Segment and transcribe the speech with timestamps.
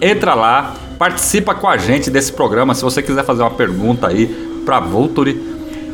[0.00, 2.74] Entra lá, participa com a gente desse programa.
[2.74, 4.26] Se você quiser fazer uma pergunta aí
[4.64, 5.38] para Vulture,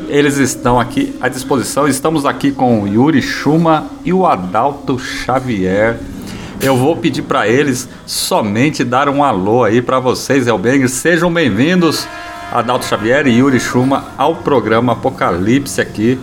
[0.08, 1.88] eles estão aqui à disposição.
[1.88, 5.98] Estamos aqui com o Yuri Schuma e o Adalto Xavier.
[6.62, 10.92] Eu vou pedir para eles somente dar um alô aí para vocês, Elbengers.
[10.92, 12.06] Sejam bem-vindos,
[12.52, 16.20] Adalto Xavier e Yuri Schuma, ao programa Apocalipse aqui.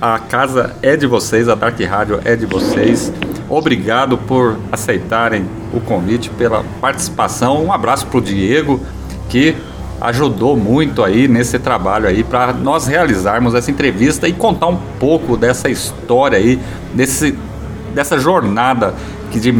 [0.00, 3.12] A casa é de vocês, a Dark Rádio é de vocês.
[3.48, 7.64] Obrigado por aceitarem o convite, pela participação.
[7.64, 8.80] Um abraço para o Diego,
[9.28, 9.56] que
[10.00, 15.36] ajudou muito aí nesse trabalho aí para nós realizarmos essa entrevista e contar um pouco
[15.36, 16.60] dessa história aí,
[16.94, 17.36] desse,
[17.94, 18.94] dessa jornada
[19.30, 19.52] que de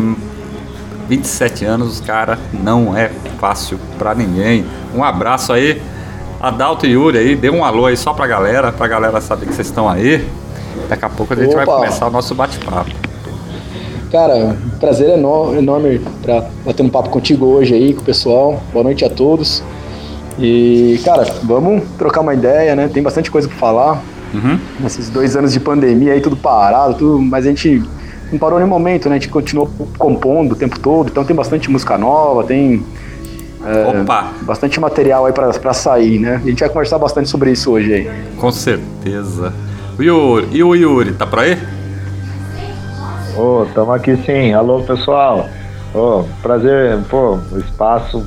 [1.08, 3.10] 27 anos, cara, não é
[3.40, 4.64] fácil para ninguém.
[4.94, 5.80] Um abraço aí,
[6.40, 9.54] Adalto e Yuri aí, dê um alô aí só pra galera, pra galera saber que
[9.54, 10.28] vocês estão aí.
[10.88, 11.76] Daqui a pouco a gente vai Opa.
[11.76, 13.07] começar o nosso bate-papo.
[14.10, 18.62] Cara, prazer enorme, pra bater um papo contigo hoje aí com o pessoal.
[18.72, 19.62] Boa noite a todos.
[20.38, 22.88] E, cara, vamos trocar uma ideia, né?
[22.88, 24.02] Tem bastante coisa pra falar.
[24.32, 24.58] Uhum.
[24.80, 27.82] Nesses dois anos de pandemia aí, tudo parado, tudo, mas a gente
[28.30, 29.16] não parou nenhum momento, né?
[29.16, 32.82] A gente continuou compondo o tempo todo, então tem bastante música nova, tem
[33.64, 36.40] é, Opa, bastante material aí pra, pra sair, né?
[36.42, 38.10] A gente vai conversar bastante sobre isso hoje aí.
[38.36, 39.52] com certeza.
[39.98, 41.58] O Yuri, e o Yuri, tá por aí?
[43.38, 44.52] Ô, tamo aqui sim.
[44.52, 45.48] Alô, pessoal.
[45.94, 48.26] Ô, prazer, pô, espaço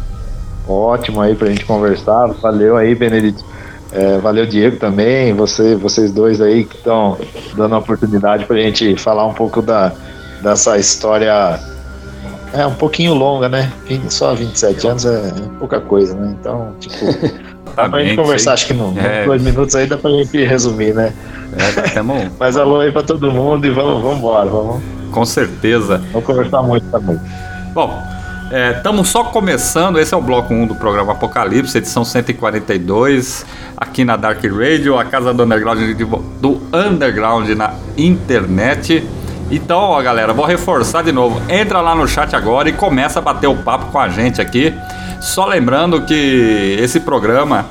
[0.67, 2.27] ótimo aí pra gente conversar.
[2.27, 3.43] Valeu aí, Benedito.
[3.91, 5.33] É, valeu, Diego, também.
[5.33, 7.17] Você, vocês dois aí que estão
[7.57, 9.91] dando a oportunidade pra gente falar um pouco da,
[10.41, 11.59] dessa história.
[12.53, 13.71] É um pouquinho longa, né?
[14.09, 16.35] Só 27 anos é, é pouca coisa, né?
[16.39, 16.95] Então, tipo,
[17.71, 17.91] Exatamente.
[17.91, 18.97] Pra gente conversar, acho que não.
[18.97, 19.25] É.
[19.25, 21.13] Dois minutos aí dá pra gente resumir, né?
[21.57, 22.31] É, temos...
[22.39, 25.00] Mas alô aí pra todo mundo e vamos, vamos embora, vamos.
[25.11, 26.01] Com certeza.
[26.11, 27.19] Vamos conversar muito também.
[27.73, 28.01] Bom,
[28.75, 33.45] Estamos é, só começando, esse é o bloco 1 do programa Apocalipse, edição 142,
[33.77, 35.79] aqui na Dark Radio, a casa do underground,
[36.41, 39.07] do underground na internet.
[39.49, 41.41] Então, ó, galera, vou reforçar de novo.
[41.49, 44.73] Entra lá no chat agora e começa a bater o papo com a gente aqui.
[45.21, 47.67] Só lembrando que esse programa,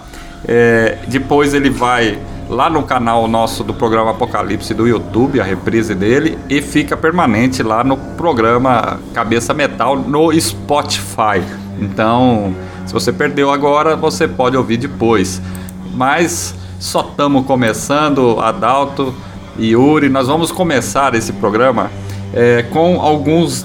[0.49, 2.19] é, depois ele vai
[2.51, 7.63] lá no canal nosso do programa Apocalipse do YouTube, a reprise dele, e fica permanente
[7.63, 11.41] lá no programa Cabeça Metal no Spotify.
[11.81, 12.53] Então,
[12.85, 15.41] se você perdeu agora, você pode ouvir depois.
[15.95, 19.15] Mas só estamos começando, Adalto
[19.57, 21.89] e Yuri, nós vamos começar esse programa
[22.35, 23.65] é, com alguns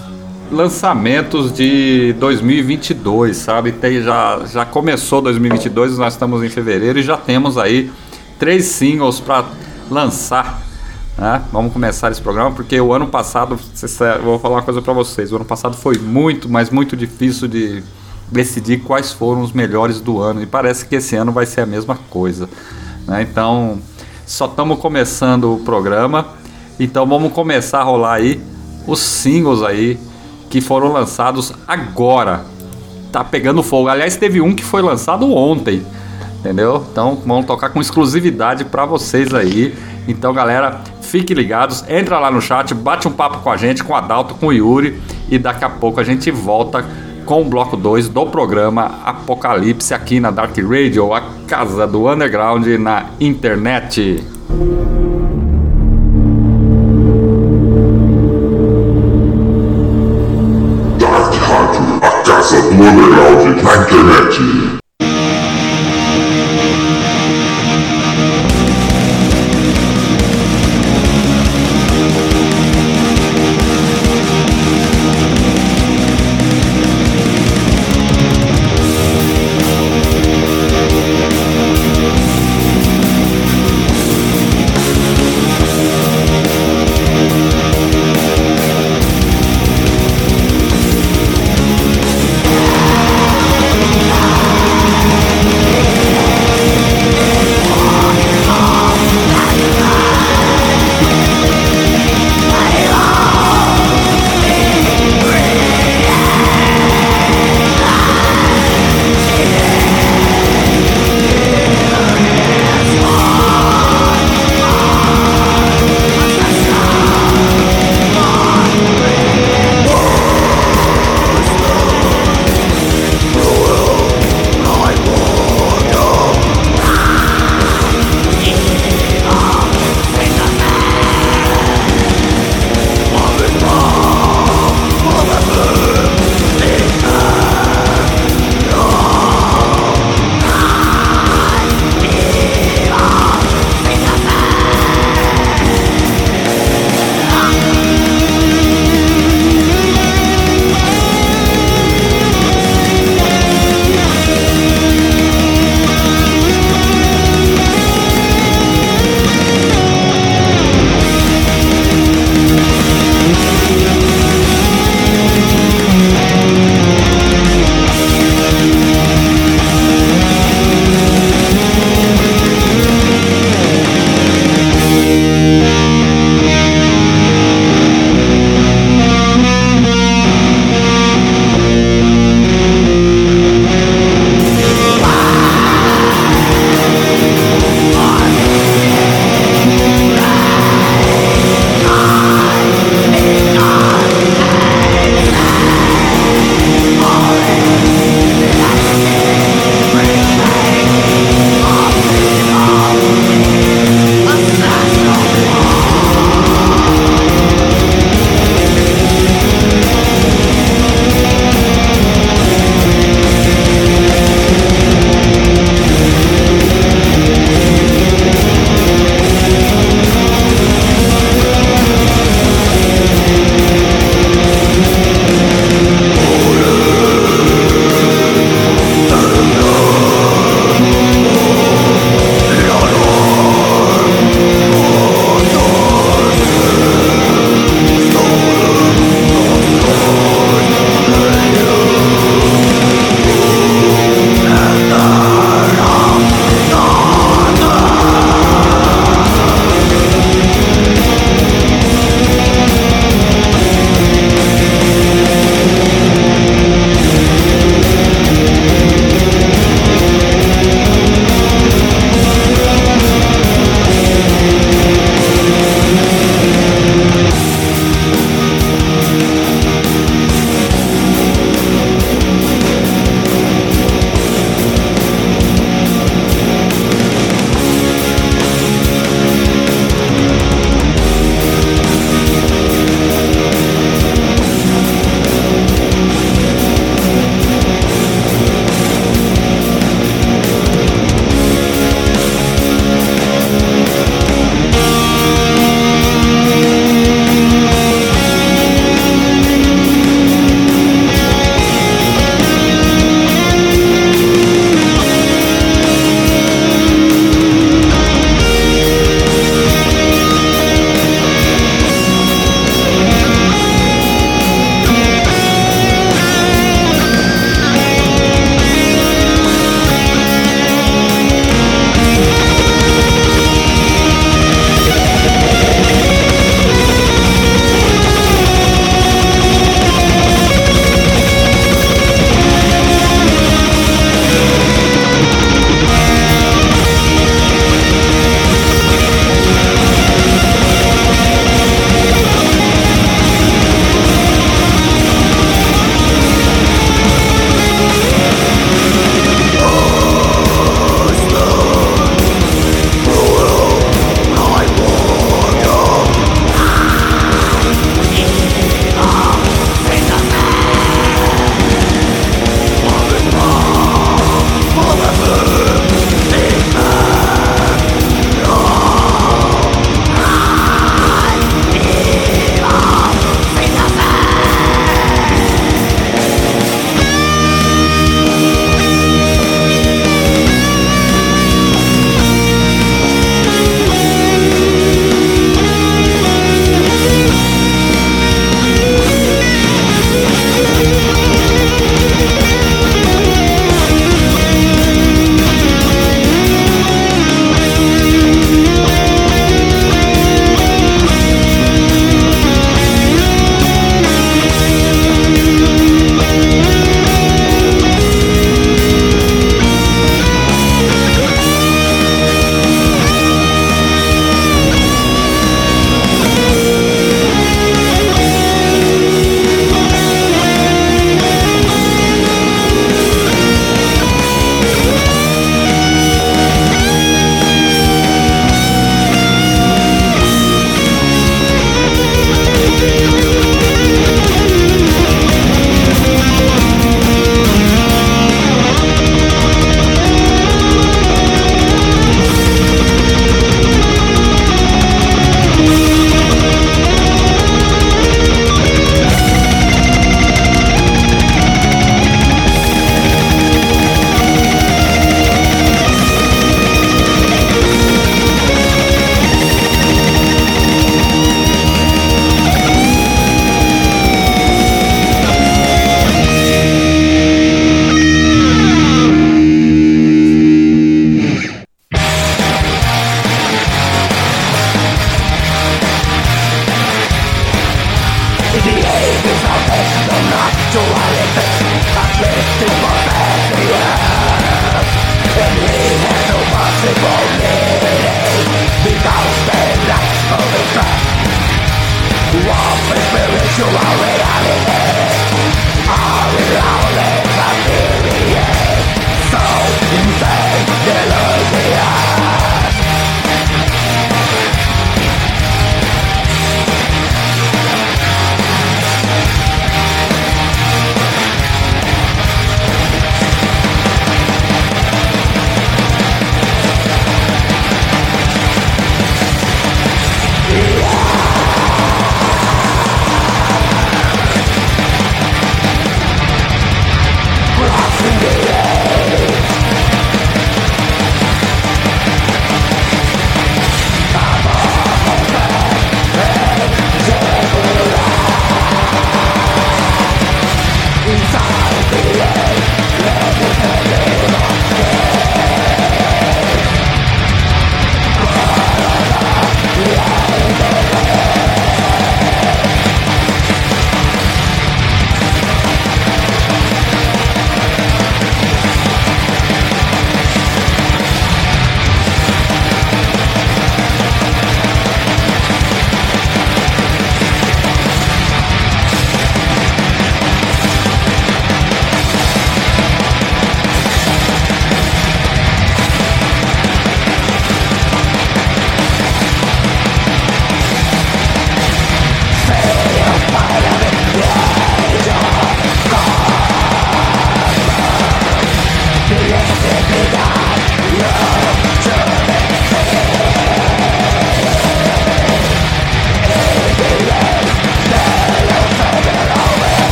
[0.51, 3.71] lançamentos de 2022, sabe?
[3.71, 7.91] Tem, já, já começou 2022, nós estamos em fevereiro e já temos aí
[8.39, 9.45] três singles para
[9.89, 10.61] lançar.
[11.17, 11.41] Né?
[11.51, 13.57] Vamos começar esse programa porque o ano passado,
[14.23, 17.81] vou falar uma coisa para vocês, o ano passado foi muito, mas muito difícil de
[18.29, 21.65] decidir quais foram os melhores do ano e parece que esse ano vai ser a
[21.65, 22.49] mesma coisa.
[23.07, 23.21] Né?
[23.21, 23.79] Então,
[24.25, 26.27] só estamos começando o programa,
[26.79, 28.41] então vamos começar a rolar aí
[28.87, 29.99] os singles aí
[30.49, 32.45] que foram lançados agora.
[33.11, 33.87] Tá pegando fogo.
[33.87, 35.85] Aliás, teve um que foi lançado ontem
[36.45, 36.85] entendeu?
[36.91, 39.73] Então vamos tocar com exclusividade para vocês aí.
[40.07, 43.93] Então, galera, fiquem ligados, entra lá no chat, bate um papo com a gente, com
[43.93, 46.85] o Adalto, com o Yuri e daqui a pouco a gente volta
[47.25, 52.67] com o bloco 2 do programa Apocalipse aqui na Dark Radio, a casa do underground
[52.79, 54.23] na internet.
[60.99, 64.54] Dark Radio, a casa do underground na internet.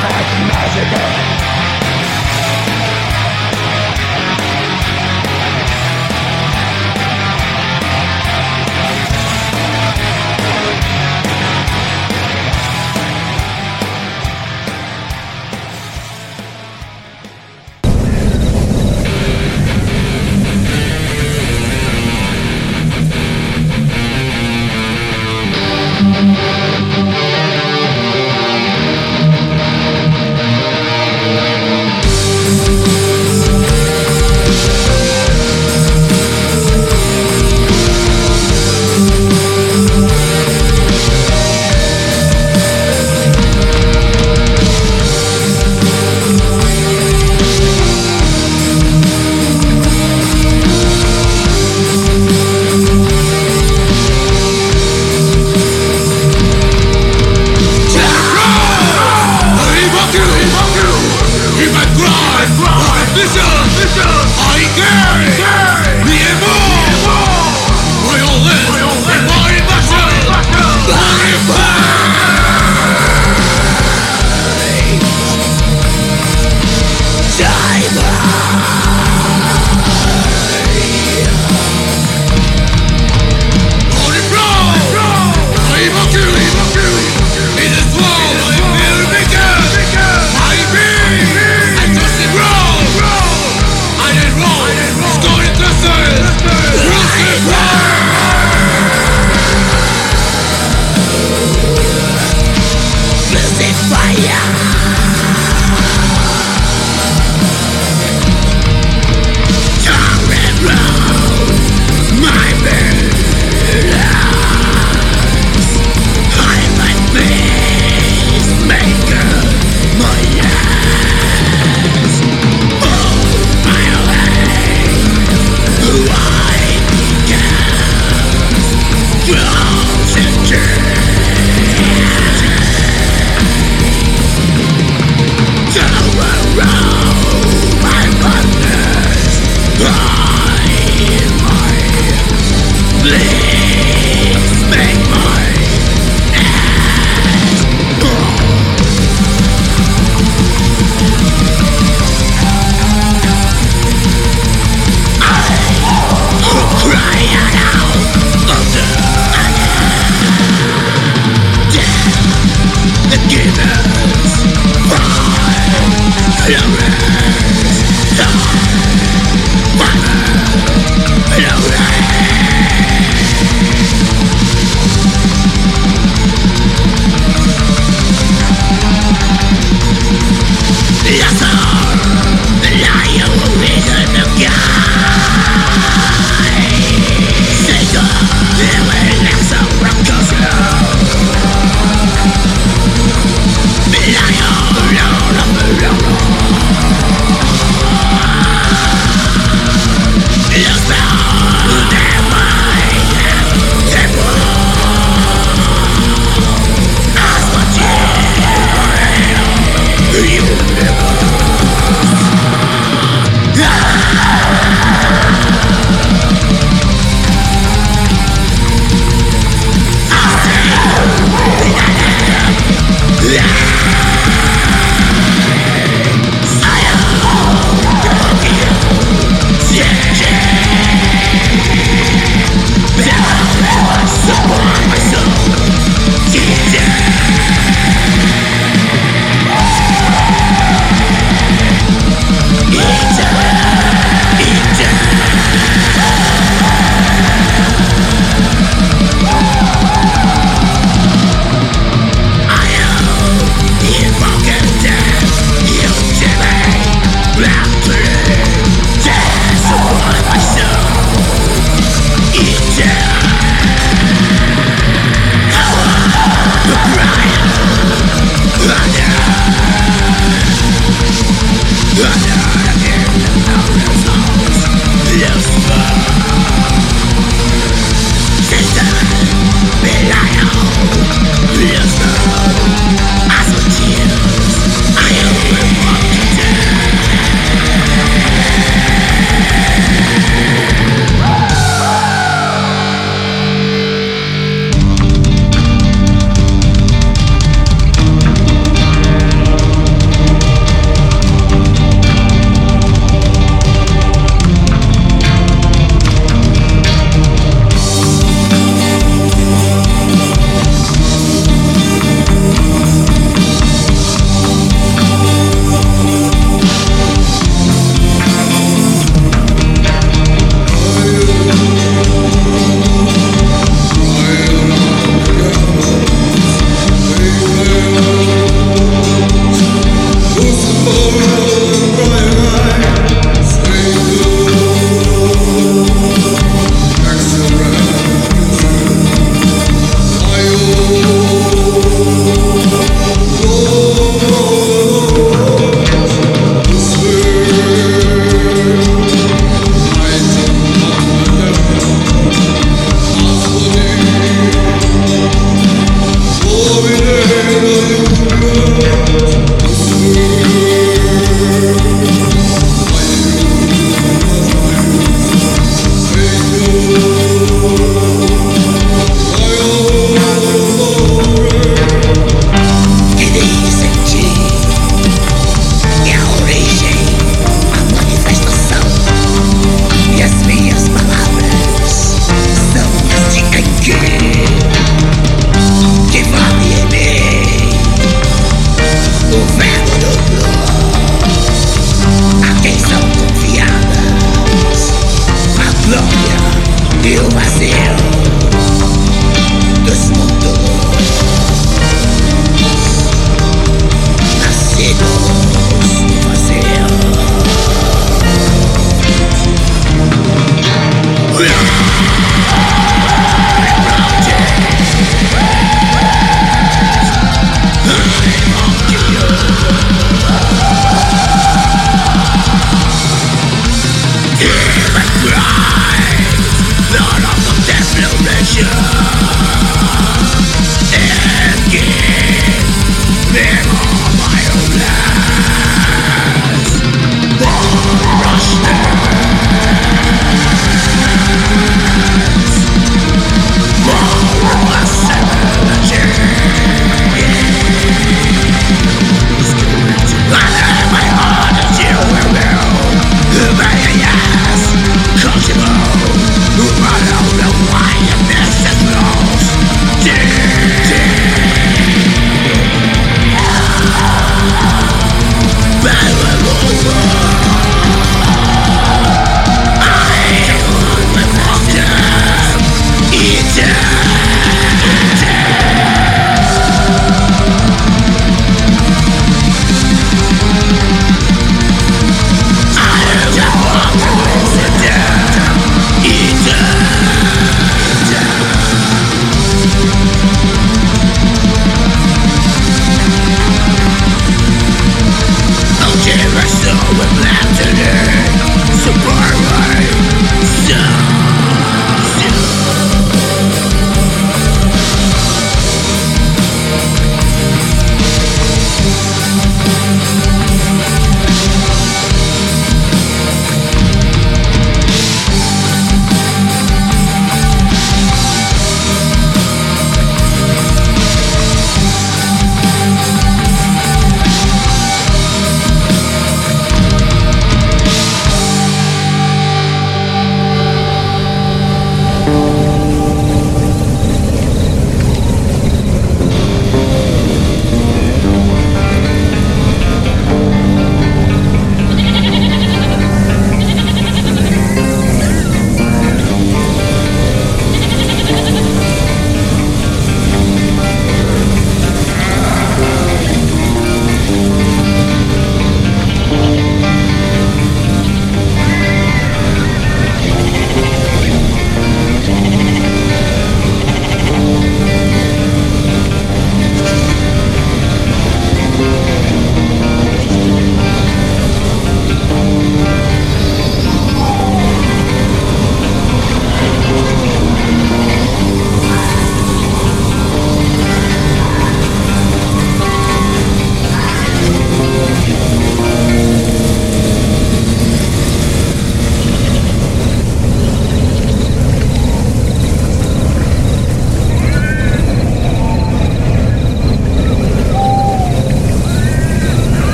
[0.00, 1.45] perfect magic.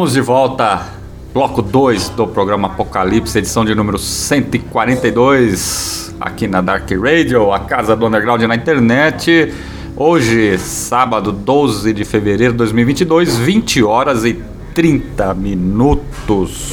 [0.00, 0.86] Estamos de volta,
[1.34, 7.94] bloco 2 do programa Apocalipse, edição de número 142, aqui na Dark Radio, a casa
[7.94, 9.52] do underground na internet.
[9.94, 14.42] Hoje, sábado 12 de fevereiro de 2022, 20 horas e
[14.74, 16.72] 30 minutos.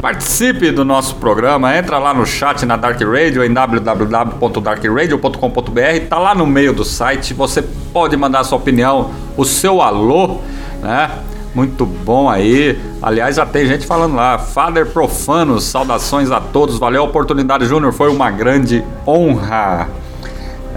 [0.00, 6.32] Participe do nosso programa, entra lá no chat na Dark Radio em www.darkradio.com.br, tá lá
[6.32, 7.64] no meio do site, você
[7.96, 10.42] pode mandar sua opinião, o seu alô,
[10.82, 11.10] né?
[11.54, 12.78] Muito bom aí.
[13.00, 14.36] Aliás, já tem gente falando lá.
[14.36, 16.78] Father Profanos, saudações a todos.
[16.78, 17.94] Valeu a oportunidade, Júnior.
[17.94, 19.88] Foi uma grande honra.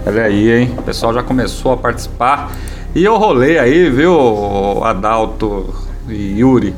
[0.06, 0.74] Olha aí, hein?
[0.78, 2.52] O pessoal já começou a participar.
[2.94, 5.74] E eu rolei aí, viu, Adalto
[6.08, 6.74] e Yuri?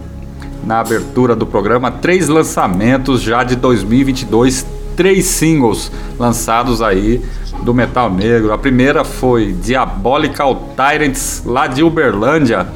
[0.65, 4.65] na abertura do programa três lançamentos já de 2022,
[4.97, 7.21] três singles lançados aí
[7.63, 8.53] do metal negro.
[8.53, 12.67] A primeira foi Diabolical Tyrants lá de Uberlândia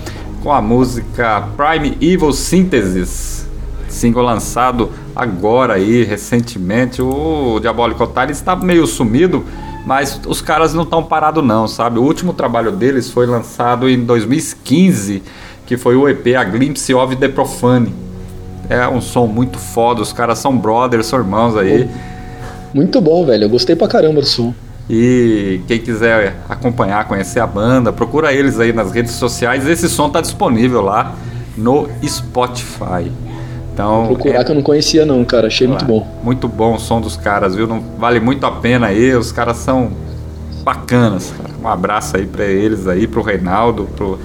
[0.43, 3.47] com a música Prime Evil Synthesis,
[3.89, 7.03] single lançado agora aí recentemente.
[7.03, 9.45] O Diabolical Tyrants está meio sumido,
[9.85, 11.99] mas os caras não estão parados não, sabe?
[11.99, 15.23] O último trabalho deles foi lançado em 2015
[15.67, 17.93] que foi o EP A Glimpse of the Profane.
[18.69, 21.89] É um som muito foda, os caras são brothers, são irmãos aí.
[22.73, 23.45] Muito bom, velho.
[23.45, 24.55] Eu gostei pra caramba do som.
[24.89, 29.67] E quem quiser acompanhar, conhecer a banda, procura eles aí nas redes sociais.
[29.67, 31.15] Esse som tá disponível lá
[31.57, 33.11] no Spotify.
[33.73, 34.45] Então, Vou procurar é...
[34.45, 35.49] que eu não conhecia não, cara.
[35.49, 36.07] Achei muito bom.
[36.23, 37.67] Muito bom o som dos caras, viu?
[37.67, 39.15] Não, vale muito a pena aí.
[39.15, 39.91] Os caras são
[40.63, 41.35] bacanas.
[41.37, 41.51] Cara.
[41.63, 44.19] Um abraço aí para eles aí, pro Reinaldo, pro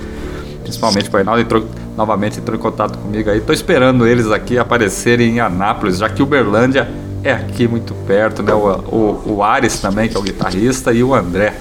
[0.62, 1.66] principalmente o Reinaldo entrou
[1.98, 3.42] novamente entrou em contato comigo aí.
[3.42, 6.88] Tô esperando eles aqui aparecerem em Anápolis, já que Uberlândia
[7.24, 8.54] é aqui muito perto, né?
[8.54, 11.54] O, o, o Ares também, que é o guitarrista, e o André.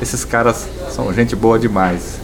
[0.00, 2.18] Esses caras são gente boa demais.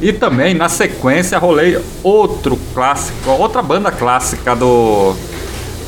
[0.00, 5.14] E também, na sequência, rolei outro clássico, outra banda clássica do,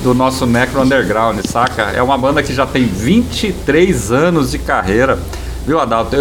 [0.03, 1.83] do nosso Necro Underground, saca?
[1.91, 5.19] É uma banda que já tem 23 anos de carreira.
[5.67, 6.15] Viu, Adalto?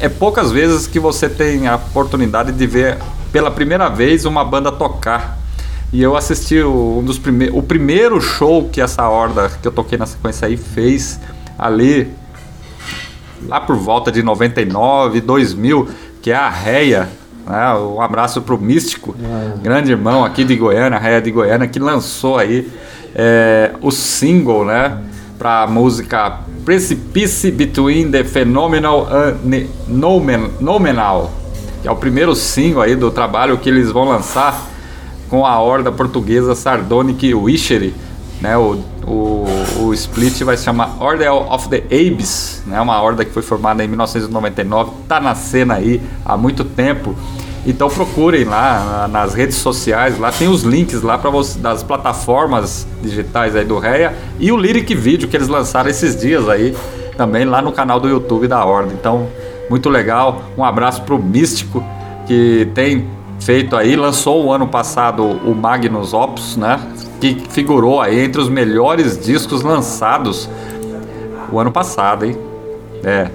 [0.00, 2.98] É poucas vezes que você tem a oportunidade de ver
[3.32, 5.37] pela primeira vez uma banda tocar.
[5.92, 9.72] E eu assisti o, um dos primeiros, o primeiro show que essa horda que eu
[9.72, 11.18] toquei na sequência aí fez
[11.58, 12.12] ali
[13.46, 15.88] lá por volta de 99, 2000,
[16.20, 17.08] que é a Reia,
[17.46, 17.74] né?
[17.74, 19.62] Um abraço pro Místico, é.
[19.62, 22.70] grande irmão aqui de Goiânia, a Reia de Goiânia, que lançou aí
[23.14, 24.98] é, o single, né?
[25.38, 31.32] Pra música Precipice Between the Phenomenal and Nominal,
[31.80, 34.68] que é o primeiro single aí do trabalho que eles vão lançar
[35.28, 37.94] com a horda portuguesa Sardonic Wishery,
[38.40, 38.56] né?
[38.56, 39.46] O, o,
[39.80, 42.80] o split vai se chamar Order of the Abyss, né?
[42.80, 47.14] Uma horda que foi formada em 1999, tá na cena aí há muito tempo.
[47.66, 53.54] Então procurem lá nas redes sociais, lá tem os links lá para das plataformas digitais
[53.54, 56.74] aí do Reia e o Lyric Video que eles lançaram esses dias aí
[57.16, 58.94] também lá no canal do YouTube da Horda.
[58.94, 59.28] Então,
[59.68, 60.44] muito legal.
[60.56, 61.84] Um abraço pro Místico
[62.26, 63.08] que tem
[63.40, 66.80] feito aí, lançou o ano passado o Magnus Opus, né?
[67.20, 70.48] Que figurou aí entre os melhores discos lançados
[71.50, 72.36] o ano passado, hein?
[73.02, 73.28] É.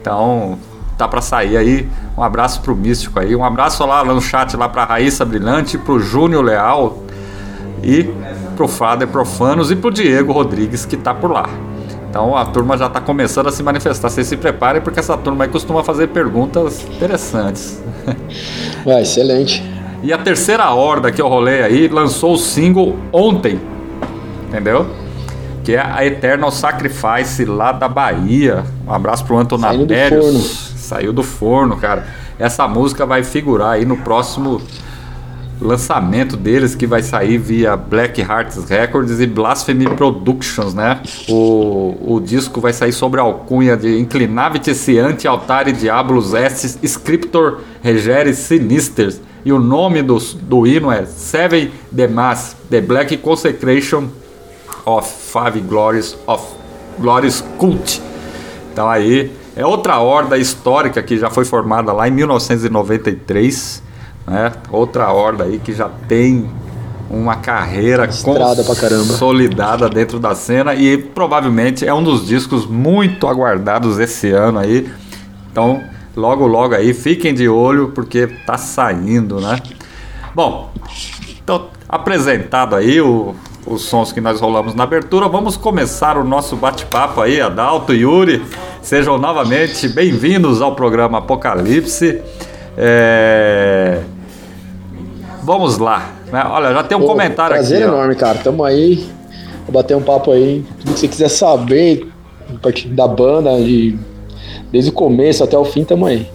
[0.00, 0.58] Então,
[0.96, 1.88] tá para sair aí.
[2.16, 3.34] Um abraço pro Místico aí.
[3.34, 6.98] Um abraço lá, no chat lá pra Raíssa Brilhante, pro Júnior Leal
[7.82, 8.10] e
[8.56, 11.48] pro Fader Profanos e pro Diego Rodrigues que tá por lá.
[12.08, 14.10] Então a turma já está começando a se manifestar.
[14.10, 17.80] Vocês se preparem porque essa turma aí costuma fazer perguntas interessantes.
[18.86, 19.62] Ah, excelente.
[20.02, 23.60] E a terceira horda que eu rolei aí lançou o single ontem.
[24.48, 24.86] Entendeu?
[25.62, 28.64] Que é a Eternal Sacrifice lá da Bahia.
[28.86, 30.72] Um abraço pro Antonatérios.
[30.76, 32.06] Saiu do forno, cara.
[32.38, 34.62] Essa música vai figurar aí no próximo
[35.60, 41.00] lançamento deles que vai sair via Black Hearts Records e Blasphemy Productions, né?
[41.28, 47.60] O, o disco vai sair sobre a alcunha de Inclinavit Ciante Altare Diablos Est Scriptor
[47.82, 54.08] Regere Sinisters e o nome do, do hino é Seven The Mass, The Black Consecration
[54.84, 56.44] of Five Glories of
[56.98, 58.02] Glories Cult.
[58.72, 63.89] Então aí é outra horda histórica que já foi formada lá em 1993
[64.30, 64.52] né?
[64.70, 66.48] Outra horda aí que já tem
[67.10, 73.98] uma carreira Estrada consolidada dentro da cena e provavelmente é um dos discos muito aguardados
[73.98, 74.88] esse ano aí.
[75.50, 75.82] Então,
[76.16, 79.58] logo logo aí, fiquem de olho porque tá saindo, né?
[80.32, 80.70] Bom,
[81.42, 83.34] então apresentado aí o,
[83.66, 88.02] os sons que nós rolamos na abertura, vamos começar o nosso bate-papo aí, Adalto e
[88.02, 88.44] Yuri.
[88.80, 92.22] Sejam novamente bem-vindos ao programa Apocalipse.
[92.78, 94.00] É...
[95.50, 96.12] Vamos lá.
[96.30, 96.44] Né?
[96.48, 97.86] Olha, já tem um Pô, comentário prazer aqui.
[97.86, 98.16] Prazer enorme, ó.
[98.16, 98.38] cara.
[98.38, 99.04] Tamo aí.
[99.66, 100.64] Vou bater um papo aí.
[100.78, 102.08] Tudo que você quiser saber
[102.54, 103.98] a partir da banda, de,
[104.70, 106.28] desde o começo até o fim, tamo aí.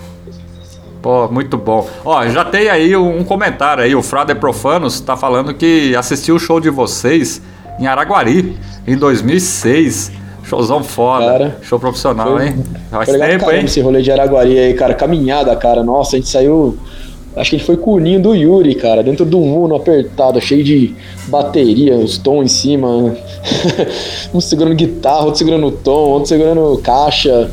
[1.01, 1.87] Pô, muito bom.
[2.03, 3.95] Ó, já tem aí um comentário aí.
[3.95, 7.41] O Frader Profanos tá falando que assistiu o show de vocês
[7.79, 10.11] em Araguari em 2006.
[10.43, 11.25] Showzão foda.
[11.25, 12.63] Cara, Show profissional, foi, hein?
[12.91, 13.63] Faz tempo, hein?
[13.63, 14.93] Esse rolê de Araguari aí, cara.
[14.93, 15.85] Caminhada, cara.
[15.85, 16.77] Nossa, a gente saiu
[17.35, 20.39] Acho que a gente foi com o ninho do Yuri, cara, dentro do Uno apertado,
[20.39, 20.95] cheio de
[21.27, 22.87] bateria, os tons em cima.
[24.33, 27.51] um segurando guitarra, outro segurando tom, outro segurando caixa.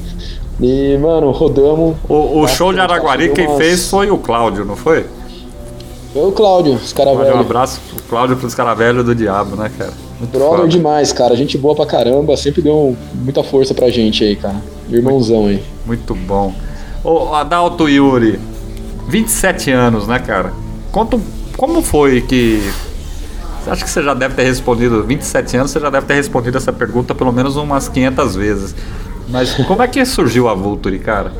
[0.60, 1.96] E, mano, rodamos.
[2.08, 3.58] O, o show de Araguari, quem umas...
[3.58, 5.04] fez foi o Cláudio, não foi?
[6.12, 7.34] Foi o Cláudio, os caras velhos.
[7.34, 9.92] Um abraço pro Cláudio pros caras velhos do diabo, né, cara?
[10.20, 10.68] Muito Brother foda.
[10.68, 11.34] demais, cara.
[11.34, 12.36] Gente boa pra caramba.
[12.36, 14.62] Sempre deu muita força pra gente aí, cara.
[14.88, 15.60] Irmãozão aí.
[15.84, 16.54] Muito bom.
[17.02, 18.38] Ô, Adalto Yuri,
[19.08, 20.52] 27 anos, né, cara?
[20.90, 21.18] Conta
[21.56, 22.60] como foi que.
[23.66, 25.04] Acho que você já deve ter respondido.
[25.04, 28.74] 27 anos, você já deve ter respondido essa pergunta pelo menos umas 500 vezes.
[29.28, 31.32] Mas como é que surgiu a Vulture, cara?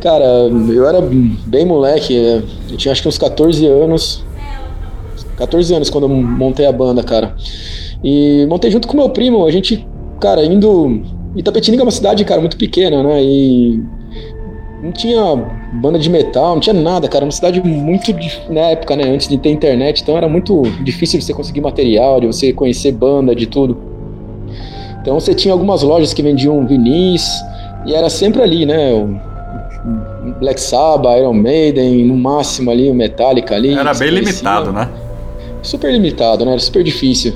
[0.00, 1.00] Cara, eu era
[1.46, 4.24] bem moleque, é, eu tinha acho que uns 14 anos.
[5.36, 7.34] 14 anos quando eu montei a banda, cara.
[8.02, 9.86] E montei junto com meu primo, a gente,
[10.20, 11.02] cara, indo.
[11.36, 13.22] Itapetininga é uma cidade, cara, muito pequena, né?
[13.22, 13.82] E
[14.82, 15.22] não tinha
[15.74, 17.24] banda de metal, não tinha nada, cara.
[17.24, 18.12] Uma cidade muito
[18.50, 19.04] na época, né?
[19.04, 22.90] Antes de ter internet, então era muito difícil de você conseguir material, de você conhecer
[22.90, 23.76] banda, de tudo.
[25.00, 27.24] Então você tinha algumas lojas que vendiam vinis
[27.86, 28.90] e era sempre ali, né?
[30.40, 33.74] Black Sabbath, Iron Maiden, no máximo ali o Metallica ali.
[33.74, 34.88] Era bem limitado, né?
[35.62, 36.52] Super limitado, né?
[36.52, 37.34] Era super difícil.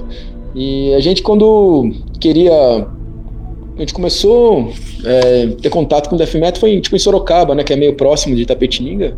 [0.53, 2.87] E a gente quando queria
[3.77, 4.73] a gente começou
[5.05, 7.77] a é, ter contato com o death metal foi tipo em Sorocaba, né, que é
[7.77, 9.17] meio próximo de Tapetininga.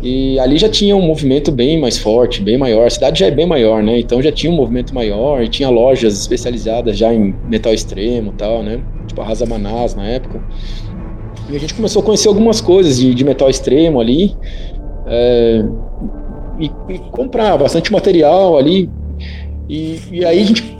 [0.00, 2.86] E ali já tinha um movimento bem mais forte, bem maior.
[2.86, 3.98] A cidade já é bem maior, né?
[3.98, 8.62] Então já tinha um movimento maior e tinha lojas especializadas já em metal extremo tal,
[8.62, 8.80] né?
[9.08, 10.40] Tipo a Rasa Manás na época.
[11.50, 14.36] E a gente começou a conhecer algumas coisas de, de metal extremo ali.
[15.06, 15.64] É,
[16.60, 18.88] e, e, comprar bastante material ali.
[19.68, 20.77] E, e aí a gente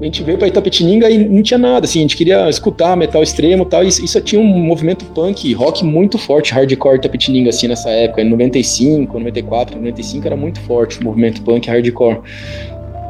[0.00, 3.22] a gente veio para Itapetininga e não tinha nada, assim, a gente queria escutar metal
[3.22, 7.66] extremo e tal, e isso tinha um movimento punk, rock muito forte, hardcore Itapetininga, assim,
[7.66, 12.18] nessa época, em 95, 94, 95 era muito forte o movimento punk, hardcore.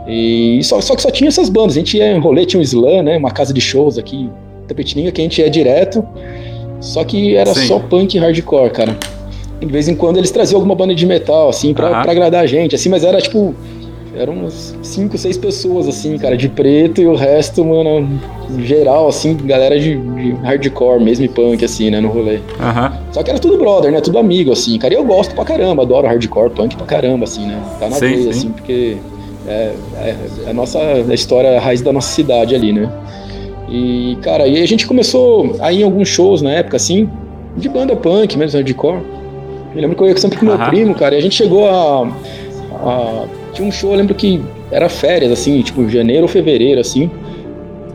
[0.07, 2.63] E só, só que só tinha essas bandas, a gente ia em rolê, tinha um
[2.63, 4.31] slam, né, uma casa de shows aqui
[4.65, 6.07] Itapetininga, que a gente ia direto,
[6.81, 7.67] só que era Sim.
[7.67, 8.97] só punk e hardcore, cara.
[9.59, 12.47] De vez em quando eles traziam alguma banda de metal, assim, pra, pra agradar a
[12.47, 13.55] gente, assim, mas era tipo
[14.17, 18.21] eram uns 5, 6 pessoas, assim, cara, de preto e o resto, mano,
[18.61, 22.37] geral, assim, galera de, de hardcore mesmo e punk, assim, né, no rolê.
[22.37, 23.13] Uhum.
[23.13, 25.83] Só que era tudo brother, né, tudo amigo, assim, cara, e eu gosto pra caramba,
[25.83, 28.97] adoro hardcore, punk pra caramba, assim, né, tá na veia, assim, porque
[29.47, 32.91] é, é, é, a nossa a história, a raiz da nossa cidade ali, né.
[33.69, 37.09] E, cara, e a gente começou a ir em alguns shows na época, assim,
[37.57, 39.01] de banda punk mesmo, hardcore.
[39.75, 42.09] Eu lembro que eu ia sempre com meu primo, cara, e a gente chegou a,
[42.73, 43.27] a
[43.57, 44.41] tinha um show, eu lembro que
[44.71, 47.11] era férias, assim, tipo janeiro ou fevereiro, assim.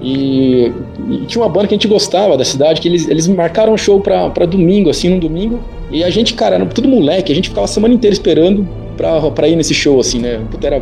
[0.01, 0.71] E,
[1.09, 3.77] e, tinha uma banda que a gente gostava da cidade, que eles, eles marcaram um
[3.77, 5.59] show pra, pra domingo, assim, num domingo.
[5.91, 9.29] E a gente, cara, era tudo moleque, a gente ficava a semana inteira esperando pra,
[9.31, 10.41] pra ir nesse show, assim, né?
[10.49, 10.81] Puta, era,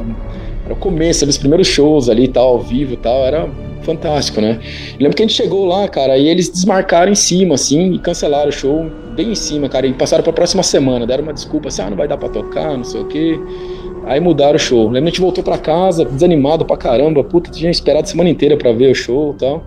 [0.63, 3.49] era o começo dos primeiros shows ali e tal, ao vivo e tal, era
[3.83, 4.59] fantástico, né?
[4.93, 7.99] Eu lembro que a gente chegou lá, cara, e eles desmarcaram em cima, assim, e
[7.99, 11.67] cancelaram o show bem em cima, cara, e passaram pra próxima semana, deram uma desculpa
[11.67, 13.39] assim, ah, não vai dar pra tocar, não sei o quê.
[14.09, 14.85] Aí mudaram o show.
[14.85, 17.23] Lembra, a gente voltou pra casa, desanimado pra caramba.
[17.23, 19.63] Puta, tinha esperado a semana inteira pra ver o show e tal.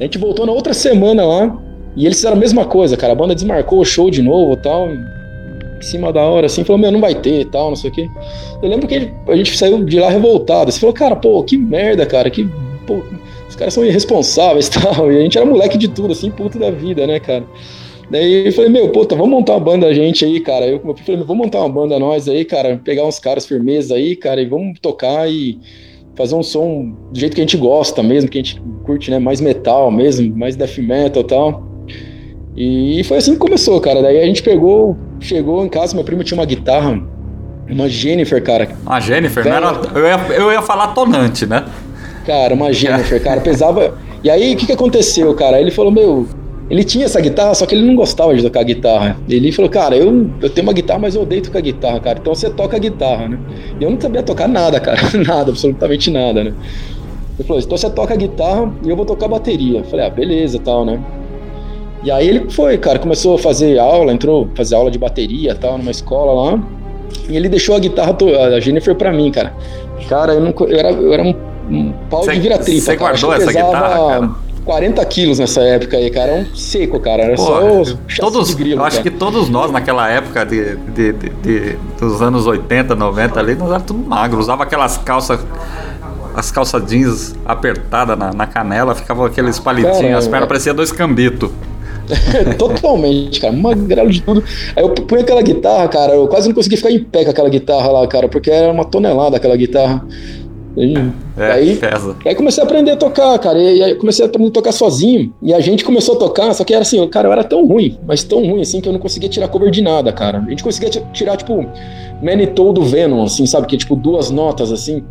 [0.00, 1.58] A gente voltou na outra semana lá.
[1.94, 3.12] E eles fizeram a mesma coisa, cara.
[3.12, 4.88] A banda desmarcou o show de novo e tal.
[4.88, 7.92] Em cima da hora, assim, falou, meu, não vai ter e tal, não sei o
[7.92, 8.08] quê.
[8.62, 10.72] Eu lembro que a gente saiu de lá revoltado.
[10.72, 12.30] Você falou, cara, pô, que merda, cara.
[12.30, 12.48] Que.
[12.86, 13.02] Pô,
[13.46, 15.12] os caras são irresponsáveis e tal.
[15.12, 17.44] E a gente era moleque de tudo, assim, puto da vida, né, cara?
[18.10, 20.66] Daí eu falei, meu, puta, vamos montar uma banda a gente aí, cara.
[20.66, 24.40] Eu falei, vamos montar uma banda nós aí, cara, pegar uns caras firmeza aí, cara,
[24.40, 25.58] e vamos tocar e
[26.14, 29.18] fazer um som do jeito que a gente gosta mesmo, que a gente curte, né,
[29.18, 31.66] mais metal mesmo, mais death metal e tal.
[32.56, 34.00] E foi assim que começou, cara.
[34.00, 37.02] Daí a gente pegou, chegou em casa, meu primo tinha uma guitarra,
[37.68, 38.68] uma Jennifer, cara.
[38.84, 41.64] Uma Jennifer, não era, eu, ia, eu ia falar tonante, né?
[42.24, 43.98] Cara, uma Jennifer, cara, pesava.
[44.24, 45.60] E aí, o que, que aconteceu, cara?
[45.60, 46.26] Ele falou, meu,
[46.68, 49.16] ele tinha essa guitarra, só que ele não gostava de tocar guitarra.
[49.28, 52.18] Ele falou, cara, eu, eu tenho uma guitarra, mas eu odeio tocar guitarra, cara.
[52.20, 53.38] Então você toca guitarra, né?
[53.80, 54.98] E eu não sabia tocar nada, cara.
[55.24, 56.52] nada, absolutamente nada, né?
[57.38, 59.78] Ele falou, então você toca guitarra e eu vou tocar bateria.
[59.78, 61.00] Eu falei, ah, beleza tal, né?
[62.02, 65.78] E aí ele foi, cara, começou a fazer aula, entrou fazer aula de bateria tal,
[65.78, 66.62] numa escola lá.
[67.28, 68.16] E ele deixou a guitarra,
[68.56, 69.54] a Jennifer pra mim, cara.
[70.08, 71.34] Cara, eu, não, eu, era, eu era um,
[71.70, 72.80] um pau cê, de vira-tripa.
[72.80, 74.45] Você guardou essa pesava, guitarra, cara?
[74.66, 76.32] 40 quilos nessa época aí, cara.
[76.32, 77.22] Era um seco, cara.
[77.22, 81.30] Era Pô, só todos, grilo, Eu acho que todos nós naquela época de, de, de,
[81.30, 84.40] de, dos anos 80, 90 ali, nós éramos tudo magro.
[84.40, 85.40] Usava aquelas calças
[86.34, 91.50] as calças jeans apertadas na, na canela, ficavam aqueles palitinhos, as pernas pareciam dois cambitos.
[92.58, 94.44] Totalmente, cara, magrelo de tudo.
[94.76, 97.48] Aí eu punha aquela guitarra, cara, eu quase não conseguia ficar em pé com aquela
[97.48, 100.04] guitarra lá, cara, porque era uma tonelada aquela guitarra.
[100.76, 100.94] E,
[101.38, 102.14] é, aí, pesa.
[102.24, 103.58] aí comecei a aprender a tocar, cara.
[103.58, 105.32] E aí comecei a aprender a tocar sozinho.
[105.42, 107.98] E a gente começou a tocar, só que era assim, cara, eu era tão ruim,
[108.06, 110.38] mas tão ruim assim que eu não conseguia tirar cover de nada, cara.
[110.38, 111.66] A gente conseguia tirar, tipo,
[112.22, 113.66] Manitou do Venom, assim, sabe?
[113.66, 115.02] Que é tipo duas notas assim.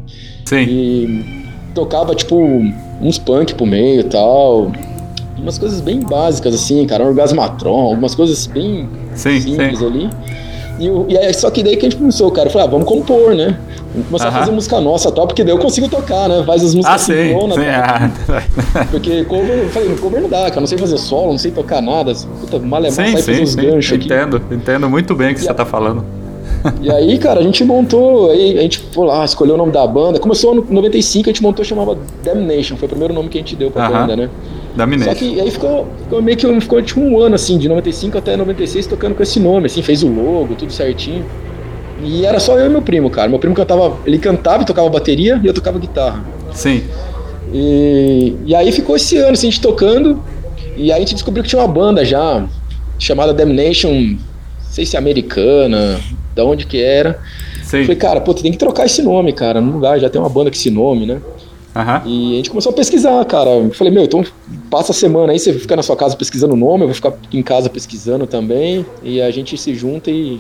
[0.45, 0.61] Sim.
[0.67, 2.37] E tocava, tipo,
[3.01, 4.71] uns punk pro meio e tal.
[5.37, 7.03] Umas coisas bem básicas, assim, cara.
[7.03, 9.85] Um orgasmatron, algumas coisas bem sim, simples sim.
[9.85, 10.09] ali.
[10.79, 12.49] E, e aí, só que daí que a gente começou, cara.
[12.49, 13.57] Falei, ah, vamos compor, né?
[13.93, 14.35] Vamos começar uh -huh.
[14.35, 16.43] a fazer música nossa tal, porque daí eu consigo tocar, né?
[16.45, 18.11] Faz as músicas ah, sim, sim, ah.
[18.91, 20.59] Porque cover, eu falei, cover não dá, cara.
[20.59, 22.13] Não sei fazer solo, não sei tocar nada.
[22.41, 24.05] Puta, malemar sai fazer os ganchos aqui.
[24.05, 25.53] Entendo, entendo muito bem o que e você a...
[25.53, 26.03] tá falando.
[26.81, 29.85] E aí, cara, a gente montou, aí a gente foi lá, escolheu o nome da
[29.85, 30.19] banda.
[30.19, 33.55] Começou no 95, a gente montou, chamava Damnation, foi o primeiro nome que a gente
[33.55, 33.99] deu pra uh -huh.
[33.99, 34.29] banda, né?
[34.75, 35.05] Damnation.
[35.05, 38.35] Só que aí ficou, ficou meio que ficou tipo um ano assim, de 95 até
[38.35, 41.25] 96 tocando com esse nome, assim, fez o logo, tudo certinho.
[42.03, 43.29] E era só eu e meu primo, cara.
[43.29, 46.23] Meu primo cantava, ele cantava e tocava bateria e eu tocava guitarra.
[46.51, 46.83] Sim.
[47.53, 50.21] E, e aí ficou esse ano assim, a gente tocando.
[50.75, 52.45] E aí a gente descobriu que tinha uma banda já
[52.99, 54.17] chamada Damnation, não
[54.69, 55.99] sei se é americana,
[56.35, 57.19] da onde que era.
[57.85, 59.61] Falei, cara, pô, tu tem que trocar esse nome, cara.
[59.61, 61.21] No lugar já tem uma banda com esse nome, né?
[61.75, 62.01] Aham.
[62.05, 63.49] E a gente começou a pesquisar, cara.
[63.49, 64.23] Eu falei, meu, então
[64.69, 67.13] passa a semana aí, você fica na sua casa pesquisando o nome, eu vou ficar
[67.33, 68.85] em casa pesquisando também.
[69.03, 70.39] E a gente se junta e,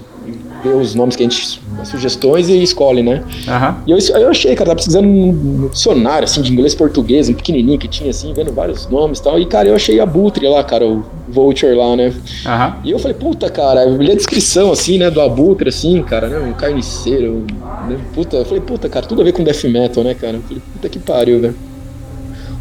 [0.63, 1.61] vê os nomes que a gente.
[1.79, 3.23] as sugestões e escolhe, né?
[3.47, 3.83] Aham.
[3.85, 7.33] E eu, eu achei, cara, tava precisando no dicionário, assim, de inglês e português, um
[7.33, 9.39] pequenininho que tinha, assim, vendo vários nomes e tal.
[9.39, 12.13] E, cara, eu achei a Butre lá, cara, o Vulture lá, né?
[12.45, 12.77] Aham.
[12.83, 16.27] E eu falei, puta, cara, eu li a descrição, assim, né, do Abutre, assim, cara,
[16.27, 17.45] né, um carniceiro,
[17.87, 20.37] né, puta, eu falei, puta, cara, tudo a ver com death metal, né, cara?
[20.37, 21.55] Eu falei, puta que pariu, velho.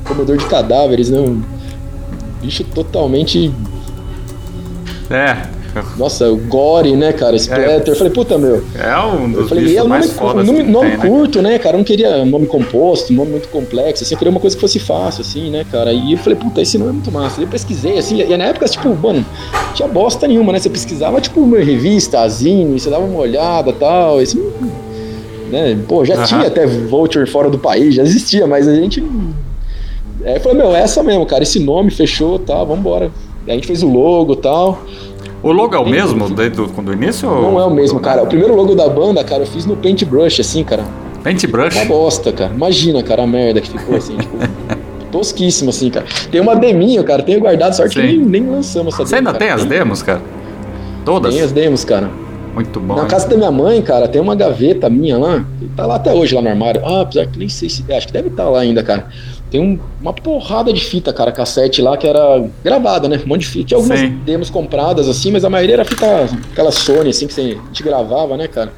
[0.04, 1.42] Comedor de cadáveres, né, um
[2.42, 3.50] bicho totalmente,
[5.10, 5.36] É.
[5.96, 7.88] nossa, gore, né, cara, splatter.
[7.88, 10.46] Eu falei, puta, meu, É um eu dos falei, é bichos um nome, mais fodas
[10.46, 11.08] nome, nome tem, né?
[11.08, 11.74] curto, né, cara?
[11.74, 14.54] Eu não queria um nome composto, um nome muito complexo, assim, eu queria uma coisa
[14.54, 15.92] que fosse fácil, assim, né, cara?
[15.92, 17.40] E eu falei, puta, esse nome é muito massa.
[17.40, 19.24] E eu pesquisei, assim, e na época, tipo, mano,
[19.74, 20.58] tinha bosta nenhuma, né?
[20.58, 24.36] Você pesquisava, tipo, uma revista, Azine, você dava uma olhada e tal, esse,
[25.55, 25.78] né?
[25.88, 29.02] Pô, já tinha até Vulture fora do país, já existia, mas a gente.
[30.24, 33.11] É, falou, meu, é essa mesmo, cara, esse nome fechou, tá, vambora.
[33.46, 34.82] Aí a gente fez o logo e tal.
[35.42, 37.28] O logo é o mesmo desde o do início?
[37.28, 38.22] ou- Não é o mesmo, cara.
[38.22, 40.82] O primeiro logo da banda, cara, eu fiz no Paintbrush, assim, cara.
[41.22, 41.76] Paintbrush?
[41.76, 42.52] Uma bosta, cara.
[42.55, 44.36] Imagina, cara, a merda que ficou assim, tipo.
[45.12, 46.07] Tosquíssimo, assim, cara.
[46.32, 47.22] Tem uma deminho, cara.
[47.22, 48.16] Tenho guardado, sorte que Sim.
[48.18, 49.38] nem, nem lançamos essa Você ainda cara.
[49.38, 50.22] tem as demos, cara?
[51.05, 51.34] Todas?
[51.34, 52.11] Tem as demos, cara.
[52.55, 52.94] Muito bom.
[52.94, 53.09] Na hein?
[53.09, 55.44] casa da minha mãe, cara, tem uma gaveta minha lá.
[55.59, 56.80] que Tá lá até hoje, lá no armário.
[56.84, 57.84] Ah, apesar que nem sei se.
[57.92, 59.09] Acho que deve estar lá ainda, cara.
[59.50, 63.20] Tem um- uma porrada de fita, cara, cassete lá que era gravada, né?
[63.24, 63.66] Um monte de fita.
[63.66, 64.18] Tinha algumas Sim.
[64.24, 66.07] demos compradas, assim, mas a maioria era fita,
[66.52, 68.72] aquela Sony, assim, que você- a gente gravava, né, cara?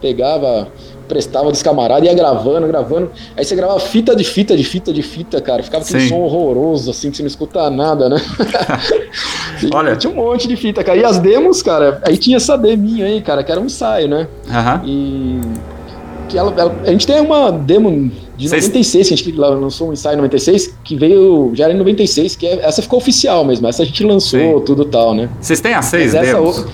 [0.00, 0.68] Pegava,
[1.08, 3.10] prestava dos camaradas, ia gravando, gravando.
[3.36, 5.62] Aí você gravava fita de fita, de fita, de fita, cara.
[5.62, 6.08] Ficava aquele Sim.
[6.08, 8.16] som horroroso, assim, que você não escuta nada, né?
[9.72, 9.96] Olha.
[9.96, 10.98] Tinha um monte de fita, cara.
[10.98, 14.26] E as demos, cara, aí tinha essa deminha aí, cara, que era um ensaio, né?
[14.50, 14.82] Aham.
[14.84, 15.40] E.
[16.28, 19.90] Que ela, ela- a gente tem uma demo de Vocês- 96, que a gente lançou
[19.90, 21.52] um ensaio em 96, que veio.
[21.54, 23.66] Já era em 96, que é- essa ficou oficial mesmo.
[23.68, 24.64] Essa a gente lançou, Sim.
[24.64, 25.28] tudo tal, né?
[25.40, 26.58] Vocês têm as seis Mas essa demos?
[26.58, 26.72] outra-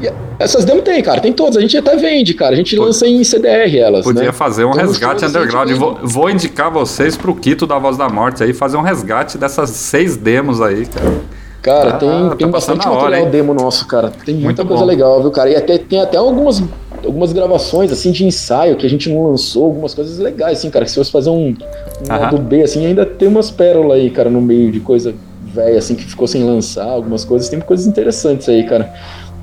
[0.00, 1.56] E essas demos tem, cara, tem todas.
[1.56, 2.52] A gente até vende, cara.
[2.52, 4.04] A gente lança em CDR elas.
[4.04, 4.32] Podia né?
[4.32, 5.70] fazer um Então, resgate underground.
[5.72, 9.70] Vou, vou indicar vocês pro Quito da Voz da Morte aí, fazer um resgate dessas
[9.70, 11.14] seis demos aí, cara.
[11.60, 13.30] Cara, Tá- tem, tá tem bastante hora, material hein?
[13.30, 14.12] demo nosso, cara.
[14.24, 14.88] Tem muita Muito coisa bom.
[14.88, 15.50] legal, viu, cara?
[15.50, 16.62] E até, tem até algumas,
[17.04, 20.84] algumas gravações, assim, de ensaio que a gente não lançou, algumas coisas legais, assim, cara.
[20.84, 24.30] Que se fosse fazer um, um lado B, assim, ainda tem umas pérolas aí, cara,
[24.30, 25.12] no meio de coisa
[25.52, 27.48] velha, assim, que ficou sem lançar, algumas coisas.
[27.48, 28.88] Tem coisas interessantes aí, cara.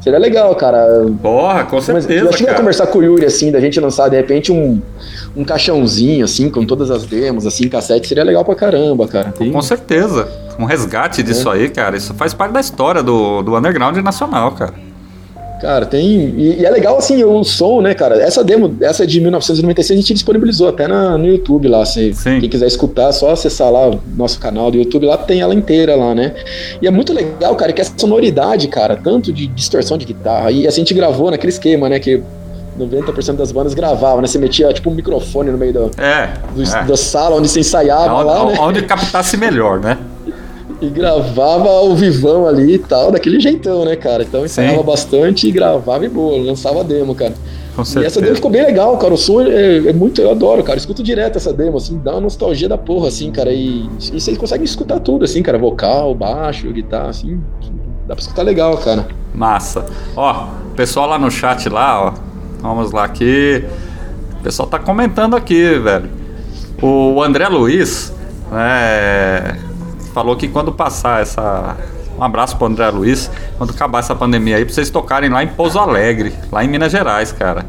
[0.05, 0.85] Seria legal, cara.
[1.19, 3.79] Porra, com Mas certeza, eu acho que ia conversar com o Yuri, assim, da gente
[3.79, 4.79] lançar, de repente, um,
[5.35, 9.31] um caixãozinho, assim, com todas as demos, assim, cassete, seria legal pra caramba, cara.
[9.31, 10.27] Tem- Com certeza.
[10.59, 11.53] Um resgate disso É.
[11.55, 11.97] aí, cara.
[11.97, 14.75] Isso faz parte da história do, do underground nacional, cara.
[15.65, 16.05] Cara, tem.
[16.37, 18.21] E, e é legal assim o som, né, cara?
[18.21, 21.83] Essa demo, essa de 1996, a gente disponibilizou até na, no YouTube lá.
[21.85, 22.39] Se Sim.
[22.39, 25.55] quem quiser escutar, é só acessar lá o nosso canal do YouTube, lá tem ela
[25.55, 26.35] inteira lá, né?
[26.81, 30.67] E é muito legal, cara, que essa sonoridade, cara, tanto de distorção de guitarra, e
[30.67, 31.99] assim, a gente gravou naquele esquema, né?
[31.99, 32.21] Que
[32.79, 34.27] 90% das bandas gravavam, né?
[34.27, 36.29] Você metia tipo um microfone no meio do, É.
[36.53, 36.83] do- é.
[36.83, 38.57] da sala onde você ensaiava Onde, lá, né?
[38.59, 39.97] onde captasse melhor, né?
[40.81, 44.23] E gravava ao vivão ali e tal, daquele jeitão, né, cara?
[44.23, 47.33] Então ensaiava bastante e gravava e boa, lançava demo, cara.
[47.97, 49.13] E essa demo ficou bem legal, cara.
[49.13, 50.21] O som é, é muito.
[50.21, 50.77] Eu adoro, cara.
[50.77, 53.51] Escuto direto essa demo, assim, dá uma nostalgia da porra, assim, cara.
[53.51, 55.57] E, e vocês conseguem escutar tudo, assim, cara.
[55.57, 57.39] Vocal, baixo, guitarra, assim.
[58.07, 59.07] Dá pra escutar legal, cara.
[59.33, 59.85] Massa.
[60.15, 62.13] Ó, pessoal lá no chat lá, ó.
[62.61, 63.63] Vamos lá aqui.
[64.39, 66.09] O pessoal tá comentando aqui, velho.
[66.81, 68.13] O André Luiz,
[68.51, 69.57] né,
[70.15, 71.75] falou que quando passar essa.
[72.17, 73.29] Um abraço pro André Luiz.
[73.57, 76.89] Quando acabar essa pandemia aí, pra vocês tocarem lá em Pouso Alegre, lá em Minas
[76.91, 77.65] Gerais, cara.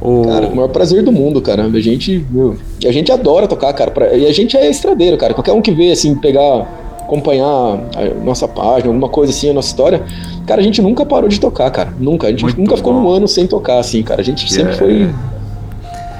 [0.00, 0.22] O...
[0.26, 1.64] Cara, o maior prazer do mundo, cara.
[1.64, 3.90] A gente, meu, a gente adora tocar, cara.
[3.90, 5.34] pra- E a gente é estradeiro, cara.
[5.34, 6.66] Qualquer um que vê, assim, pegar,
[7.02, 10.02] acompanhar a nossa página, alguma coisa assim, a nossa história,
[10.46, 11.92] cara, a gente nunca parou de tocar, cara.
[11.98, 12.26] Nunca.
[12.26, 13.00] A gente Muito nunca ficou bom.
[13.02, 14.22] um ano sem tocar, assim, cara.
[14.22, 15.10] A gente sempre foi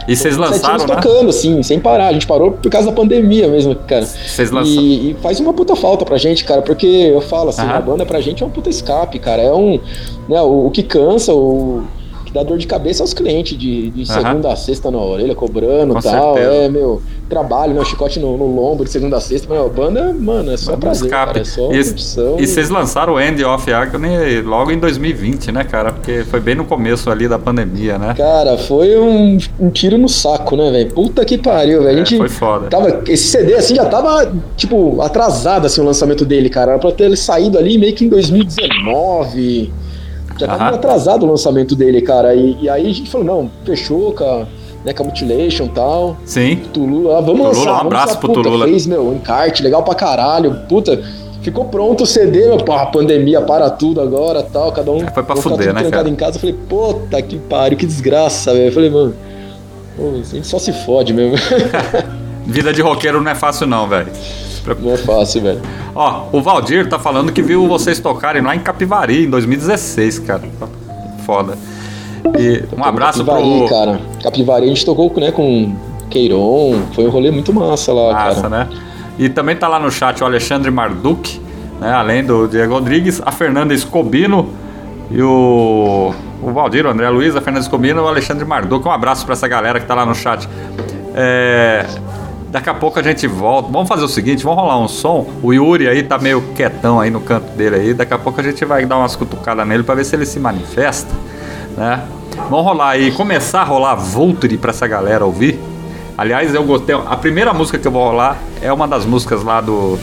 [0.07, 0.97] E vocês sete lançaram, anos né?
[0.97, 2.09] tocando, assim, sem parar.
[2.09, 4.05] A gente parou por causa da pandemia mesmo, cara.
[4.05, 4.81] Vocês lançaram.
[4.81, 8.05] E, e faz uma puta falta pra gente, cara, porque eu falo assim, a banda
[8.05, 9.43] pra gente é um puta escape, cara.
[9.43, 9.81] É um.
[10.29, 11.85] Né, o, o que cansa, o
[12.35, 14.21] dá dor de cabeça é os clientes de, de Aham.
[14.23, 16.35] segunda a sexta na orelha, cobrando e tal.
[16.35, 16.55] certeza.
[16.57, 17.85] É, meu, trabalho, né?
[17.85, 19.47] Chicote no, no lombo de segunda a sexta.
[19.49, 21.27] Mas, a banda, mano, é só Banda prazer, escape.
[21.27, 21.41] cara.
[21.41, 21.73] É só
[22.37, 22.43] E-.
[22.43, 25.93] E vocês lançaram o End of Agony logo em 2020, né, cara?
[25.93, 28.15] Porque foi bem no começo ali da pandemia, né?
[28.17, 30.91] Cara, foi um, um tiro no saco, né, velho?
[30.93, 31.99] Puta que pariu, velho.
[31.99, 32.67] A É, gente foi foda.
[32.67, 33.03] tava.
[33.07, 36.73] Esse CD assim já tava, tipo, atrasado assim, o lançamento dele, cara.
[36.73, 39.73] Era pra ter ele saído ali meio que em 2019.
[40.39, 42.35] Já tava atrasado o lançamento dele, cara.
[42.35, 44.47] E, e aí a gente falou, não, fechou com a,
[44.85, 46.17] né, com a Mutilation e tal.
[46.25, 46.57] Sim.
[46.73, 47.61] Tulu, ah, vamos Tulula, lançar.
[47.61, 48.21] um vamos abraço lançar.
[48.21, 48.67] pro Puta, Tulula.
[48.67, 50.55] Fez, meu, encarte, legal pra caralho.
[50.69, 51.01] Puta,
[51.43, 55.07] ficou pronto o CD, meu, porra, pandemia, para tudo agora tal, cada um.
[55.09, 56.09] Foi pra fuder, né, cara?
[56.09, 56.37] em casa.
[56.37, 58.67] Eu falei, puta que pariu, que desgraça, velho.
[58.67, 59.15] Eu falei, mano,
[59.97, 61.37] pô, a gente só se fode mesmo.
[62.47, 64.09] Vida de roqueiro não é fácil, não, velho.
[64.81, 65.61] Não é fácil, velho.
[65.95, 70.43] Ó, o Valdir tá falando que viu vocês tocarem lá em Capivari em 2016, cara.
[71.27, 71.57] Foda.
[72.39, 73.69] E um abraço Capivari, pro.
[73.69, 74.01] cara.
[74.23, 75.75] Capivari a gente tocou né, com
[76.11, 76.81] Queiron.
[76.95, 78.49] Foi um rolê muito massa lá, Massa, cara.
[78.49, 78.69] né?
[79.19, 81.41] E também tá lá no chat o Alexandre Marduk,
[81.81, 81.93] né?
[81.93, 84.49] Além do Diego Rodrigues, a Fernanda Escobino
[85.11, 86.13] e o,
[86.43, 88.87] o Valdir, o André Luiz, a Fernanda Escobino e o Alexandre Marduk.
[88.89, 90.49] Um abraço pra essa galera que tá lá no chat.
[91.15, 91.87] É,
[92.55, 93.69] Daqui a pouco a gente volta.
[93.69, 95.27] Vamos fazer o seguinte, vamos rolar um som.
[95.43, 97.93] O Yuri aí tá meio quietão aí no canto dele aí.
[97.93, 100.39] Daqui a pouco a gente vai dar umas cutucadas nele pra ver se ele se
[100.39, 101.13] manifesta,
[101.77, 102.05] né?
[102.49, 105.59] Vamos rolar aí, começar a rolar Volturi pra essa galera ouvir.
[106.17, 106.95] Aliás, eu gostei.
[106.95, 109.99] A primeira música que eu vou rolar é uma das músicas lá do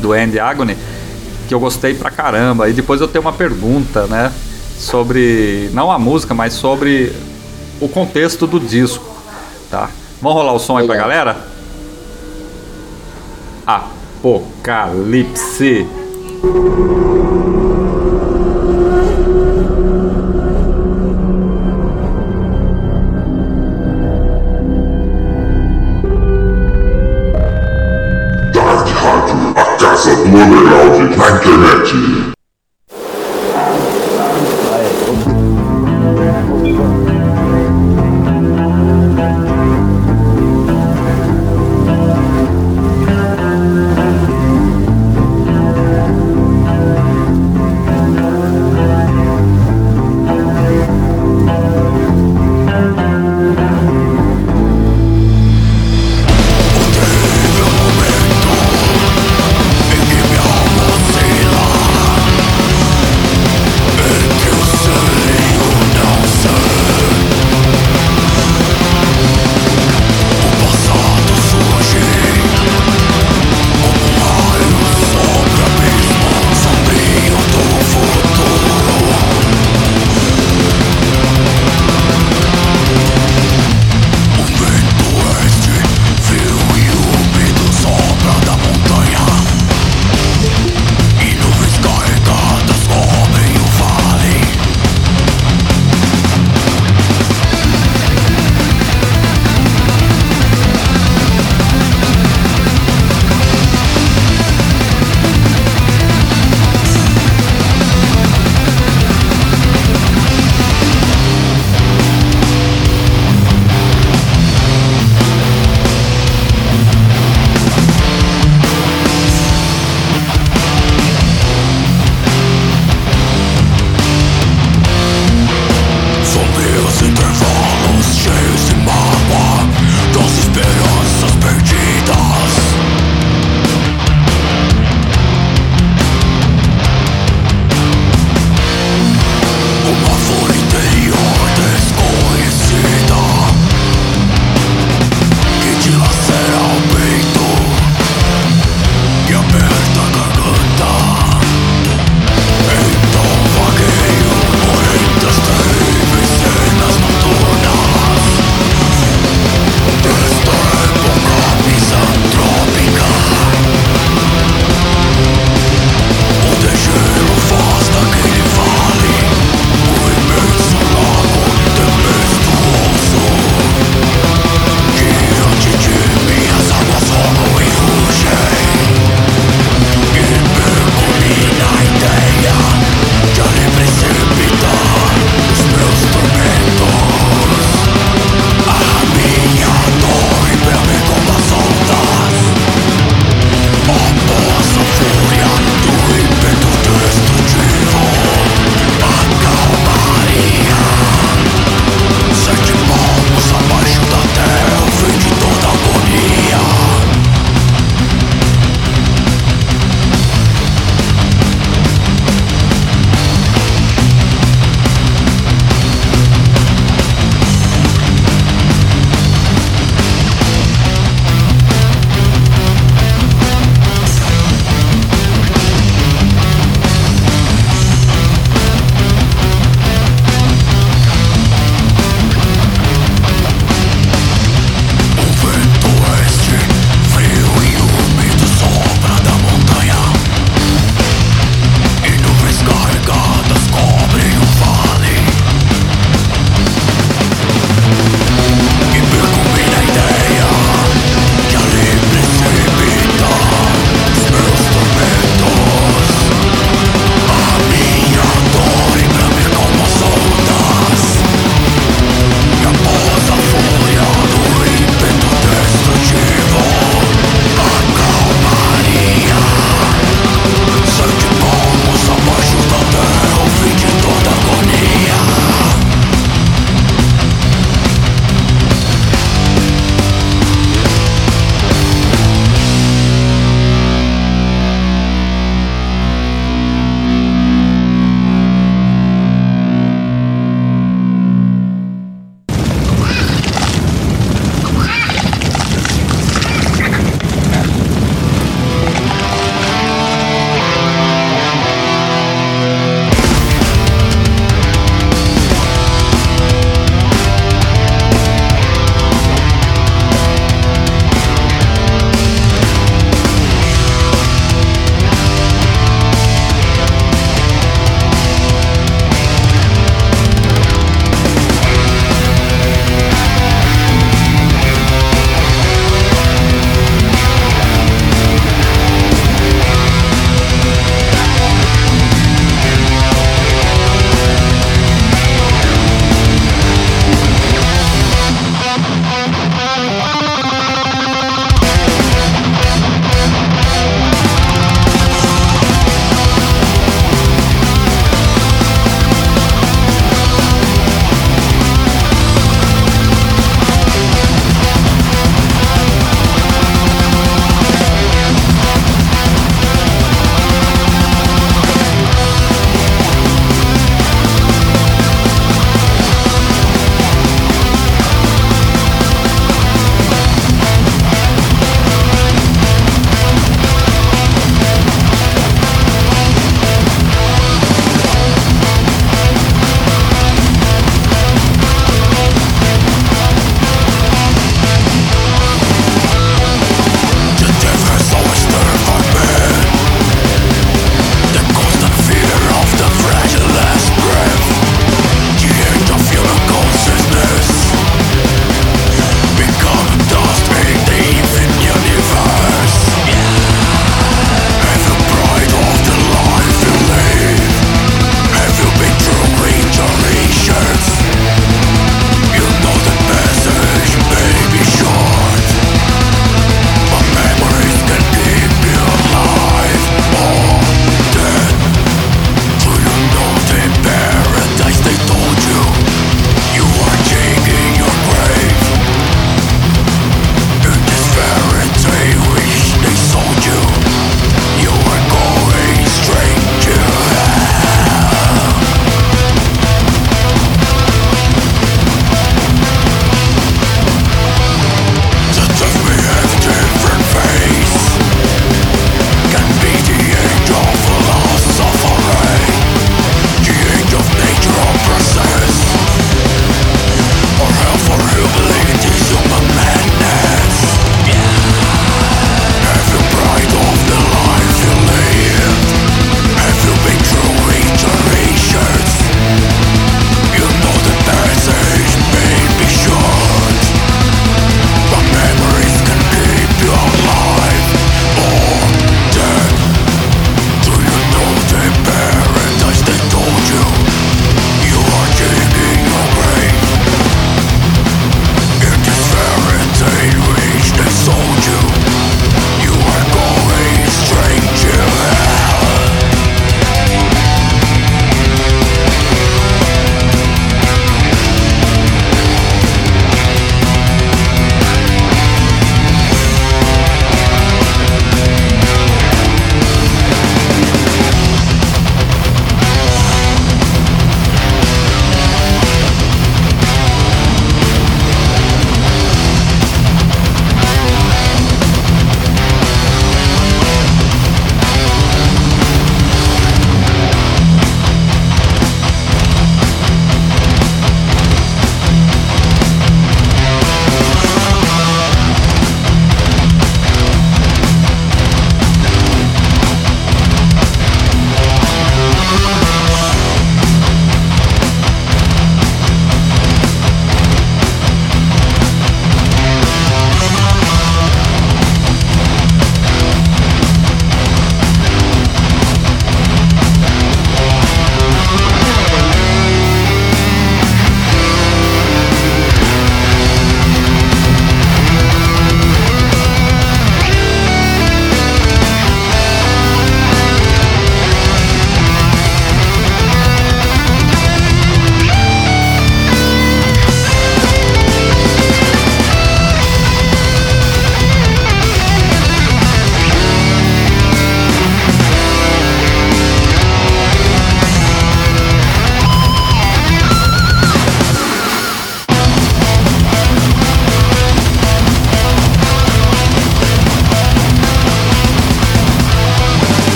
[0.00, 0.74] do Andy Agony
[1.46, 2.70] que eu gostei pra caramba.
[2.70, 4.32] E depois eu tenho uma pergunta, né,
[4.78, 7.12] sobre não a música, mas sobre
[7.78, 9.04] o contexto do disco,
[9.70, 9.90] tá?
[10.22, 11.36] Vamos rolar o som aí pra galera?
[13.66, 15.84] Apocalipse.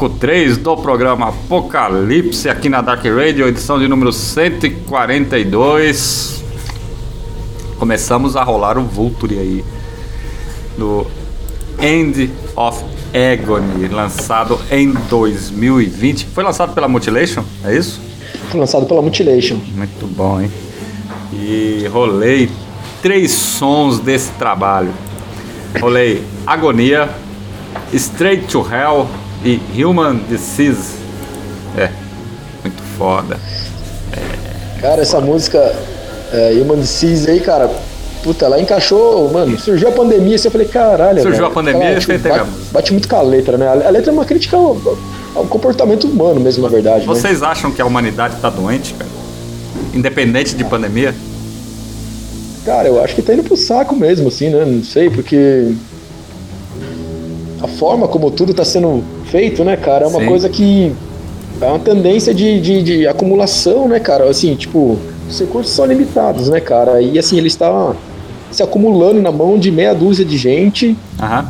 [0.00, 6.42] Bloco 3 do programa Apocalipse aqui na Dark Radio, edição de número 142.
[7.78, 9.62] Começamos a rolar o Vulture aí.
[10.78, 11.06] Do
[11.78, 12.82] End of
[13.12, 16.28] Agony, lançado em 2020.
[16.28, 18.00] Foi lançado pela Mutilation, é isso?
[18.48, 19.58] Foi lançado pela Mutilation.
[19.74, 20.50] Muito bom, hein?
[21.34, 22.48] E rolei
[23.02, 24.94] três sons desse trabalho.
[25.78, 27.10] Rolei Agonia,
[27.92, 29.06] Straight to Hell
[29.44, 30.94] e Human Disease.
[31.76, 31.90] É,
[32.62, 33.38] muito foda.
[34.80, 35.58] Cara, essa música
[36.32, 37.70] é, Human Disease aí, cara,
[38.22, 41.22] puta, ela encaixou, mano, surgiu a pandemia, assim, eu falei, caralho.
[41.22, 43.68] Surgiu a pandemia e tipo, bate, bate muito com a letra, né?
[43.68, 44.76] A, letra é uma crítica ao,
[45.34, 47.00] ao comportamento humano mesmo, na verdade.
[47.00, 47.06] né?
[47.06, 49.10] Vocês acham que a humanidade tá doente, cara?
[49.94, 51.14] Independente de pandemia?
[52.64, 54.64] Cara, eu acho que tá indo pro saco mesmo, assim, né?
[54.64, 55.72] Não sei, porque
[57.62, 60.26] a forma como tudo tá sendo feito, né, cara, é uma Sim.
[60.26, 60.92] coisa que
[61.60, 64.28] é uma tendência de, de, de acumulação, né, cara?
[64.28, 67.00] Assim, tipo, os recursos são limitados, né, cara?
[67.00, 67.94] E assim, ele está
[68.50, 71.46] se acumulando na mão de meia dúzia de gente, Aham.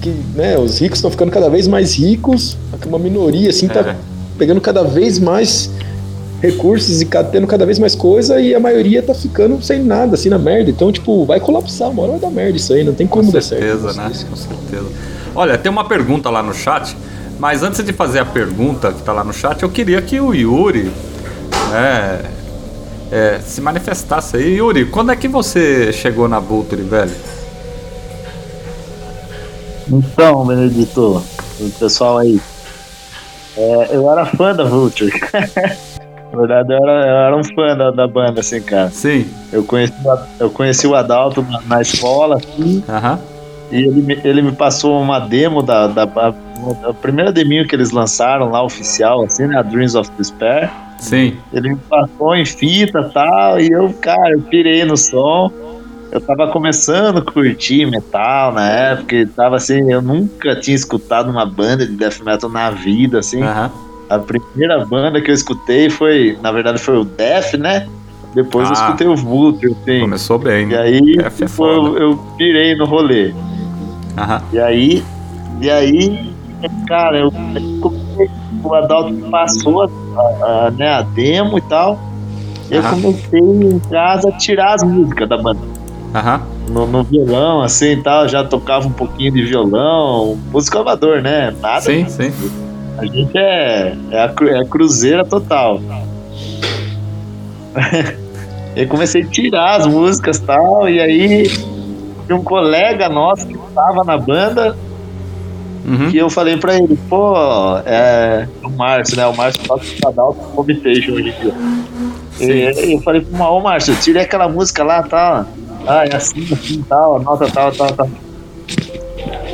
[0.00, 2.56] que, né, os ricos estão ficando cada vez mais ricos,
[2.86, 3.68] uma minoria, assim, É.
[3.70, 3.96] tá
[4.36, 5.70] pegando cada vez mais
[6.42, 10.28] recursos e tendo cada vez mais coisa e a maioria tá ficando sem nada, assim,
[10.28, 10.68] na merda.
[10.70, 13.32] Então, tipo, vai colapsar, uma hora vai dar merda isso aí, não tem como Com
[13.32, 13.62] dar certo.
[13.62, 14.12] certeza, né?
[14.28, 14.86] Com certeza.
[15.34, 16.96] Olha, tem uma pergunta lá no chat,
[17.42, 20.32] mas antes de fazer a pergunta que tá lá no chat, eu queria que o
[20.32, 20.92] Yuri
[21.72, 22.22] né,
[23.10, 24.58] é, se manifestasse aí.
[24.58, 27.10] Yuri, quando é que você chegou na Vulture, velho?
[29.90, 31.20] Então, Benedito,
[31.60, 32.40] o pessoal aí.
[33.56, 35.10] é, eu era fã da Vulture.
[36.32, 38.88] Na verdade, eu era, eu era um fã da, da banda, assim, cara.
[38.90, 39.26] Sim.
[39.52, 39.92] Eu conheci,
[40.38, 43.18] eu conheci o Adalto na, na escola, assim, Aham.
[43.72, 46.06] e ele, me- ele me passou uma demo da, da-
[46.84, 49.58] a primeira deminho que eles lançaram lá, oficial, assim, né?
[49.58, 50.70] A Dreams of Despair.
[50.98, 51.36] Sim.
[51.52, 55.50] Ele me passou em fita e tal, e eu, cara, eu pirei no som.
[56.12, 61.30] Eu tava começando a curtir metal na época, e tava assim, eu nunca tinha escutado
[61.30, 63.42] uma banda de death metal na vida, assim.
[63.42, 63.70] Aham.
[64.10, 67.88] A primeira banda que eu escutei foi, na verdade, foi o Death, né?
[68.34, 68.84] Depois eu Ah.
[68.84, 70.00] escutei o Vulture, assim.
[70.00, 70.64] Começou bem.
[70.64, 70.78] E né?
[70.78, 73.32] aí, é tipo, eu, eu pirei no rolê.
[74.18, 74.42] Aham.
[74.52, 75.04] E aí,
[75.62, 76.31] e aí,
[76.86, 77.32] cara, eu
[77.80, 78.30] comecei,
[78.62, 79.86] o Adalto me passou a,
[80.66, 81.98] a- né, a demo e tal.
[82.70, 82.90] Eu Aham.
[83.02, 85.60] comecei em casa a tirar as músicas da banda.
[86.14, 86.42] Aham.
[86.68, 91.52] No, no violão, assim e tal, já tocava um pouquinho de violão, música amador, né?
[91.60, 91.80] Nada.
[91.82, 92.32] Sim, sim.
[92.98, 95.80] A gente é, é, a, é a cruzeira total.
[98.76, 101.50] eu comecei a tirar as músicas e tal, e aí
[102.30, 104.74] um colega nosso que estava na banda
[105.84, 106.10] Uhum.
[106.10, 107.34] que eu falei pra ele, pô,
[107.84, 109.26] é o Márcio, né?
[109.26, 111.54] O Márcio toca o canal do Comitation hoje em dia.
[112.40, 115.44] E eu falei pro ô Márcio, tirei aquela música lá, tal.
[115.86, 118.08] Ah, é assim, assim, tal, nota tal, tal, tal.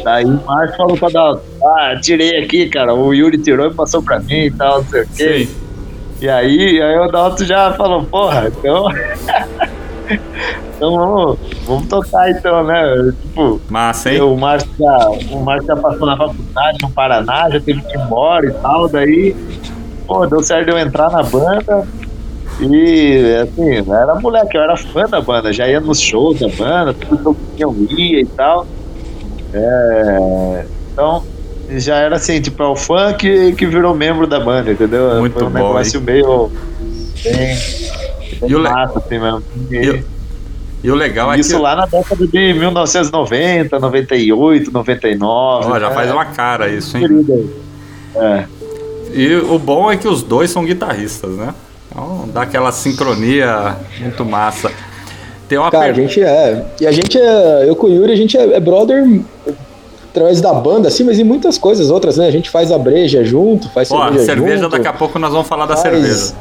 [0.05, 4.03] Daí o Márcio falou pra Dalton, ah, tirei aqui, cara, o Yuri tirou e passou
[4.03, 5.47] pra mim e tal, não sei o quê.
[5.47, 5.55] Sim.
[6.21, 8.87] E aí, aí o Dalton já falou, porra, então.
[10.77, 13.13] então vamos, vamos tocar então, né?
[13.23, 14.21] Tipo, Massa, hein?
[14.21, 18.01] o Márcio já, o Márcio já passou na faculdade no Paraná, já teve que ir
[18.01, 19.37] embora e tal, daí,
[20.07, 21.87] pô, deu certo de eu entrar na banda.
[22.61, 26.93] E assim, era moleque, eu era fã da banda, já ia nos shows da banda,
[26.93, 28.67] tudo que eu ia e tal.
[29.53, 31.23] É, então,
[31.71, 35.21] já era assim, tipo, é o fã que, que virou membro da banda, entendeu?
[35.21, 36.51] Muito Foi um bom, negócio meio
[37.23, 37.57] bem,
[38.41, 39.43] bem E o le- massa, assim mesmo.
[39.71, 40.03] E,
[40.85, 41.61] e o legal é Isso que.
[41.63, 45.67] lá na década de 1990, 98, 99.
[45.71, 45.95] Ó, já né?
[45.95, 47.25] faz uma cara isso, hein?
[48.17, 48.45] É.
[49.13, 51.55] E o bom é que os dois são guitarristas, né?
[51.91, 54.71] Então dá aquela sincronia muito massa.
[55.49, 56.09] Tem uma Cara, a pergunta.
[56.13, 56.67] gente é.
[56.81, 57.69] E a gente é.
[57.69, 59.03] Eu com o Yuri, a gente é, é brother
[60.11, 62.27] através da banda, assim, mas em muitas coisas outras, né?
[62.27, 65.33] A gente faz a breja junto, faz Ó, cerveja, cerveja, junto, daqui a pouco nós
[65.33, 66.35] vamos falar da faz- cerveja.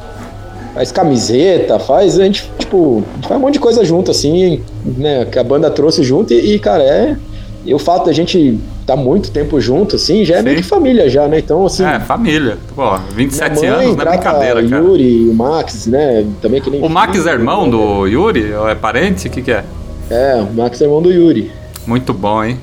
[0.74, 2.18] Faz camiseta, faz.
[2.18, 5.24] A gente, tipo, faz um monte de coisa junto, assim, né?
[5.24, 7.16] Que a banda trouxe junto e, e, cara, é.
[7.64, 10.62] E o fato da gente tá muito tempo junto, assim, já é meio Sim.
[10.62, 11.38] que família já, né?
[11.38, 11.84] Então, assim.
[11.84, 12.56] É, família.
[12.74, 14.82] Pô, 27 minha mãe anos não é brincadeira, o cara.
[14.82, 16.26] Yuri, o Max, né?
[16.40, 18.52] Também que nem O Max filho, é irmão do Yuri?
[18.70, 19.28] É parente?
[19.28, 19.64] O que, que é?
[20.08, 21.52] É, o Max é irmão do Yuri.
[21.86, 22.58] Muito bom, hein?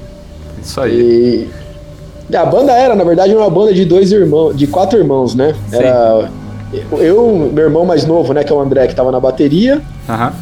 [0.64, 1.47] Isso aí.
[2.28, 5.53] E a banda era, na verdade, uma banda de dois irmãos, de quatro irmãos, né?
[5.70, 5.76] Sim.
[5.76, 6.32] Era
[6.91, 10.34] eu, meu irmão mais novo, né, que é o André, que tava na bateria, Aham.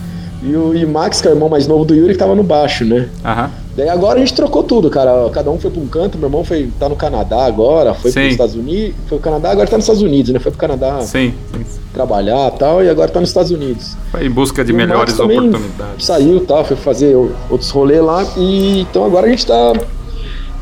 [0.46, 2.44] E o e Max, que é o irmão mais novo do Yuri, que tava no
[2.44, 3.08] baixo, né?
[3.24, 3.50] Aham.
[3.78, 5.30] Daí agora a gente trocou tudo, cara.
[5.32, 8.20] Cada um foi pra um canto, meu irmão foi, tá no Canadá agora, foi Sim.
[8.20, 8.96] pros Estados Unidos.
[9.08, 10.40] Foi pro Canadá, agora tá nos Estados Unidos, né?
[10.40, 11.34] Foi pro Canadá Sim,
[11.94, 13.96] trabalhar e tal, e agora tá nos Estados Unidos.
[14.12, 16.06] Foi em busca de E melhores oportunidades.
[16.06, 17.16] Saiu e tal, foi fazer
[17.50, 18.26] outros rolês lá.
[18.38, 19.74] E então agora a gente tá.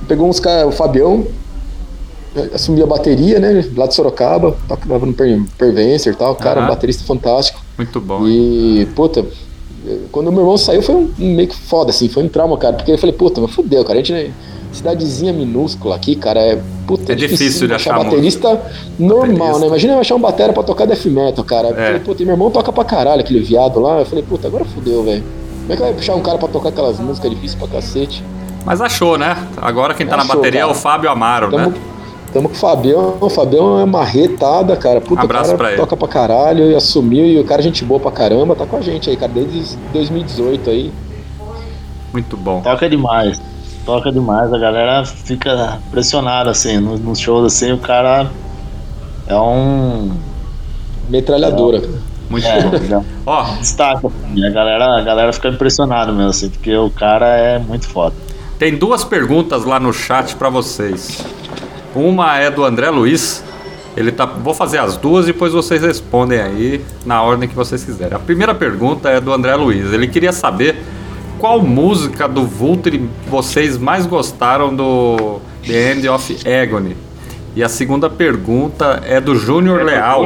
[0.07, 1.25] Pegou uns caras, o Fabião
[2.53, 3.65] assumiu a bateria, né?
[3.75, 6.35] Lá de Sorocaba, tocava no Per- Pervencer e tal.
[6.35, 6.67] Cara, Aham.
[6.67, 7.59] um baterista fantástico.
[7.77, 8.27] Muito bom.
[8.27, 9.25] E, puta,
[10.11, 12.75] quando meu irmão saiu foi um, meio que foda, assim, foi um trauma, cara.
[12.75, 13.99] Porque eu falei, puta, mas fudeu, cara.
[13.99, 14.31] A gente, né,
[14.71, 16.57] cidadezinha minúscula aqui, cara, é,
[16.87, 18.61] puta, É difícil de achar baterista
[18.97, 19.59] normal, Baterista.
[19.59, 19.67] né?
[19.67, 21.69] Imagina eu achar um batera pra tocar death metal, cara.
[21.69, 21.85] Eu É.
[21.87, 23.99] falei, puta, e meu irmão toca pra caralho aquele viado lá.
[23.99, 25.23] Eu falei, puta, agora fudeu, velho.
[25.61, 28.23] Como é que vai puxar um cara pra tocar aquelas músicas difíceis pra cacete?
[28.65, 29.35] Mas achou, né?
[29.57, 30.71] Agora quem tá na Achou, bateria é cara.
[30.71, 31.75] o Fábio Amaro, Tamo, né?
[32.33, 33.17] Tamo com o Fabião.
[33.19, 35.01] O Fabião é uma retada, cara.
[35.01, 35.81] Puta, Abraço pra cara ele.
[35.81, 37.25] toca pra caralho e assumiu.
[37.25, 39.75] E o cara, é gente boa pra caramba, tá com a gente aí, cara, desde
[39.93, 40.91] 2018 aí.
[42.13, 42.61] Muito bom.
[42.61, 43.41] Toca demais.
[43.85, 44.51] Toca demais.
[44.53, 48.29] A galera fica impressionada, assim, nos, nos shows, assim, o cara
[49.27, 50.11] é um.
[51.09, 51.81] Metralhadora.
[52.29, 53.03] Muito É, bom.
[53.25, 54.07] Ó, destaca.
[54.07, 58.15] assim, a galera, a galera fica impressionada mesmo, assim, porque o cara é muito foda.
[58.57, 61.25] tem duas perguntas lá no chat pra vocês.
[61.93, 63.43] Uma é do André Luiz.
[63.95, 67.83] Ele tá, vou fazer as duas e depois vocês respondem aí na ordem que vocês
[67.83, 68.15] quiserem.
[68.15, 69.91] A primeira pergunta é do André Luiz.
[69.91, 70.77] Ele queria saber
[71.37, 76.95] qual música do Vulture vocês mais gostaram do The End of Agony.
[77.53, 80.25] E a segunda pergunta é do Júnior Leal.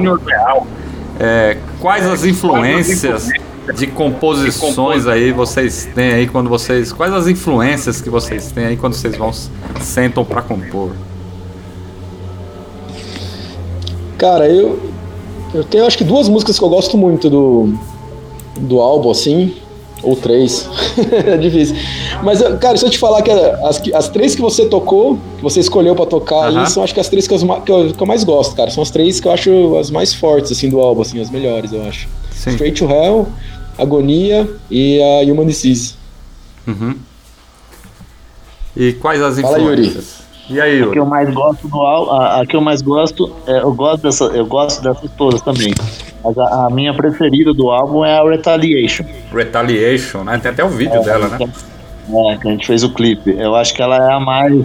[1.19, 3.29] É, quais as influências
[3.73, 6.93] de composições aí vocês têm aí quando vocês.
[6.93, 9.31] Quais as influências que vocês têm aí quando vocês vão
[9.81, 10.91] sentam pra compor?
[14.17, 14.79] Cara, eu.
[15.53, 17.73] Eu tenho acho que duas músicas que eu gosto muito do.
[18.57, 19.55] Do álbum, assim.
[20.03, 20.69] Ou três.
[21.11, 21.75] é difícil.
[22.23, 25.59] Mas, cara, se eu te falar que as, as três que você tocou, que você
[25.59, 26.61] escolheu pra tocar Aham.
[26.61, 28.69] aí, são acho que as três que eu, que, eu, que eu mais gosto, cara.
[28.69, 31.71] São as três que eu acho as mais fortes, assim, do álbum, assim, as melhores,
[31.71, 32.07] eu acho.
[32.31, 32.51] Sim.
[32.51, 33.27] Straight to Hell,
[33.77, 35.95] Agonia e a Human Disease.
[36.67, 36.95] Uhum.
[38.75, 39.97] E quais as Fala, Yuri.
[40.49, 43.59] E aí, A que eu mais gosto do a, a que eu mais gosto, é,
[43.59, 45.73] eu gosto dessa, eu gosto dessas todas também.
[46.23, 49.05] Mas a, a minha preferida do álbum é a Retaliation.
[49.33, 50.37] Retaliation, né?
[50.37, 51.39] Tem até o vídeo dela, né?
[52.07, 53.35] É, que a gente fez o clipe.
[53.37, 54.63] Eu acho que ela é a mais.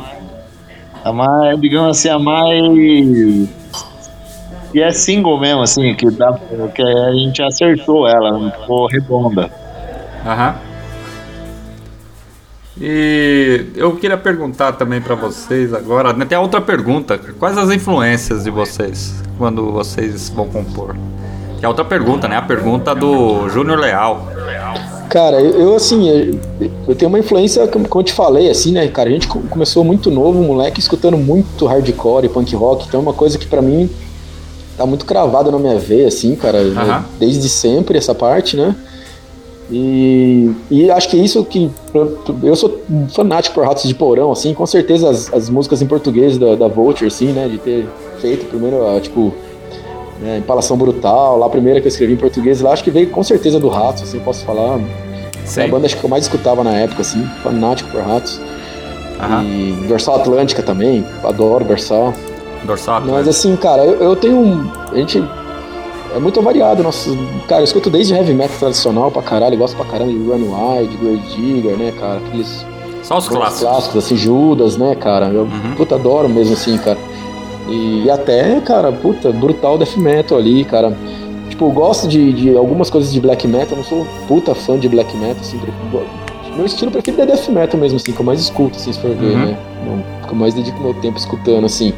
[1.02, 3.48] A mais, digamos assim, a mais.
[4.72, 6.38] E é single mesmo, assim, que, dá,
[6.74, 9.50] que a gente acertou ela, ficou redonda.
[10.24, 10.69] Aham.
[12.80, 17.70] E eu queria perguntar também pra vocês agora, né, tem a outra pergunta, quais as
[17.70, 20.96] influências de vocês quando vocês vão compor?
[21.58, 22.36] Que é a outra pergunta, né?
[22.36, 24.28] A pergunta do Júnior Leal.
[25.10, 26.38] Cara, eu, assim,
[26.88, 29.84] eu, tenho uma influência, como eu te falei, assim, né, cara, a gente co- começou
[29.84, 33.60] muito novo, moleque, escutando muito hardcore e punk rock, então é uma coisa que pra
[33.60, 33.90] mim
[34.78, 37.04] tá muito cravada na minha veia, assim, cara, né, Aham.
[37.18, 38.74] desde sempre essa parte, né,
[39.70, 41.70] e, e acho que é isso que,
[42.42, 42.80] eu sou
[43.14, 46.66] fanático por Ratos de Porão, assim, com certeza as, as músicas em português da, da
[46.68, 47.88] Vulture, assim, né, de ter
[48.20, 49.32] feito primeiro, ah, tipo,
[50.20, 53.10] né, Empalação Brutal, lá a primeira que eu escrevi em português, lá acho que veio
[53.10, 54.80] com certeza do Ratos, assim, posso falar,
[55.56, 58.40] é a banda acho que eu mais escutava na época, assim, fanático por Ratos.
[59.20, 59.44] Aham.
[59.44, 62.14] E Dorsal Atlântica também, adoro Dorsal.
[62.64, 63.30] Dorsal Mas Atlântico.
[63.30, 64.70] assim, cara, eu, eu tenho um.
[64.90, 65.22] A gente.
[66.14, 66.82] É muito variado.
[66.82, 67.16] Nosso,
[67.48, 70.96] cara, eu escuto desde heavy metal tradicional pra caralho, gosto pra caramba de Run Wide,
[70.96, 72.16] Grave Digger, né, cara?
[72.26, 72.66] Aqueles
[73.02, 73.60] Só os clássicos.
[73.68, 75.26] clássicos, assim, Judas, né, cara?
[75.28, 75.74] Eu Uhum.
[75.76, 76.98] puta adoro mesmo, assim, cara.
[77.68, 80.96] E, e até, cara, puta, brutal death metal ali, cara.
[81.48, 84.88] Tipo, eu gosto de, de algumas coisas de black metal, não sou puta fã de
[84.88, 86.06] black metal, assim, prefiro-
[86.56, 89.10] meu estilo preferido é death metal mesmo, assim, que eu mais escuto, assim, se for
[89.14, 89.38] ver, Uhum.
[89.46, 89.58] né?
[90.28, 91.92] Eu mais dedico meu tempo escutando, assim.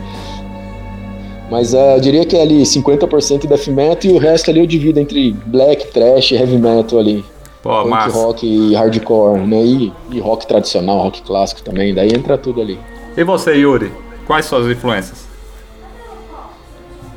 [1.52, 4.66] Mas é, eu diria que é ali 50% death metal e o resto ali eu
[4.66, 7.22] divido entre black, trash, heavy metal ali.
[7.62, 8.16] Pô, punk massa.
[8.16, 9.62] rock e hardcore, né?
[9.62, 12.78] E, e rock tradicional, rock clássico também, daí entra tudo ali.
[13.14, 13.92] E você, Yuri?
[14.26, 15.28] Quais suas influências?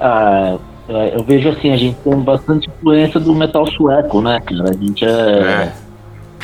[0.02, 0.57] Ah,
[0.90, 4.70] eu vejo assim, a gente tem bastante influência do metal sueco, né, cara?
[4.70, 5.10] A gente é.
[5.10, 5.74] É.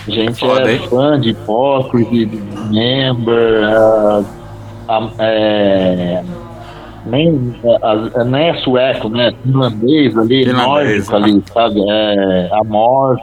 [0.08, 2.38] A gente Foda, é fã de Hypocrisy, de
[2.70, 4.24] Member, ah,
[4.88, 6.24] a- é,
[7.06, 9.32] nem, a- a- nem é sueco, né?
[9.44, 11.82] Finlandês ali, Finlandês, nórdico ali, sabe?
[11.90, 13.22] É, Amorph.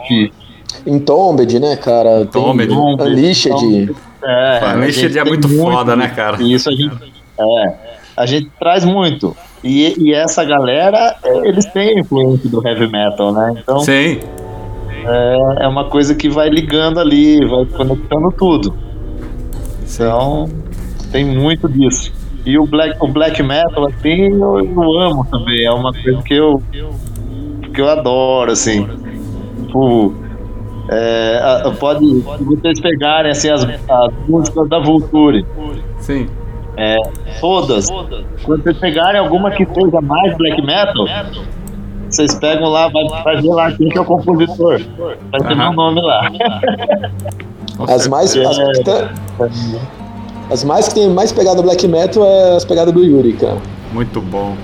[0.86, 2.22] Entombed, né, cara?
[2.22, 2.72] Entombed.
[2.72, 3.90] Unleashed.
[4.22, 6.42] É, a Unleashed é muito foda, né, cara?
[6.42, 6.96] Isso a gente,
[7.38, 7.74] é,
[8.16, 9.36] a gente traz muito.
[9.62, 13.55] E, e essa galera, é, eles têm a influência do heavy metal, né?
[13.60, 14.20] Então, Sim.
[15.05, 18.74] é, é uma coisa que vai ligando ali, vai conectando tudo.
[19.82, 20.48] Então,
[21.10, 22.12] tem muito disso.
[22.49, 25.66] E o black, o black metal, assim, eu, eu amo também.
[25.66, 26.62] É uma coisa que eu,
[27.75, 28.87] que eu adoro, assim.
[29.66, 30.15] Tipo,
[30.89, 35.45] é, a- pode, se vocês pegarem assim, as, as músicas da Vulture,
[35.99, 36.27] Sim.
[36.79, 36.97] é,
[37.39, 37.91] todas,
[38.43, 41.05] quando vocês pegarem alguma que seja mais black metal,
[42.09, 44.81] vocês pegam lá, vai, vai ver lá quem que é o compositor.
[45.31, 45.55] Vai ter Aham.
[45.57, 46.31] meu nome lá.
[47.87, 48.59] As mais, as,
[48.89, 49.11] É.
[50.51, 53.59] as mais que tem mais pegada black metal é as pegadas do Yuri, cara.
[53.93, 54.57] Muito bom.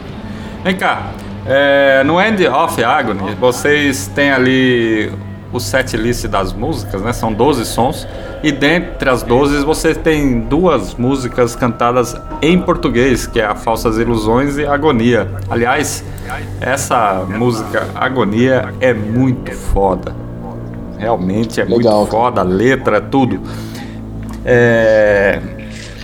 [0.62, 1.12] Vem cá,
[1.47, 5.12] é, no End of Agony, vocês têm ali
[5.52, 7.12] o set list das músicas, né?
[7.12, 8.09] São 12 sons.
[8.43, 13.97] E dentre as 12 você tem duas músicas cantadas em português, que é a Falsas
[13.97, 15.28] Ilusões e Agonia.
[15.48, 16.05] Aliás,
[16.61, 20.15] essa música Agonia é muito foda.
[20.98, 23.40] Realmente é Legal, muito foda, a letra, tudo.
[24.44, 25.40] É,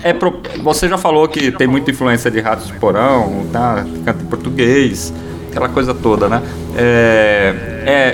[0.03, 3.85] é pro- você já falou que tem muita influência de Ratos de Porão, tá?
[4.05, 5.13] canta em português,
[5.51, 6.43] aquela coisa toda, né?
[6.77, 7.55] É,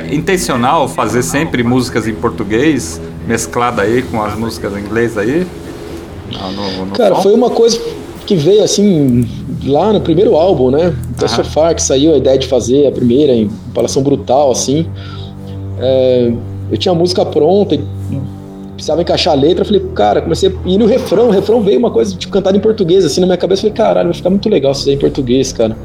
[0.08, 5.46] é intencional fazer sempre músicas em português, mesclada aí com as músicas em inglês aí?
[6.30, 7.80] No- no- Cara, foi uma coisa
[8.26, 9.28] que veio assim
[9.64, 10.92] lá no primeiro álbum, né?
[11.28, 14.86] So Far, que saiu a ideia de fazer a primeira em Palação Brutal, assim.
[15.78, 16.32] É,
[16.70, 17.84] eu tinha a música pronta e
[18.76, 19.62] precisava encaixar a letra.
[19.62, 21.28] Eu falei, cara, comecei a ir no refrão.
[21.28, 23.66] O refrão veio uma coisa tipo cantada em português, assim, na minha cabeça.
[23.66, 25.76] Eu falei, caralho, vai ficar muito legal se fizer em português, cara.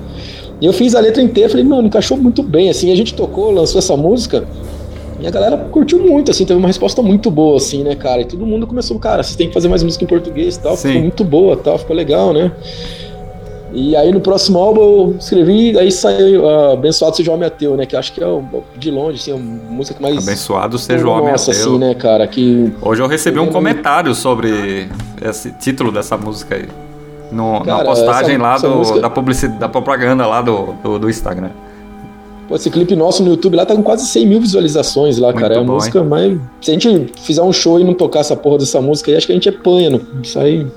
[0.62, 1.50] E eu fiz a letra inteira.
[1.50, 2.92] Falei, mano, encaixou muito bem, assim.
[2.92, 4.46] A gente tocou, lançou essa música.
[5.20, 8.22] E a galera curtiu muito, assim, teve uma resposta muito boa, assim, né, cara?
[8.22, 10.76] E todo mundo começou, cara, vocês têm que fazer mais música em português e tal.
[10.76, 10.88] Sim.
[10.88, 12.52] Ficou muito boa tal, ficou legal, né?
[13.74, 17.78] E aí no próximo álbum eu escrevi, aí saiu uh, Abençoado Seja o Homem Ateu,
[17.78, 17.86] né?
[17.86, 18.44] Que acho que é o-
[18.78, 20.18] de longe, assim, a música que mais.
[20.18, 21.52] Abençoado seja o homem ateu.
[21.52, 22.28] assim, né, cara?
[22.28, 22.72] Que.
[22.82, 24.90] Hoje eu recebi um Eu- comentário sobre
[25.22, 26.68] esse título dessa música aí.
[27.32, 30.74] No, na Cara, postagem essa- lá essa do, música- da publicidade, da propaganda lá do,
[30.84, 31.52] do, do Instagram.
[32.50, 35.40] Pô, esse clipe nosso no YouTube lá tá com quase 100 mil visualizações lá, Muito
[35.40, 35.54] cara.
[35.56, 36.38] É a bom, música mais.
[36.60, 39.26] Se a gente fizer um show e não tocar essa porra dessa música aí, acho
[39.28, 39.92] que a gente apanha.
[39.92, 40.02] Não?
[40.22, 40.68] Isso aí.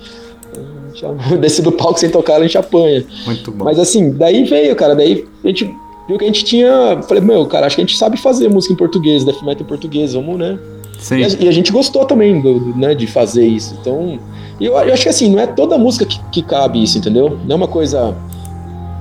[0.94, 3.04] Gente Desce do palco sem tocar, a gente apanha.
[3.26, 3.64] Muito bom.
[3.64, 5.74] Mas assim, daí veio, cara, daí a gente
[6.08, 7.00] viu que a gente tinha.
[7.08, 9.68] Falei, meu, cara, acho que a gente sabe fazer música em português, death metal em
[9.68, 10.58] português, vamos, né?
[10.98, 13.76] Sim, E a, e a gente gostou também, do, do- né, de fazer isso.
[13.80, 14.18] Então,
[14.60, 17.38] eu, eu acho que assim, não é toda música que, que cabe isso, entendeu?
[17.46, 18.14] Não é uma coisa.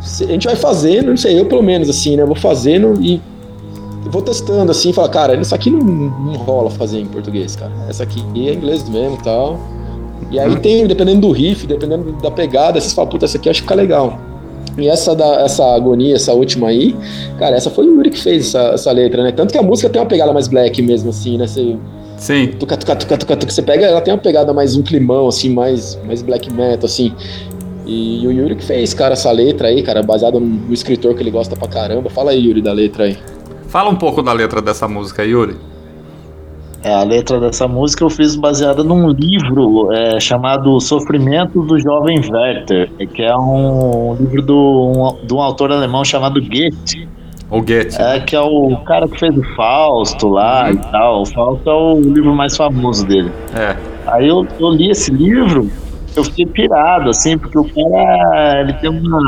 [0.02, 2.26] A gente vai fazendo, não sei, eu pelo menos, assim, né?
[2.26, 3.22] Vou fazendo e
[4.10, 7.72] vou testando, assim, falar, cara, isso aqui não, não rola fazer em português, cara.
[7.88, 9.58] Essa aqui é inglês mesmo e tal.
[10.34, 13.52] E aí tem, dependendo do riff, dependendo da pegada, vocês falam, puta, essa aqui eu
[13.52, 14.20] acho que fica legal.
[14.76, 16.96] E essa, da, essa agonia, essa última aí,
[17.38, 19.32] cara, essa foi o Yuri que fez essa, essa letra, né?
[19.32, 21.46] Tanto que a música tem uma pegada mais black mesmo, assim, né?
[21.46, 21.78] Você,
[22.18, 22.48] sim.
[22.60, 25.54] tuca, tuca, tuca, tuca, tuca, você pega, ela tem uma pegada mais um climão, assim,
[25.54, 27.14] mais, mais black metal, assim.
[27.86, 31.22] E o Yuri que fez, cara, essa letra aí, cara, baseado no, no escritor que
[31.22, 32.10] ele gosta pra caramba.
[32.10, 33.20] Fala aí, Yuri, da letra aí.
[33.68, 35.56] Fala um pouco da letra dessa música, Yuri.
[36.84, 42.20] É, a letra dessa música eu fiz baseada num livro é, chamado Sofrimento do Jovem
[42.30, 47.08] Werther, que é um livro do, um, de um autor alemão chamado Goethe,
[47.50, 48.02] O Goethe.
[48.02, 51.22] é, que é o cara que fez o Fausto lá e tal.
[51.22, 53.32] O Fausto é o livro mais famoso dele.
[53.56, 53.78] É.
[54.08, 55.70] Aí eu, eu li esse livro,
[56.18, 59.20] eu fiquei pirado, assim, porque o cara, ele tem uma,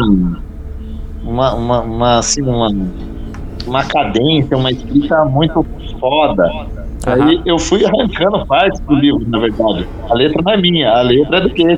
[1.23, 2.68] uma, uma, uma, assim, uma,
[3.65, 5.65] uma cadência, uma escrita muito
[6.02, 6.52] foda.
[7.06, 9.88] Aí eu fui arrancando partes do livro, na verdade.
[10.10, 11.77] A letra não é minha, a letra é do que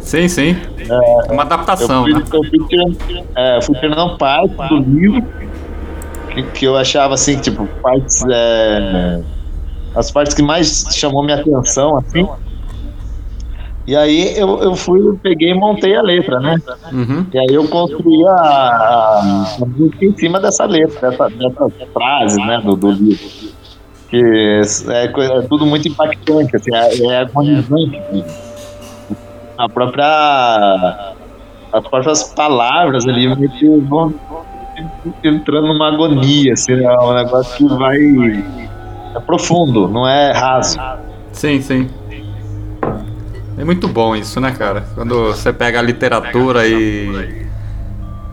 [0.00, 0.56] Sim, sim.
[0.88, 2.22] É uma eu adaptação, fui, né?
[2.32, 2.96] eu fui tirando,
[3.34, 5.24] é, fui tirando partes do livro
[6.30, 8.22] que, que eu achava assim, tipo, partes.
[8.30, 9.20] é,
[9.94, 12.28] as partes que mais chamou minha atenção, assim.
[13.86, 16.56] E aí eu, eu fui, peguei e montei a letra, né?
[16.92, 17.24] Uhum.
[17.32, 22.60] E aí eu construí a, a, música em cima dessa letra, dessa, dessas frases, né,
[22.64, 23.26] do, do livro.
[24.08, 27.98] Que é, é tudo muito impactante, assim, é, é agonizante.
[27.98, 28.24] assim.
[29.58, 31.14] A própria.
[31.72, 33.26] As próprias palavras ali
[33.88, 34.14] vão
[35.22, 37.98] entrando numa agonia, assim, é um negócio que vai.
[39.14, 40.78] É profundo, não é raso.
[41.32, 41.88] Sim, sim.
[43.58, 44.84] É muito bom isso, né, cara?
[44.94, 47.46] Quando você pega a literatura e,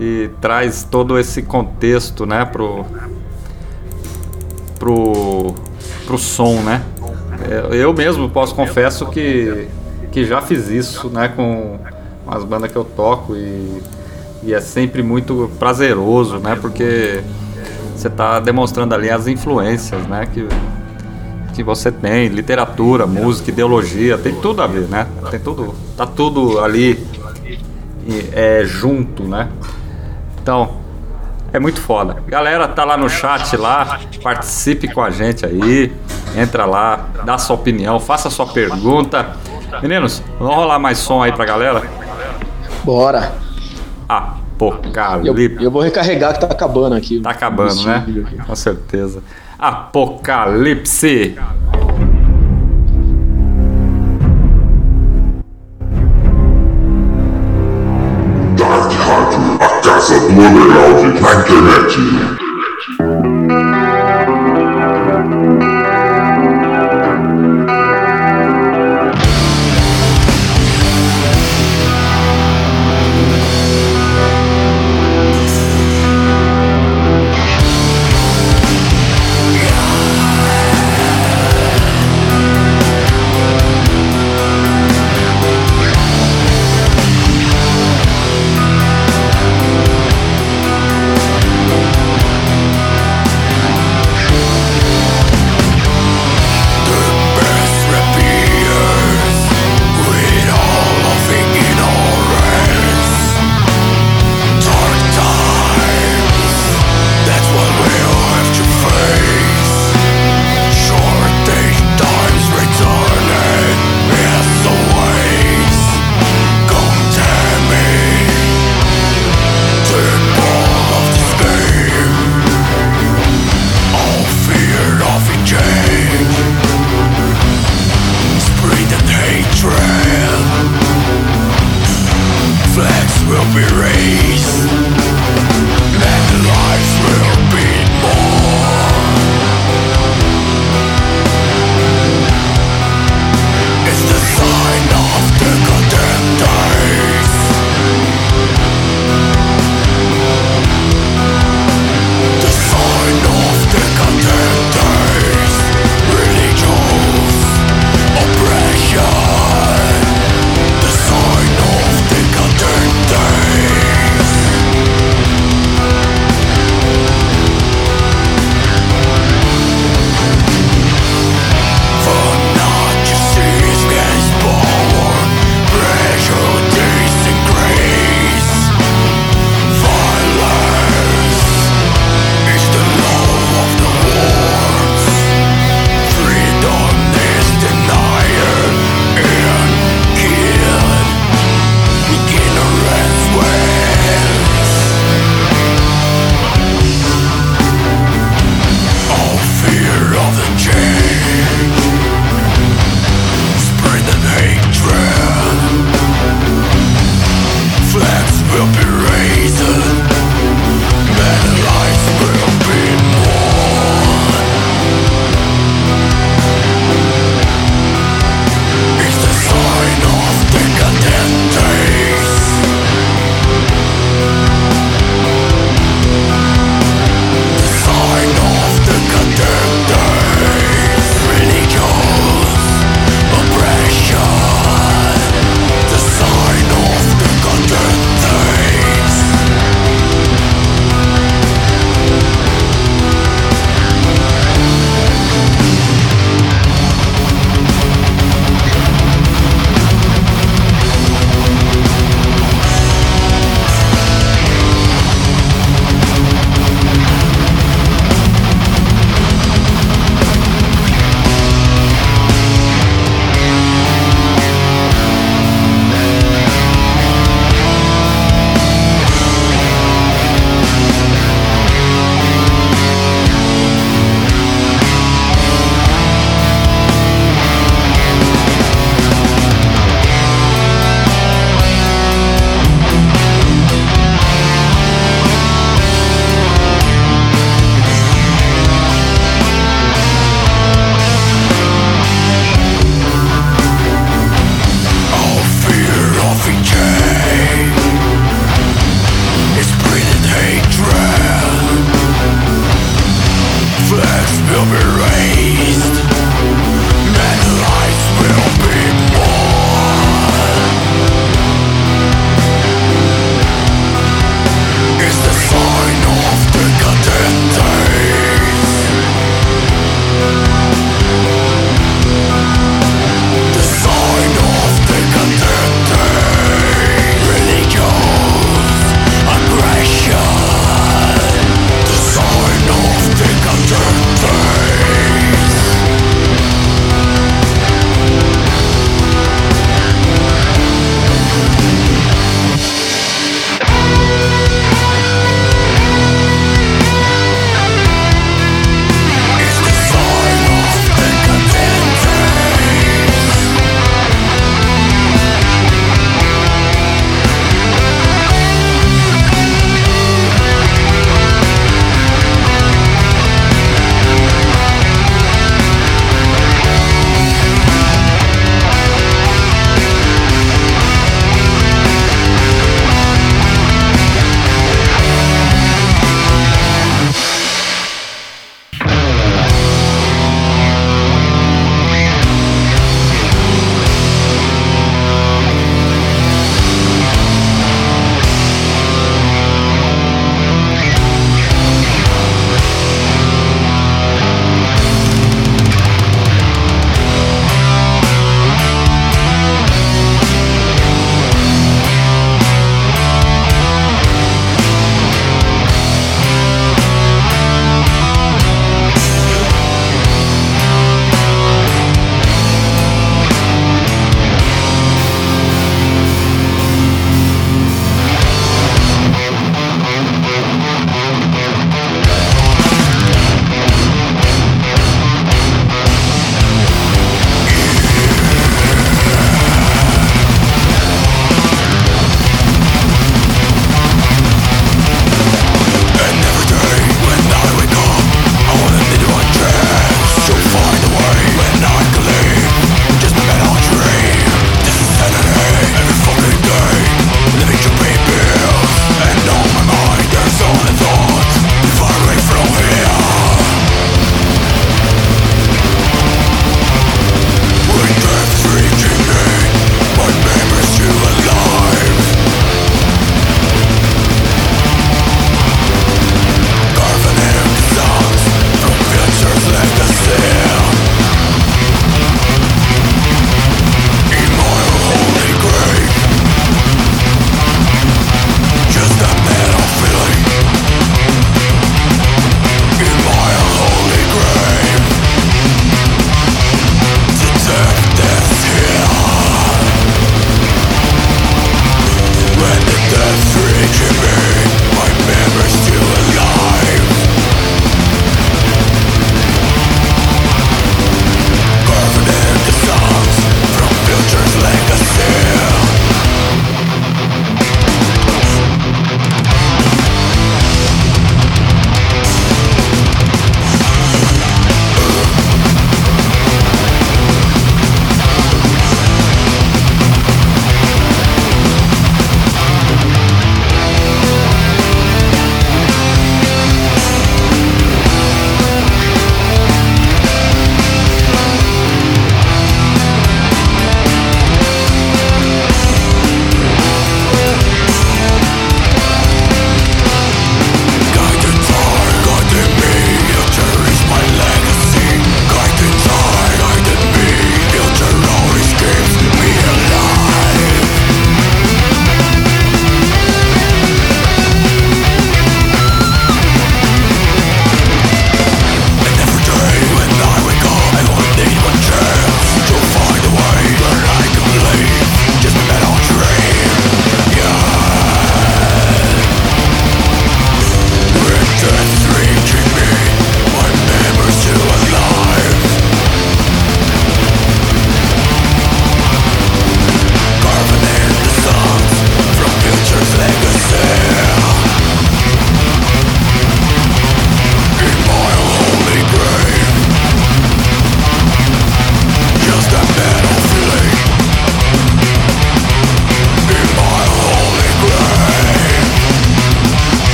[0.00, 2.84] e traz todo esse contexto, né, pro,
[4.82, 5.54] pro,
[6.04, 6.82] pro som, né?
[7.48, 9.68] É, Eu mesmo posso confesso que,
[10.10, 11.78] que já fiz isso, né, com
[12.26, 13.80] as bandas que eu toco e,
[14.42, 16.58] e é sempre muito prazeroso, né?
[16.60, 17.22] Porque
[17.94, 20.26] você está demonstrando ali as influências, né?
[20.26, 20.48] Que,
[21.54, 25.06] que você tem, literatura, música, ideologia, tem tudo a ver, né?
[25.30, 27.06] Tem tudo, tá tudo ali
[28.32, 29.48] é, junto, né?
[30.42, 30.81] Então,
[31.52, 32.16] é muito foda.
[32.26, 35.92] Galera, tá lá no chat lá, participe com a gente aí,
[36.36, 39.36] entra lá, dá sua opinião, faça sua pergunta.
[39.82, 41.82] Meninos, vamos rolar mais som aí pra galera?
[42.84, 43.32] Bora.
[44.08, 45.56] Apocalipse.
[45.56, 47.20] Eu, eu vou recarregar que tá acabando aqui.
[47.20, 48.04] Tá acabando, né?
[48.46, 49.22] Com certeza.
[49.58, 51.36] Apocalipse.
[60.42, 62.41] Casa do underground na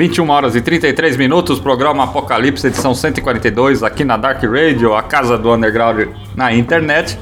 [0.00, 5.36] 21 horas e 33 minutos, programa Apocalipse, edição 142, aqui na Dark Radio, a casa
[5.36, 7.18] do underground na internet.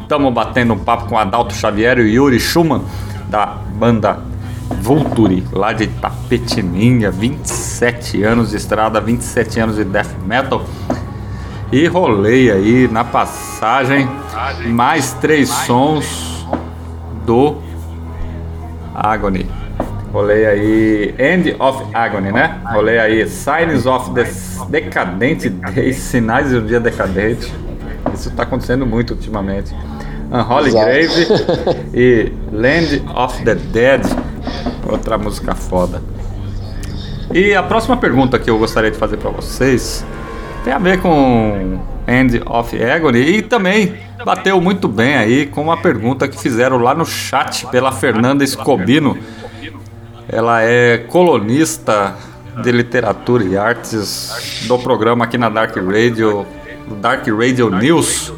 [0.00, 2.80] Estamos batendo um papo com Adalto Xavier e Yuri Schumann,
[3.28, 4.20] da banda
[4.80, 10.64] Vulturi, lá de Tapetininha, 27 anos de estrada, 27 anos de death metal.
[11.70, 14.08] E rolei aí na passagem
[14.68, 16.46] mais três sons
[17.26, 17.58] do
[18.94, 19.65] Agony.
[20.12, 22.60] Rolei aí End of Agony, né?
[22.72, 24.26] Rolei aí Signs of the
[24.68, 27.52] Decadente Days, Sinais de um Dia Decadente.
[28.14, 29.74] Isso tá acontecendo muito ultimamente.
[30.30, 30.84] Unholy Exato.
[30.84, 34.02] Grave e Land of the Dead.
[34.88, 36.00] Outra música foda.
[37.32, 40.04] E a próxima pergunta que eu gostaria de fazer para vocês
[40.64, 41.78] tem a ver com
[42.08, 46.94] End of Agony e também bateu muito bem aí com uma pergunta que fizeram lá
[46.94, 49.18] no chat pela Fernanda Escobino.
[50.28, 52.14] Ela é colunista
[52.62, 56.46] de literatura e artes do programa aqui na Dark Radio,
[57.00, 58.32] Dark Radio News,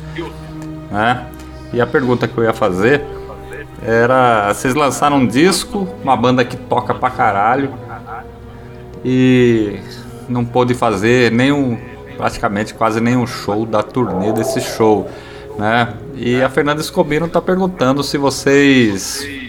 [0.90, 1.26] né?
[1.72, 3.02] E a pergunta que eu ia fazer
[3.82, 7.72] era: vocês lançaram um disco, uma banda que toca pra caralho
[9.04, 9.78] e
[10.28, 11.78] não pôde fazer nenhum,
[12.16, 15.08] praticamente quase nenhum show da turnê desse show,
[15.58, 15.94] né?
[16.14, 19.47] E a Fernanda Escobino tá perguntando se vocês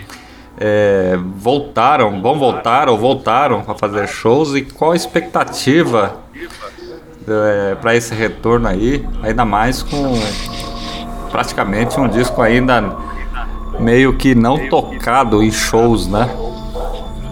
[0.59, 6.17] é, voltaram, vão voltar ou voltaram a fazer shows e qual a expectativa
[7.27, 10.13] é, para esse retorno aí, ainda mais com
[11.31, 12.97] praticamente um disco ainda
[13.79, 16.29] meio que não tocado em shows, né?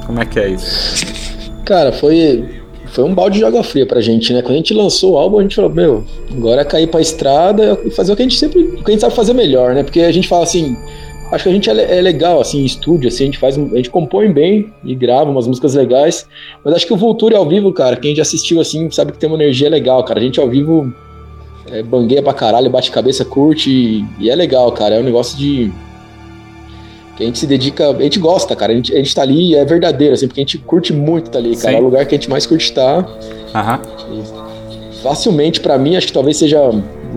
[0.05, 1.05] Como é que é isso?
[1.65, 2.61] Cara, foi,
[2.93, 4.41] foi um balde de água fria pra gente, né?
[4.41, 7.77] Quando a gente lançou o álbum, a gente falou, meu, agora é cair pra estrada
[7.83, 9.83] e fazer o que a gente sempre, o que a gente sabe fazer melhor, né?
[9.83, 10.77] Porque a gente fala assim,
[11.31, 13.75] acho que a gente é, é legal, assim, em estúdio, assim, a gente faz, a
[13.75, 16.27] gente compõe bem e grava umas músicas legais,
[16.63, 19.29] mas acho que o Vulture ao vivo, cara, quem já assistiu, assim, sabe que tem
[19.29, 20.19] uma energia legal, cara.
[20.19, 20.93] A gente ao vivo
[21.71, 24.95] é, bangueia pra caralho, bate cabeça, curte e, e é legal, cara.
[24.95, 25.71] É um negócio de
[27.15, 28.71] que a gente se dedica, a gente gosta, cara.
[28.71, 31.31] A gente, a gente tá ali e é verdadeiro, assim, porque a gente curte muito
[31.31, 31.71] tá ali, cara.
[31.71, 31.77] Sim.
[31.77, 33.07] É o lugar que a gente mais curte estar.
[33.53, 33.81] Aham.
[35.01, 36.59] Facilmente, pra mim, acho que talvez seja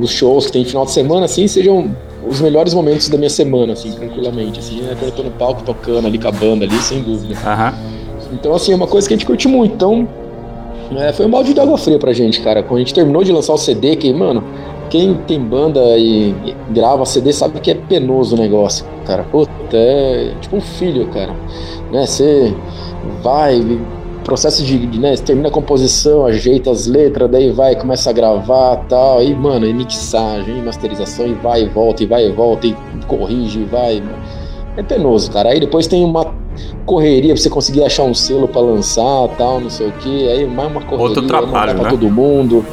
[0.01, 1.95] os shows que tem final de semana, assim, sejam
[2.26, 4.60] os melhores momentos da minha semana, assim, tranquilamente.
[4.60, 4.97] Assim, né?
[4.98, 7.34] Quando eu tô no palco tocando ali com a banda ali, sem dúvida.
[7.44, 7.74] Aham.
[8.32, 9.74] Então, assim, é uma coisa que a gente curte muito.
[9.74, 10.09] Então,
[10.97, 12.62] é, foi um balde de água fria pra gente, cara.
[12.62, 14.42] Quando a gente terminou de lançar o CD, que, mano,
[14.88, 19.22] quem tem banda e, e grava CD sabe que é penoso o negócio, cara.
[19.22, 21.34] Puta, é tipo um filho, cara.
[21.92, 22.06] Né?
[22.06, 22.55] Você
[23.22, 23.60] vai,
[24.31, 28.77] processo de, de, né, termina a composição, ajeita as letras, daí vai, começa a gravar
[28.89, 32.69] tal, aí, mano, e mixagem, e masterização, e vai e volta, e vai e volta,
[32.69, 32.77] e
[33.09, 34.01] corrige, e vai.
[34.77, 35.48] É penoso, cara.
[35.48, 36.32] Aí depois tem uma
[36.86, 40.28] correria pra você conseguir achar um selo pra lançar tal, não sei o que.
[40.28, 41.90] Aí mais uma correria, Outro trabalho, pra né?
[41.90, 42.65] todo mundo.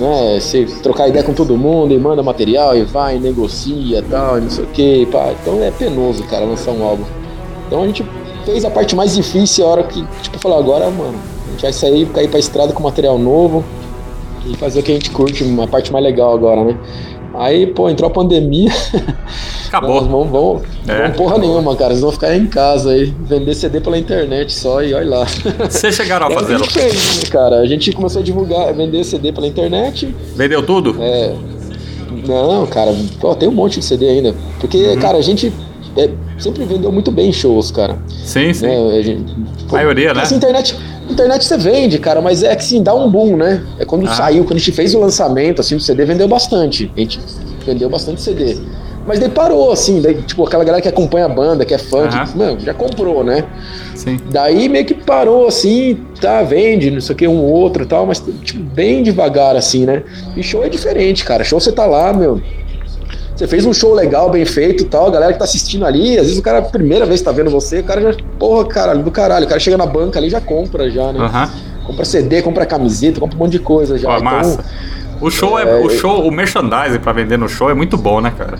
[0.00, 0.40] Né?
[0.40, 4.50] Você trocar ideia com todo mundo e manda material e vai, negocia tal, e não
[4.50, 5.02] sei o que.
[5.42, 7.04] Então é penoso, cara, lançar um álbum.
[7.66, 8.02] Então a gente
[8.46, 11.14] fez a parte mais difícil a hora que, tipo, falou, agora, mano,
[11.46, 13.62] a gente vai sair, cair pra estrada com material novo
[14.46, 16.78] e fazer o que a gente curte, uma parte mais legal agora, né?
[17.34, 18.70] Aí, pô, entrou a pandemia.
[19.68, 20.00] Acabou.
[20.00, 21.02] Nós vamos, vamos, É.
[21.02, 21.90] vamos porra nenhuma, cara.
[21.92, 25.26] Eles vão ficar em casa aí, vender CD pela internet só e olha lá.
[25.68, 26.54] Vocês chegaram a É fazer.
[26.54, 27.56] a gente fez, né, cara.
[27.56, 30.14] A gente começou a divulgar, vender CD pela internet.
[30.34, 30.96] Vendeu tudo?
[31.02, 31.34] É.
[32.26, 34.34] Não, cara, pô, tem um monte de CD ainda.
[34.58, 34.98] Porque, Uhum.
[34.98, 35.52] cara, a gente
[35.96, 37.98] é, sempre vendeu muito bem shows, cara.
[38.24, 38.66] Sim, sim.
[38.66, 39.34] Né, a gente,
[39.70, 40.22] Maioria, né?
[40.22, 40.76] Essa internet,
[41.10, 43.64] internet você vende, cara, mas é que sim, dá um boom, né?
[43.78, 44.14] É quando Ah.
[44.14, 46.90] saiu, quando a gente fez o lançamento, assim, do CD, vendeu bastante.
[46.96, 47.20] A gente
[47.64, 48.56] vendeu bastante CD.
[49.06, 52.08] Mas daí parou, assim, daí, tipo, aquela galera que acompanha a banda, que é fã,
[52.08, 53.44] que, mano, já comprou, né?
[53.94, 54.18] Sim.
[54.32, 58.04] Daí meio que parou, assim, tá, vende, não sei o que, um outro e tal,
[58.04, 60.02] mas, tipo, bem devagar, assim, né?
[60.36, 61.44] E show é diferente, cara.
[61.44, 62.40] Show você tá lá, meu.
[63.36, 66.16] Você fez um show legal, bem feito e tal, a galera que tá assistindo ali,
[66.16, 68.64] às vezes o cara, a primeira vez que tá vendo você, o cara já, porra,
[68.66, 71.20] caralho, do caralho, o cara chega na banca ali e já compra, já, né?
[71.20, 71.50] Aham.
[71.86, 74.08] Compra CD, compra camiseta, compra um monte de coisa já.
[74.08, 74.64] Ó, Então, massa.
[75.20, 78.32] O show é, o show, o merchandising pra vender no show é muito bom, né,
[78.36, 78.58] cara?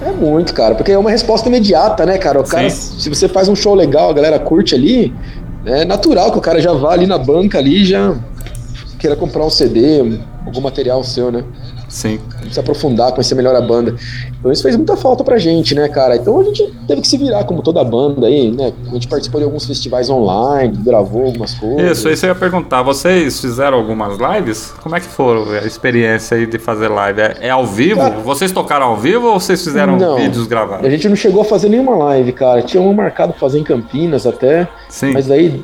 [0.00, 2.40] É muito, cara, porque é uma resposta imediata, né, cara?
[2.40, 2.98] O cara, Sim.
[3.00, 5.12] se você faz um show legal, a galera curte ali,
[5.64, 8.14] é natural que o cara já vá ali na banca ali e já
[8.98, 11.44] queira comprar um CD, algum material seu, né?
[11.92, 12.18] Sim.
[12.50, 13.94] Se aprofundar, conhecer melhor a banda.
[14.40, 16.16] Então isso fez muita falta pra gente, né, cara?
[16.16, 18.72] Então a gente teve que se virar como toda a banda aí, né?
[18.90, 21.98] A gente participou de alguns festivais online, gravou algumas coisas.
[21.98, 22.82] Isso, isso eu ia perguntar.
[22.82, 24.72] Vocês fizeram algumas lives?
[24.82, 27.20] Como é que foram a experiência aí de fazer live?
[27.20, 28.00] É, é ao vivo?
[28.00, 30.16] Cara- vocês tocaram ao vivo ou vocês fizeram Não.
[30.16, 30.90] vídeos A gravados?
[30.90, 32.62] gente não chegou a fazer nenhuma live, cara.
[32.62, 34.66] Tinha uma marcado pra fazer em Campinas até.
[34.88, 35.12] Sim.
[35.12, 35.62] Mas daí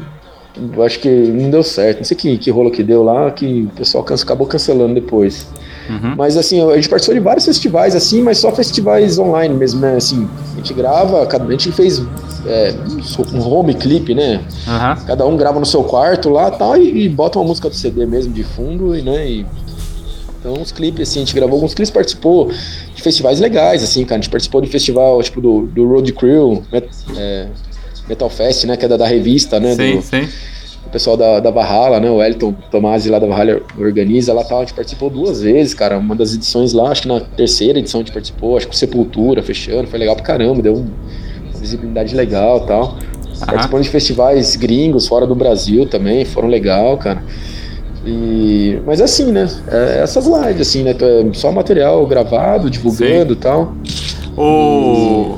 [0.84, 1.98] acho que não deu certo.
[1.98, 5.46] Não sei que, que rolo que deu lá, que o pessoal cansa, acabou cancelando depois.
[5.88, 6.14] Uhum.
[6.16, 9.96] Mas assim, a gente participou de vários festivais assim, mas só festivais online mesmo, né?
[9.96, 12.02] Assim, a gente grava, a gente fez
[12.46, 12.74] é,
[13.32, 14.42] um home clip, né?
[14.66, 14.96] Aham.
[15.06, 18.04] Cada um grava no seu quarto lá tal, e, e bota uma música do CD
[18.04, 19.28] mesmo de fundo, e, né?
[19.30, 19.46] E,
[20.40, 22.48] então, uns clipes, assim, a gente gravou alguns clipes, participou
[22.94, 24.20] de festivais legais, assim, cara.
[24.20, 27.48] A gente participou de festival, tipo, do, do Road Crew, Met- é,
[28.08, 28.76] Metal Fest, né?
[28.76, 29.74] Que é da, da revista, né?
[29.74, 30.28] Sim, do, sim.
[30.86, 32.10] o pessoal da, da Valhalla, né?
[32.10, 34.58] O Elton Tomasi lá da Valhalla organiza lá tal.
[34.58, 35.98] A gente participou duas vezes, cara.
[35.98, 38.76] Uma das edições lá, acho que na terceira edição a gente participou, acho que o
[38.78, 40.90] Sepultura fechando, foi legal pra caramba, deu um-
[41.50, 42.96] uma visibilidade legal tal.
[43.46, 47.22] Participando de festivais gringos fora do Brasil também, foram legal, cara.
[48.06, 49.46] E, mas assim, né?
[49.70, 50.92] É essas lives, assim, né?
[50.98, 53.74] é Só material gravado, divulgando e tal.
[54.36, 55.36] O,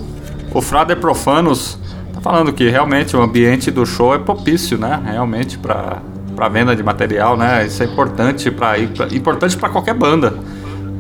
[0.55, 1.77] o Frader Profanos
[2.23, 5.01] falando que realmente o ambiente do show é propício, né?
[5.05, 6.03] Realmente para
[6.37, 7.67] para venda de material, né?
[7.67, 10.35] Isso é importante para importante para qualquer banda.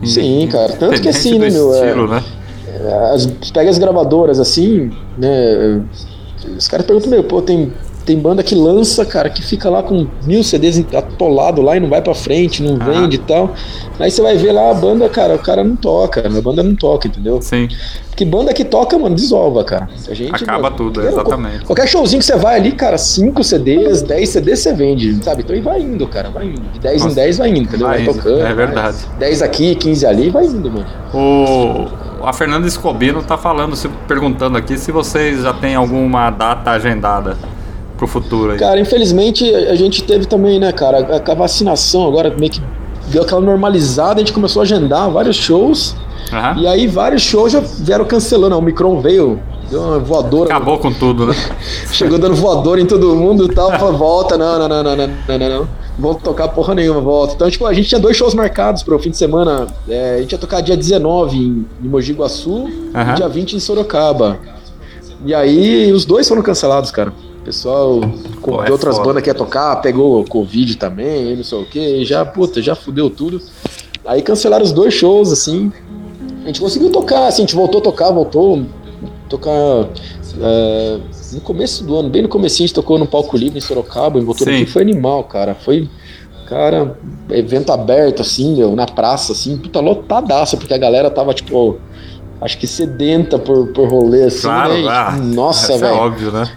[0.05, 0.73] Sim, cara.
[0.75, 1.73] Tanto que assim, né, meu?
[1.75, 2.23] é- estilo, né?
[3.13, 5.83] As, pega as gravadoras assim, né?
[6.57, 7.73] Os caras perguntam, meu, pô, tem,
[8.05, 11.89] tem banda que lança, cara, que fica lá com mil CDs atolado lá e não
[11.89, 13.03] vai pra frente, não Aham.
[13.03, 13.55] vende e tal.
[13.99, 16.75] Aí você vai ver lá a banda, cara, o cara não toca, a banda não
[16.75, 17.41] toca, entendeu?
[17.43, 17.69] Sim,
[18.09, 19.89] Porque banda que toca, mano, desova, cara.
[20.09, 21.65] A gente, acaba meu, tudo, qualquer- exatamente.
[21.65, 25.43] Qualquer showzinho que você vai ali, cara, 5 CDs, 10 CDs você vende, sabe?
[25.43, 26.61] Então e vai indo, cara, vai indo.
[26.73, 27.87] De 10 em Nossa, 10 vai indo, entendeu?
[27.87, 28.41] vai Vai, tocando.
[28.47, 28.97] é verdade.
[29.11, 29.19] vai.
[29.21, 30.87] 10 aqui, 15 ali, vai indo, mano.
[31.15, 36.71] O, a Fernanda Escobino tá falando, se, perguntando aqui se vocês já têm alguma data
[36.73, 37.37] agendada
[38.01, 38.59] pro futuro aí.
[38.59, 42.63] Cara, infelizmente a gente teve também, né, cara, a, a vacinação agora meio que
[43.09, 45.95] deu aquela normalizada, a gente começou a agendar vários shows,
[46.33, 46.61] Aham.
[46.61, 48.57] e aí vários shows já vieram cancelando.
[48.57, 49.39] O Micron veio,
[49.71, 51.35] deu uma voadora, Acabou com tudo, né?
[51.93, 55.07] chegou dando voadora em todo mundo e tal, falou, volta, não, não, não, não, não,
[55.07, 55.69] não, não, não.
[55.99, 57.35] Volta tocar porra nenhuma, volta.
[57.35, 59.67] Então, tipo, a gente tinha dois shows marcados pro fim de semana.
[59.87, 63.13] É, a gente ia tocar dia 19 em, em Mogi Guaçu Aham.
[63.13, 64.39] e dia 20 em Sorocaba.
[65.27, 67.13] E aí os dois foram cancelados, cara.
[67.41, 68.01] O pessoal
[68.43, 69.09] com, Pô, é outras foda.
[69.09, 72.75] bandas que ia tocar, pegou Covid também, não sei o que, e já, puta, já
[72.75, 73.41] fudeu tudo.
[74.05, 75.73] Aí cancelaram os dois shows, assim.
[76.43, 79.51] A gente conseguiu tocar, assim, a gente voltou a tocar, voltou a tocar.
[80.41, 81.01] é,
[81.33, 84.19] no começo do ano, bem no comecinho, a gente tocou no palco livre em Sorocaba,
[84.19, 84.67] em Sim.
[84.67, 85.55] foi animal, cara.
[85.55, 85.89] Foi,
[86.47, 86.99] cara,
[87.31, 91.79] evento aberto, assim, meu, na praça, assim, puta, lotadaça, porque a galera tava, tipo,
[92.41, 94.89] acho que sedenta por, por rolê, assim, Claro, né?
[94.89, 96.51] Ah, nossa, é velho óbvio, né?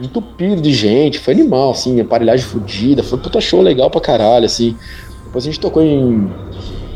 [0.00, 4.46] Entupido de gente, foi animal, assim, aparelhagem fodida, foi um puta show legal pra caralho,
[4.46, 4.76] assim.
[5.24, 6.30] Depois a gente tocou em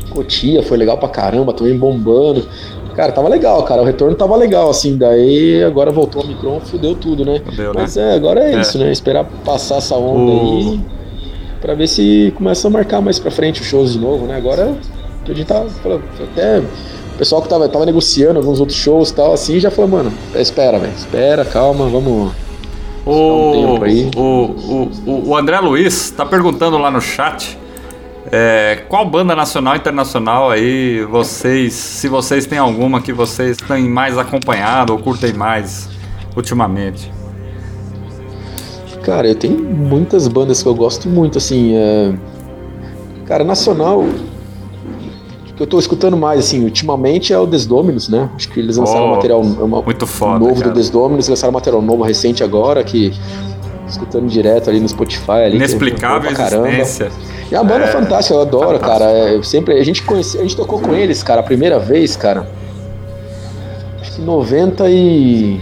[0.09, 2.47] Cotia, foi legal pra caramba, também bombando.
[2.95, 6.93] Cara, tava legal, cara, o retorno tava legal, assim, daí agora voltou o Micron, fudeu
[6.95, 7.41] tudo, né?
[7.43, 7.81] Fudeu, né?
[7.81, 8.61] Mas é, agora é, É.
[8.61, 8.91] isso, né?
[8.91, 10.79] Esperar passar essa onda O- aí
[11.59, 14.35] pra ver se começa a marcar mais pra frente os shows de novo, né?
[14.35, 14.75] Agora
[15.27, 15.65] a gente tá
[16.23, 19.89] até o pessoal que tava, tava negociando alguns outros shows e tal, assim, já falou,
[19.89, 22.31] mano, espera, velho, espera, calma, vamos.
[23.05, 27.57] Um O, o, o, o- o André Luiz tá perguntando lá no chat
[28.31, 33.87] é, qual banda nacional e internacional aí vocês, se vocês têm alguma que vocês têm
[33.89, 35.89] mais acompanhado ou curtem mais
[36.35, 37.11] ultimamente.
[39.03, 41.73] Cara, eu tenho muitas bandas que eu gosto muito, assim.
[41.75, 42.13] é,
[43.25, 44.05] Cara, nacional.
[45.53, 48.27] O que eu tô escutando mais, assim, ultimamente é o Desdominus, né?
[48.35, 50.69] Acho que eles lançaram Oh, material uma- muito foda, novo cara.
[50.69, 53.13] do Desdominus, lançaram material novo recente agora, que.
[53.87, 55.49] Escutando direto ali no Spotify ali.
[55.51, 56.69] que é Inexplicável caramba.
[56.69, 57.11] existência.
[57.51, 58.99] E é uma banda É, fantástica, eu adoro, fantástico.
[58.99, 59.11] cara.
[59.11, 62.47] É, sempre, a gente conhece, a gente tocou com eles, cara, a primeira vez, cara.
[64.01, 65.59] Acho que 90 e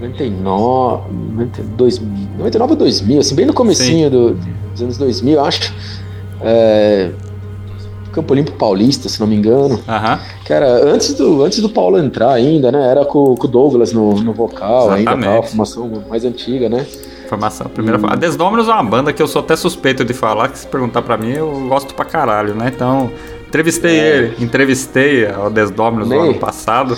[0.00, 1.02] 99,
[1.34, 2.00] 92,
[2.38, 4.34] 99 ou 2000, assim, bem no comecinho do-
[4.72, 5.74] dos anos 2000, acho.
[6.40, 7.10] É,
[8.16, 9.78] Campo Limpo Paulista, se não me engano.
[10.46, 12.90] Cara, antes do, antes do Paulo entrar ainda, né?
[12.90, 15.32] Era com, com o Douglas no, no vocal, ainda Exatamente.
[15.34, 16.86] tal, formação mais antiga, né?
[17.28, 17.66] Formação.
[17.68, 20.66] Primeira, A Desdominos é uma banda que eu sou até suspeito de falar, que se
[20.66, 22.72] perguntar pra mim, eu gosto pra caralho, né?
[22.74, 23.10] Então,
[23.46, 26.18] entrevistei ele, entrevistei o Desdominos no É.
[26.18, 26.96] Ano passado.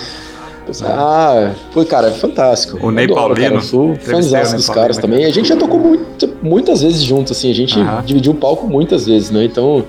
[0.83, 2.77] Ah, foi, cara, fantástico.
[2.85, 3.49] O Ney Adoro, Paulino.
[3.49, 5.07] Cara, sou Entrevistei o fãzaço Ney dos Paulino, caras cara.
[5.07, 5.25] também.
[5.25, 7.49] A gente já tocou muito, muitas vezes junto, assim.
[7.49, 7.75] A gente
[8.05, 9.43] dividiu o palco muitas vezes, né?
[9.43, 9.83] Então,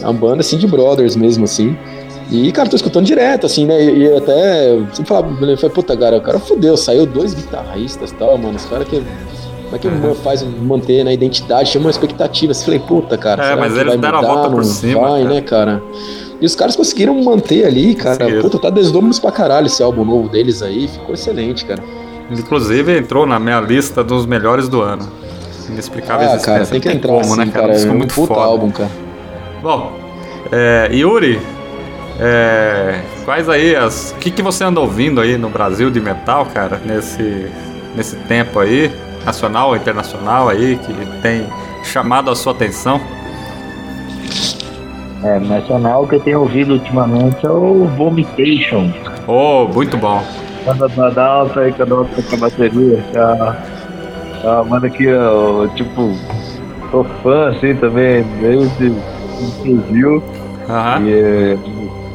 [0.00, 1.76] é uma banda, assim, de brothers mesmo, assim.
[2.30, 3.82] E, cara, tô escutando direto, assim, né?
[3.84, 8.10] E, e até, sempre falava, eu falei, puta, cara, o cara fudeu, saiu dois guitarristas
[8.10, 8.56] e tal, mano.
[8.56, 9.02] Os caras que...
[9.64, 10.14] Como é que Aham.
[10.22, 11.70] faz manter na identidade?
[11.70, 12.54] Chama uma expectativa.
[12.54, 13.44] Você falei, puta, cara.
[13.44, 14.34] É, mas eles deram a mudar?
[14.34, 15.34] volta por cima, Vai, cara.
[15.34, 15.82] né, cara?
[16.40, 18.16] E os caras conseguiram manter ali, cara.
[18.18, 18.42] Conseguiram.
[18.42, 20.86] Puta, tá desdôminos pra caralho esse álbum novo deles aí.
[20.86, 21.82] Ficou excelente, cara.
[22.30, 25.08] Inclusive entrou na minha lista dos melhores do ano.
[25.68, 27.68] Inexplicável Ah, cara, tem que entrar como, assim, né, cara?
[27.72, 27.78] cara.
[27.80, 28.46] É um muito puta foda.
[28.46, 28.90] álbum, cara.
[29.66, 29.98] Bom,
[30.52, 31.40] é, Yuri,
[32.20, 34.12] é, quais aí as.
[34.12, 37.50] O que, que você anda ouvindo aí no Brasil de metal, cara, nesse,
[37.96, 38.92] nesse tempo aí,
[39.24, 41.48] nacional ou internacional aí, que tem
[41.82, 43.00] chamado a sua atenção?
[45.24, 48.92] É, nacional que eu tenho ouvido ultimamente é o Vomitation.
[49.26, 50.22] Oh, muito bom.
[50.64, 53.04] Banda da Dalta aí, cada outra com a bateria.
[53.16, 53.76] É
[54.44, 56.14] é uma banda que eu, tipo,
[56.92, 59.15] sou fã assim também, que
[59.90, 60.22] viu.
[60.68, 61.02] Aham.
[61.06, 61.58] E,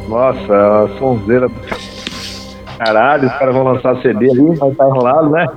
[0.10, 1.56] nossa, uma sonzeira do
[2.84, 5.48] caralho, os caras vão lançar CD ali, mas tá enrolado, né?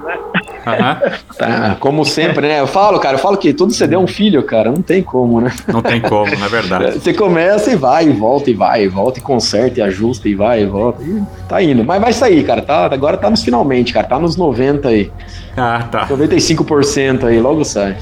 [0.66, 0.98] aham.
[1.36, 2.60] Tá, como sempre, né?
[2.60, 4.70] Eu falo, cara, eu falo que todo CD é um filho, cara.
[4.70, 5.50] Não tem como, né?
[5.66, 6.92] Não tem como, não é verdade.
[7.00, 10.34] Você começa e vai, e volta, e vai, e volta, e conserta, e ajusta, e
[10.36, 11.02] vai, e volta.
[11.02, 11.84] E tá indo.
[11.84, 12.62] Mas vai sair, cara.
[12.62, 14.06] Tá, agora tá nos finalmente, cara.
[14.06, 15.10] Tá nos 90 aí.
[15.56, 16.06] Ah, tá.
[16.06, 17.96] 95% aí, logo sai.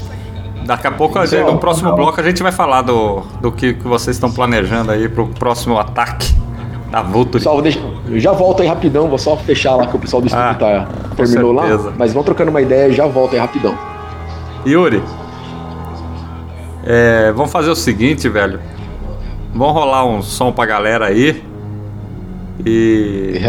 [0.65, 3.73] Daqui a pouco, a gente- no próximo bloco, a gente vai falar do, do que,
[3.73, 6.33] que vocês estão planejando aí pro próximo ataque
[6.91, 7.43] da Vulture.
[8.07, 10.53] Eu já volto aí rapidão, vou só fechar lá que o pessoal do estúdio Ah,
[10.53, 11.89] tá, terminou certeza.
[11.89, 11.95] lá.
[11.97, 13.75] Mas vão trocando uma ideia e já volto aí rapidão.
[14.65, 15.03] Yuri,
[16.85, 18.59] é, vamos fazer o seguinte, velho.
[19.53, 21.43] Vamos rolar um som pra galera aí.
[22.65, 23.41] E,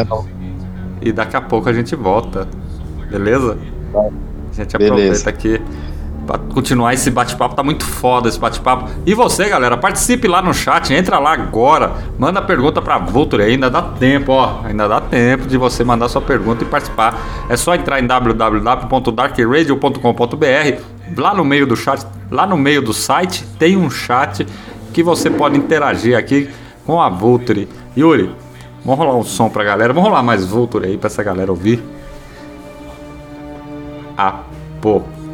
[1.01, 2.49] e daqui a pouco a gente volta.
[3.11, 3.59] Beleza?
[3.95, 5.29] A gente aproveita Beleza.
[5.31, 5.61] aqui
[6.27, 7.55] pra continuar esse bate-papo.
[7.55, 8.91] Tá muito foda esse bate-papo.
[9.07, 10.93] E você, galera, participe lá no chat.
[10.93, 11.93] Entra lá agora.
[12.19, 13.43] Manda pergunta pra Vulture.
[13.43, 14.61] Ainda dá tempo, ó.
[14.65, 17.17] Ainda dá tempo de você mandar sua pergunta e participar.
[17.49, 20.83] É só entrar em www.darkradio.com.br.
[21.17, 24.47] Lá no meio do chat, lá no meio do site, tem um chat
[24.93, 26.49] que você pode interagir aqui
[26.87, 27.69] com a Vulture.
[27.97, 28.31] Yuri,
[28.85, 29.93] vamos rolar um som pra galera.
[29.93, 31.83] Vamos rolar mais Vulture aí pra essa galera ouvir.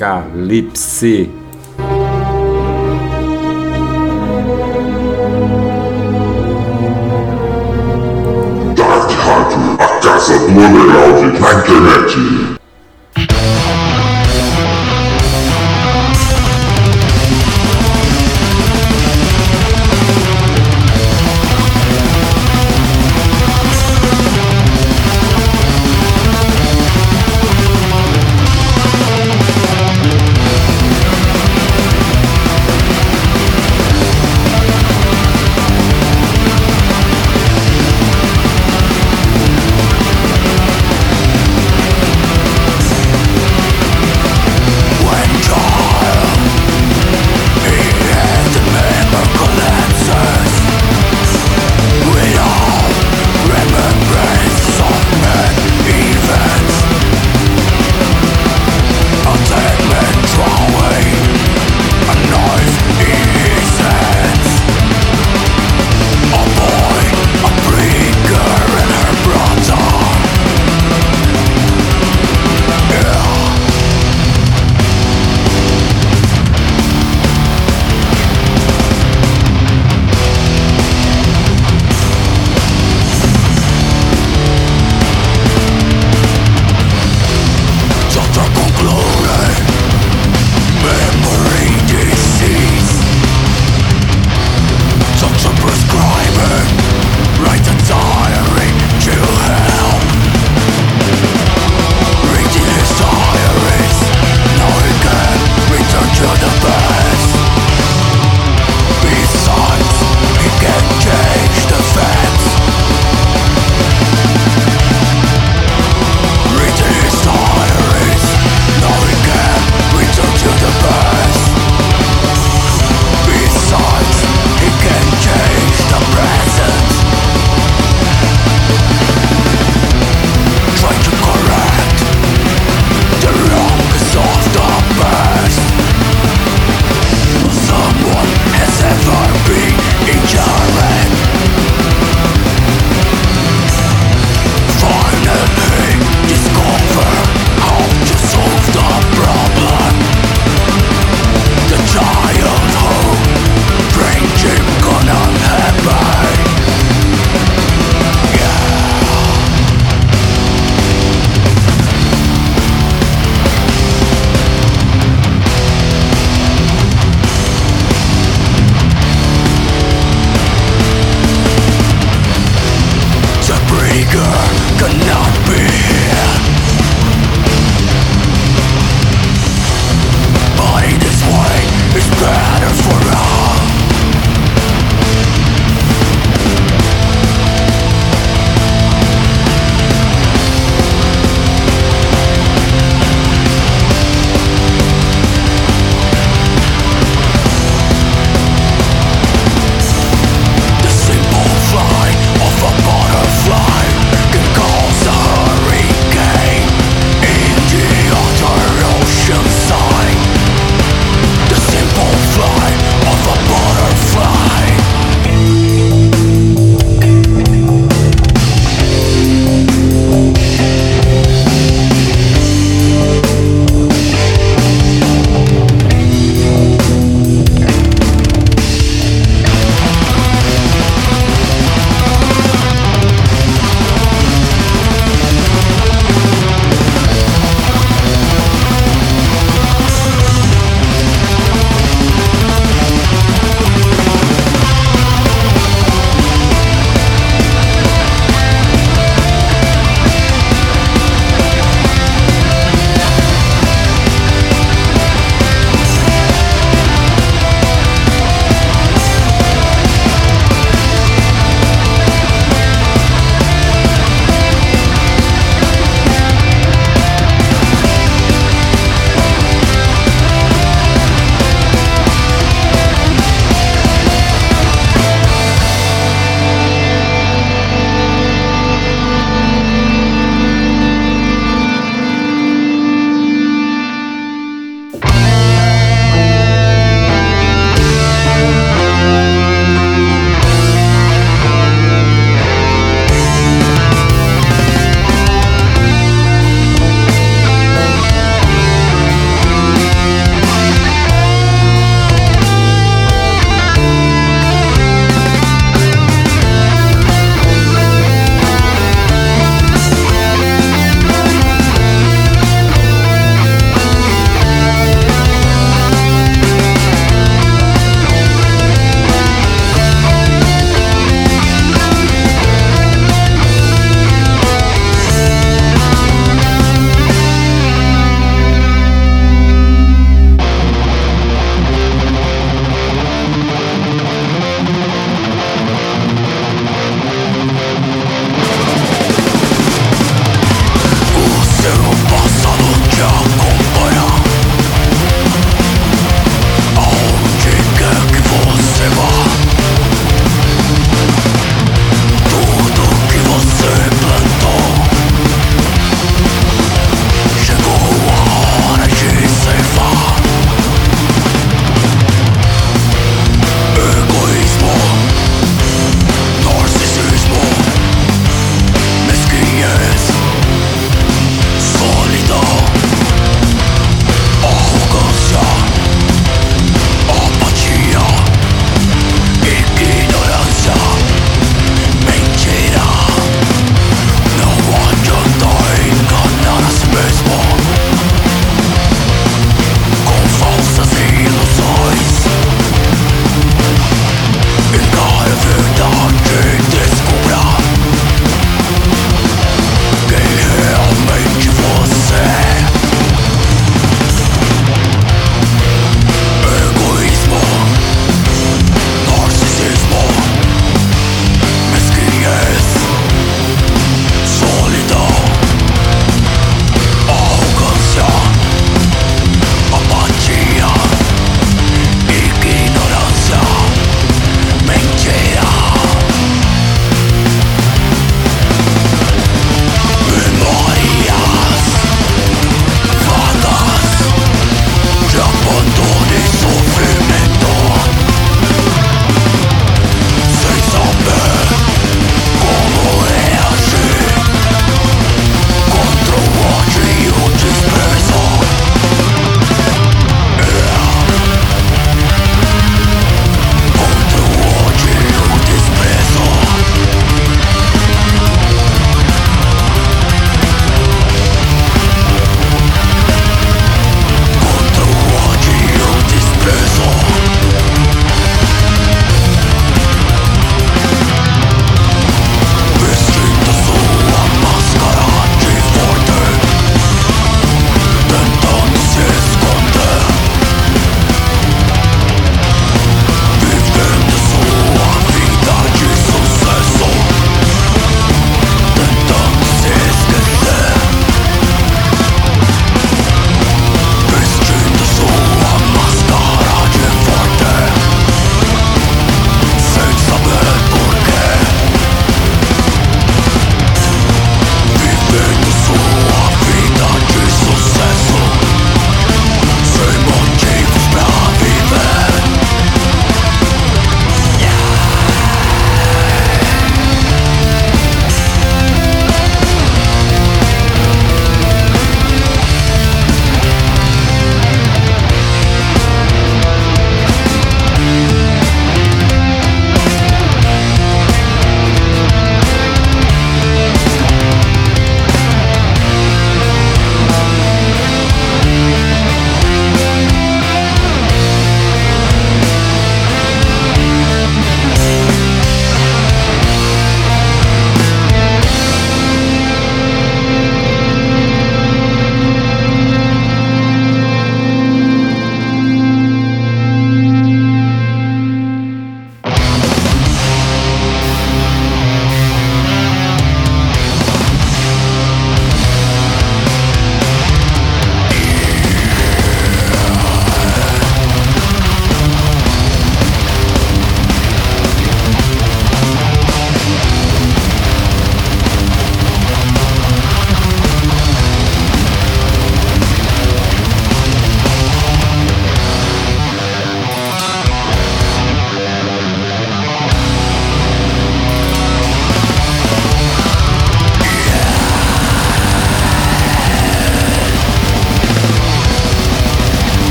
[0.00, 1.28] Apocalipse.
[8.76, 12.57] Dark Rádio, a casa do na internet.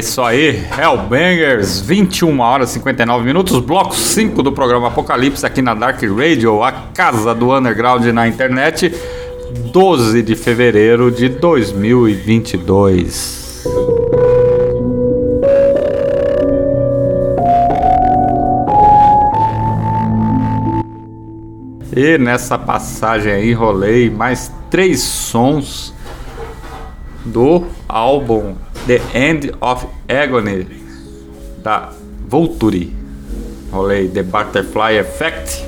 [0.00, 5.74] Isso aí, Hellbangers, 21 horas e 59 minutos, bloco 5 do programa Apocalipse aqui na
[5.74, 8.90] Dark Radio, a casa do underground na internet,
[9.70, 13.66] 12 de fevereiro de 2022.
[21.94, 25.92] E nessa passagem aí rolei mais três sons
[27.22, 28.54] do álbum
[28.86, 30.66] The End of Agony
[31.62, 31.90] da
[32.26, 32.94] Volturi.
[33.70, 35.64] Rolei The Butterfly Effect.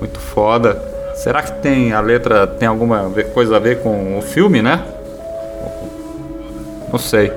[0.00, 0.80] Muito foda.
[1.16, 4.84] Será que tem a letra tem alguma coisa a ver com o filme, né?
[6.90, 7.32] Não sei.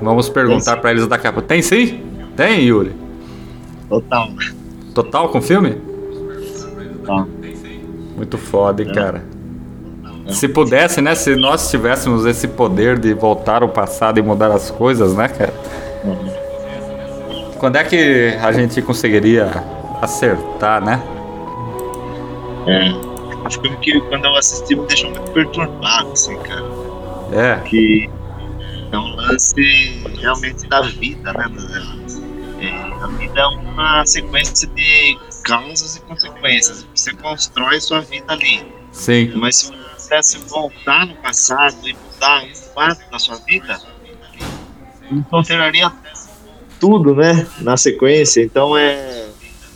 [0.00, 1.46] Vamos perguntar para eles daqui a pouco.
[1.48, 2.02] Tem sim?
[2.36, 2.92] Tem, Yuri?
[3.88, 4.28] Total.
[4.94, 5.78] Total com filme?
[7.04, 7.26] Tá.
[8.16, 9.33] Muito foda, hein, cara.
[10.30, 11.14] Se pudesse, né?
[11.14, 15.54] Se nós tivéssemos esse poder de voltar ao passado e mudar as coisas, né, cara?
[17.58, 19.50] Quando é que a gente conseguiria
[20.00, 21.02] acertar, né?
[22.66, 23.14] É.
[23.44, 26.64] Acho que quando eu assisti me deixou muito perturbado, assim, cara.
[27.32, 27.56] É.
[27.68, 28.08] Que
[28.90, 31.50] é um lance realmente da vida, né?
[32.60, 36.86] É, a vida é uma sequência de causas e consequências.
[36.94, 38.62] Você constrói sua vida ali.
[38.92, 39.32] Sim.
[39.34, 39.72] Mas se
[40.04, 43.80] quisesse voltar no passado e mudar um fato da sua vida,
[45.10, 45.90] então alteraria
[46.80, 47.46] tudo, né?
[47.60, 48.42] Na sequência.
[48.42, 49.26] Então é,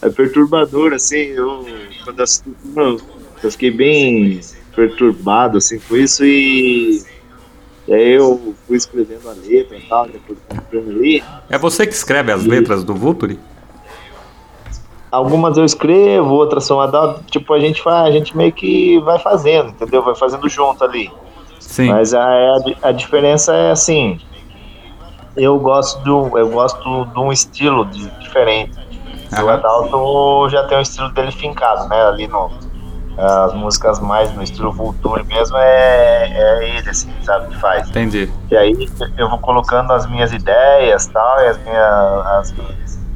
[0.02, 1.16] é perturbador, assim.
[1.16, 1.66] Eu,
[2.04, 3.00] quando assisti, eu,
[3.42, 4.40] eu fiquei bem
[4.74, 7.02] perturbado, assim, com isso e.
[7.86, 11.24] E aí eu fui escrevendo a letra e tal, depois comprando ali.
[11.48, 13.38] É você que escreve as letras do Vulturi?
[15.10, 17.24] Algumas eu escrevo, outras são adaptadas.
[17.30, 20.02] Tipo, a gente faz, a gente meio que vai fazendo, entendeu?
[20.02, 21.10] Vai fazendo junto ali.
[21.58, 21.88] Sim.
[21.88, 24.20] Mas a, a, a diferença é assim.
[25.36, 28.76] Eu gosto do, eu gosto de um estilo de, diferente.
[29.32, 29.52] O Aham.
[29.52, 32.02] Adalto já tem um estilo dele fincado, né?
[32.06, 32.50] Ali no
[33.18, 37.88] as músicas mais no estilo Vulture mesmo é, é ele assim, sabe, que faz.
[37.88, 38.30] Entendi.
[38.48, 42.54] E aí eu vou colocando as minhas ideias tal, e as minhas as,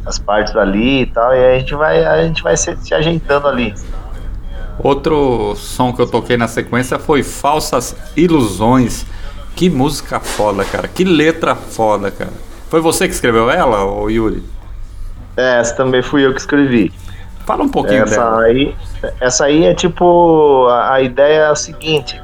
[0.04, 2.94] as partes ali e tal, e aí a gente vai, a gente vai se, se
[2.94, 3.74] ajeitando ali.
[4.78, 9.06] Outro som que eu toquei na sequência foi Falsas Ilusões.
[9.54, 10.88] Que música foda, cara.
[10.88, 12.32] Que letra foda, cara.
[12.70, 14.42] Foi você que escreveu ela, ou Yuri?
[15.36, 16.90] É, essa também fui eu que escrevi.
[17.44, 18.42] Fala um pouquinho Essa dela.
[18.42, 18.74] aí,
[19.20, 22.20] essa aí é tipo a, a ideia é a seguinte: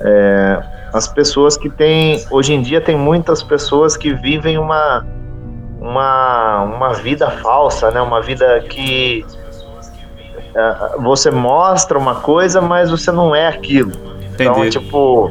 [0.00, 0.62] é,
[0.92, 5.06] as pessoas que têm hoje em dia tem muitas pessoas que vivem uma
[5.88, 8.00] uma, uma vida falsa, né?
[8.00, 9.24] Uma vida que
[10.54, 13.92] é, você mostra uma coisa, mas você não é aquilo.
[14.34, 14.70] Então, Entendi.
[14.78, 15.30] tipo,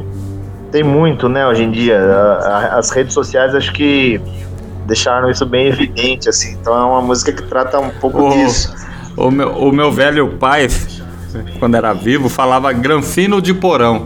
[0.70, 1.44] tem muito, né?
[1.46, 4.20] Hoje em dia, A- a- as redes sociais acho que
[4.86, 6.52] deixaram isso bem evidente, assim.
[6.52, 8.72] Então é uma música que trata um pouco O, disso.
[9.16, 10.68] o, meu, o meu velho pai,
[11.58, 14.04] quando era vivo, falava granfino de porão.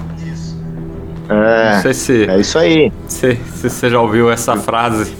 [1.28, 2.90] É, Não sei se, é isso aí.
[3.06, 5.14] se, se você já ouviu essa frase.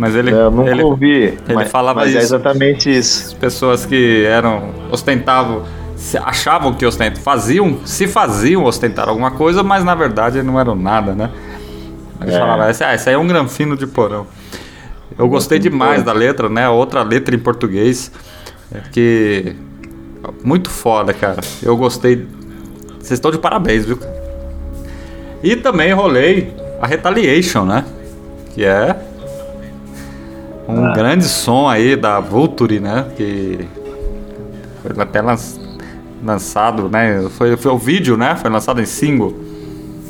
[0.00, 1.38] Mas ele, Eu nunca ele ouvi.
[1.52, 2.34] mas, falava mas é isso.
[2.34, 3.36] exatamente isso.
[3.36, 5.64] pessoas que eram ostentavam,
[5.94, 10.74] se achavam que ostentavam, faziam, se faziam ostentar alguma coisa, mas na verdade não eram
[10.74, 11.28] nada, né?
[12.22, 12.38] Ele É.
[12.38, 14.26] falava, esse, ah, esse aí é um granfino de porão.
[15.18, 16.66] Eu gostei demais da letra, né?
[16.66, 18.10] Outra letra em português
[18.74, 19.54] é que
[20.42, 21.40] muito foda, cara.
[21.62, 22.26] Eu gostei.
[22.98, 23.98] Vocês estão de parabéns, viu?
[25.42, 27.84] E também rolei a Retaliation, né?
[28.54, 28.96] Que é
[30.70, 30.92] um Ah.
[30.92, 33.06] grande som aí da Vulture, né?
[33.16, 33.66] Que
[34.82, 35.36] foi até lan-
[36.24, 37.26] lançado, né?
[37.30, 38.36] Foi, foi o vídeo, né?
[38.36, 39.34] Foi lançado em single.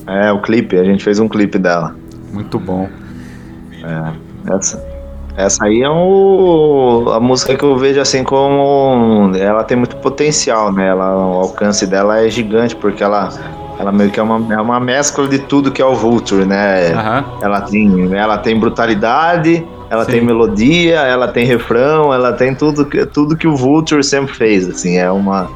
[0.06, 1.94] É, o clipe, a gente fez um clipe dela.
[2.32, 2.88] Muito bom.
[3.82, 4.84] É, essa,
[5.36, 9.30] essa aí é o, a música que eu vejo assim como.
[9.36, 10.88] Ela tem muito potencial, né?
[10.88, 13.28] Ela, o alcance dela é gigante, porque ela,
[13.78, 16.92] ela meio que é uma, é uma mescla de tudo que é o Vulture, né?
[16.92, 17.24] Aham.
[17.42, 20.12] Ela tem, ela tem brutalidade, ela Sim.
[20.12, 24.68] tem melodia, ela tem refrão, ela tem tudo, que- tudo que o Vulture sempre fez,
[24.68, 25.50] assim, é uma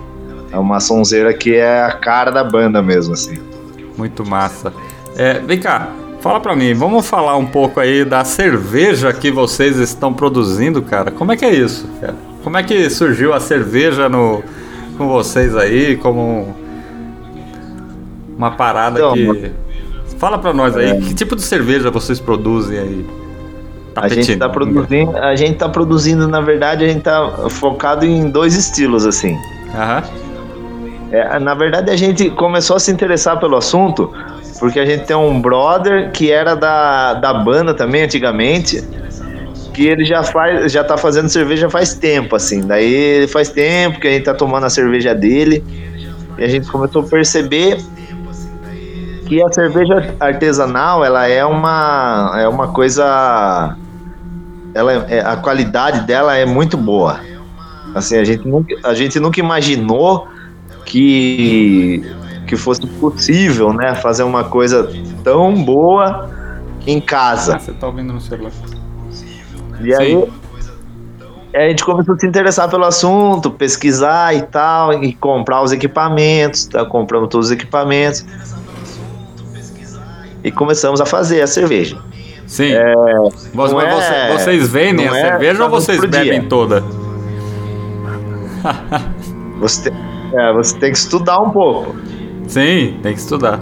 [0.53, 3.39] é uma sonzeira que é a cara da banda mesmo, assim.
[3.97, 4.73] Muito massa.
[5.17, 5.89] É, vem cá,
[6.21, 11.11] fala pra mim, vamos falar um pouco aí da cerveja que vocês estão produzindo, cara.
[11.11, 12.15] Como é que é isso, cara?
[12.45, 14.45] Como é que surgiu a cerveja no,
[14.97, 16.55] com vocês aí, como
[18.37, 19.51] uma parada Então, que...
[20.19, 23.07] Fala pra nós aí, que tipo de cerveja vocês produzem aí?
[23.97, 24.75] A gente tá Tapetinho.
[24.75, 29.39] produzindo, a gente tá produzindo, na verdade, a gente tá focado em dois estilos assim.
[31.13, 34.13] É, na verdade, a gente começou a se interessar pelo assunto
[34.59, 38.83] porque a gente tem um brother que era da, da banda também antigamente,
[39.73, 42.67] que ele já faz, já tá fazendo cerveja faz tempo, assim.
[42.67, 45.63] Daí faz tempo que a gente tá tomando a cerveja dele
[46.39, 47.79] e a gente começou a perceber
[49.27, 53.77] que a cerveja artesanal ela é uma é uma coisa
[54.75, 57.21] ela é, a qualidade dela é muito boa
[57.95, 60.29] assim a gente nunca, a gente nunca imaginou
[60.85, 62.03] que
[62.47, 64.91] que fosse possível né fazer uma coisa
[65.23, 66.29] tão boa
[66.87, 68.53] em casa Ah, você tá ouvindo no celular.
[69.81, 70.29] e aí
[71.55, 76.67] a gente começou a se interessar pelo assunto, pesquisar e tal, e comprar os equipamentos,
[76.67, 76.85] tá?
[76.85, 78.27] compramos todos os equipamentos.
[80.43, 81.97] E começamos a fazer a cerveja.
[82.55, 82.71] Sim.
[83.53, 86.21] Você- não mas você- é- vocês vendem a é cerveja ou vocês pro dia.
[86.21, 86.85] bebem toda?
[89.59, 89.99] Você tem,
[90.39, 91.95] é, você tem que estudar um pouco.
[92.47, 93.59] Sim, tem que estudar.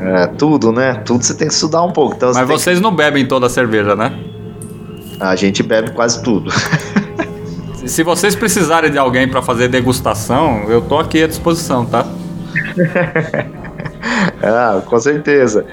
[0.00, 0.94] É, tudo, né?
[1.04, 2.14] Tudo você tem que estudar um pouco.
[2.16, 4.12] Então você Mas tem que- vocês não bebem toda a cerveja, né?
[5.20, 6.50] A gente bebe quase tudo.
[7.86, 12.06] Se vocês precisarem de alguém pra fazer degustação, eu tô aqui à disposição, tá?
[14.42, 15.66] ah, com certeza.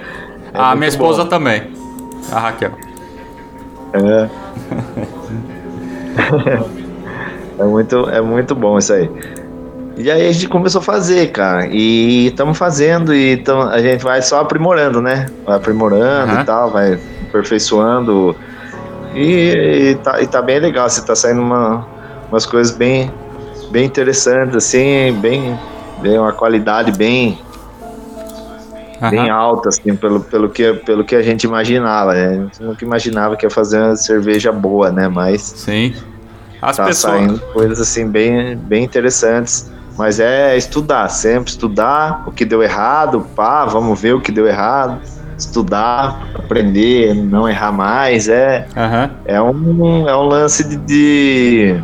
[0.54, 1.30] É a muito minha esposa bom.
[1.30, 1.77] também.
[2.32, 2.72] A Raquel.
[3.94, 4.30] É.
[7.60, 9.10] é, muito, é muito bom isso aí.
[9.98, 11.68] E aí a gente começou a fazer, cara.
[11.68, 15.26] E estamos fazendo e tamo, a gente vai só aprimorando, né?
[15.46, 16.42] Vai aprimorando Aham.
[16.42, 18.36] e tal, vai aperfeiçoando.
[19.16, 21.88] E, e tá, e tá bem legal, você tá saindo uma,
[22.30, 23.12] umas coisas bem,
[23.72, 25.58] bem interessantes, assim, bem,
[26.00, 27.40] bem uma qualidade bem,
[29.10, 29.32] bem Aham.
[29.32, 32.28] alta, assim, pelo, pelo, que, pelo que a gente imaginava, né?
[32.28, 35.08] A gente nunca imaginava que ia fazer uma cerveja boa, né?
[35.08, 35.94] Mas Sim.
[36.62, 37.14] As tá pessoas.
[37.14, 39.72] saindo coisas assim bem, bem interessantes.
[39.98, 44.46] Mas é estudar, sempre estudar o que deu errado, pá, vamos ver o que deu
[44.46, 45.02] errado,
[45.36, 49.10] estudar, aprender, não errar mais, é, Aham.
[49.26, 51.76] é, um, é um lance de, de,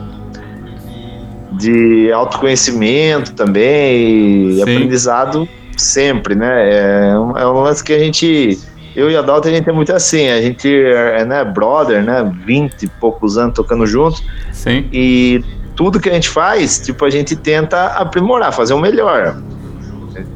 [1.54, 4.62] de autoconhecimento também, e Sim.
[4.62, 7.12] aprendizado sempre, né?
[7.12, 8.60] É um, é um lance que a gente,
[8.96, 12.32] eu e a Dalton, a gente é muito assim, a gente é né, brother, né?
[12.46, 14.88] 20 e poucos anos tocando juntos, Sim.
[14.92, 15.44] e
[15.76, 19.42] tudo que a gente faz, tipo, a gente tenta aprimorar, fazer o melhor.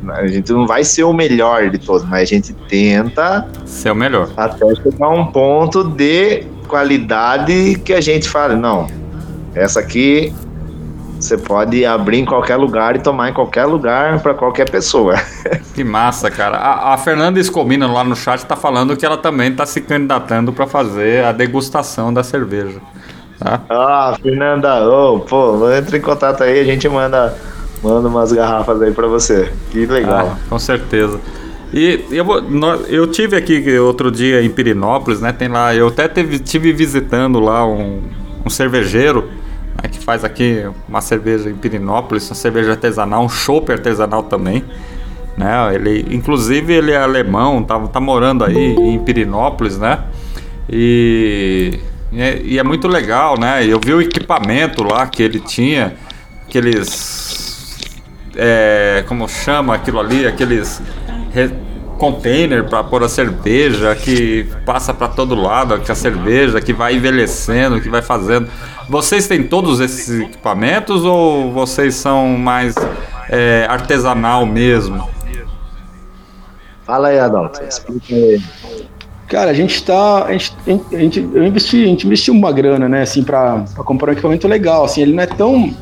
[0.09, 3.95] A gente não vai ser o melhor de todos, mas a gente tenta Ser o
[3.95, 4.29] melhor.
[4.35, 8.87] até chegar a um ponto de qualidade que a gente fala, não,
[9.53, 10.33] essa aqui
[11.19, 15.15] você pode abrir em qualquer lugar e tomar em qualquer lugar para qualquer pessoa.
[15.73, 16.57] Que massa, cara.
[16.57, 20.51] A, a Fernanda Escomina lá no chat tá falando que ela também tá se candidatando
[20.51, 22.81] pra fazer a degustação da cerveja.
[23.37, 23.61] Tá?
[23.69, 27.37] Ah, Fernanda, ô, pô, entra em contato aí, a gente manda,
[27.83, 29.51] manda umas garrafas aí para você.
[29.69, 30.31] Que legal.
[30.33, 31.19] Ah, com certeza.
[31.71, 32.25] E eu,
[32.87, 35.31] eu tive aqui outro dia em Pirinópolis, né?
[35.31, 38.01] Tem lá, eu até teve, tive visitando lá um,
[38.43, 39.29] um cervejeiro
[39.91, 44.63] que faz aqui uma cerveja em Pirinópolis, uma cerveja artesanal, um chopp artesanal também.
[45.37, 45.75] Né?
[45.75, 49.99] Ele, inclusive ele é alemão, tá, tá morando aí em Pirinópolis, né?
[50.67, 51.79] E,
[52.11, 53.63] e é, é muito legal, né?
[53.65, 55.93] Eu vi o equipamento lá que ele tinha,
[56.47, 57.77] aqueles
[58.35, 60.81] é, como chama aquilo ali, aqueles
[61.31, 61.53] re-
[61.97, 66.95] container para pôr a cerveja que passa para todo lado, que a cerveja que vai
[66.95, 68.47] envelhecendo, que vai fazendo.
[68.89, 72.75] Vocês têm todos esses equipamentos ou vocês são mais
[73.29, 75.09] é, artesanal mesmo?
[76.85, 78.41] Fala aí, Adalto, explica aí.
[79.27, 80.23] Cara, a gente tá.
[80.23, 80.55] A gente,
[80.93, 84.13] a gente, eu investi, a gente investiu uma grana, né, assim, pra, pra comprar um
[84.13, 84.85] equipamento legal.
[84.85, 85.73] Assim, ele não é tão.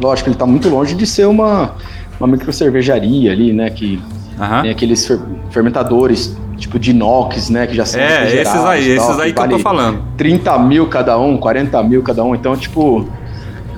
[0.00, 1.74] Lógico, ele tá muito longe de ser uma,
[2.20, 3.68] uma micro cervejaria ali, né?
[3.68, 4.00] Que
[4.40, 4.62] Aham.
[4.62, 7.66] tem aqueles fer- fermentadores tipo de inox, né?
[7.66, 10.02] Que já são É, esses aí, tal, esses aí que eu tô vale falando.
[10.16, 12.34] 30 mil cada um, 40 mil cada um.
[12.34, 13.06] Então, tipo.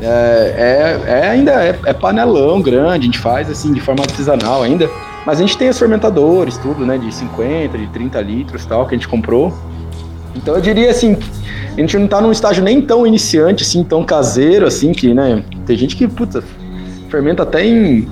[0.00, 4.62] É, é, é ainda é, é panelão grande, a gente faz assim de forma artesanal
[4.62, 4.90] ainda.
[5.24, 6.98] Mas a gente tem os fermentadores, tudo, né?
[6.98, 9.56] De 50, de 30 litros e tal, que a gente comprou.
[10.36, 11.16] Então eu diria assim,
[11.74, 15.42] a gente não tá num estágio nem tão iniciante, assim, tão caseiro, assim, que, né?
[15.64, 16.42] Tem gente que, puta,
[17.08, 18.06] fermenta até em,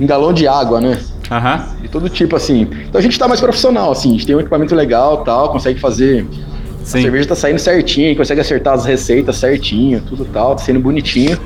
[0.00, 0.98] em galão de água, né?
[1.30, 1.66] Aham.
[1.82, 2.62] De todo tipo, assim.
[2.88, 5.80] Então a gente tá mais profissional, assim, a gente tem um equipamento legal tal, consegue
[5.80, 6.26] fazer.
[6.82, 7.02] A Sim.
[7.02, 11.38] cerveja tá saindo certinho, consegue acertar as receitas certinho, tudo tal, tá saindo bonitinho.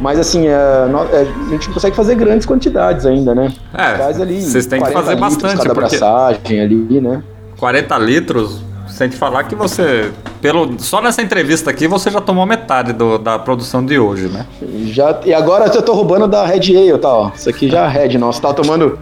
[0.00, 3.52] Mas assim, é, nó- é, a gente não consegue fazer grandes quantidades ainda, né?
[3.72, 7.22] É, vocês têm que 40 fazer bastante, cada porque- abraçagem ali, né?
[7.58, 8.60] 40 litros,
[8.92, 10.12] sem te falar que você.
[10.40, 14.46] Pelo, só nessa entrevista aqui você já tomou metade do- da produção de hoje, né?
[14.86, 17.08] Já, e agora eu tô roubando da Red Ale, tá?
[17.08, 17.30] Ó.
[17.34, 18.40] Isso aqui já é Red, nossa.
[18.42, 18.98] Tava tomando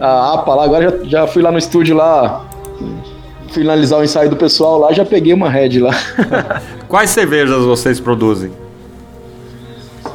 [0.00, 2.44] a APA lá, agora já, já fui lá no estúdio lá
[3.52, 5.92] finalizar o ensaio do pessoal lá, já peguei uma Red lá.
[6.88, 8.50] Quais cervejas vocês produzem?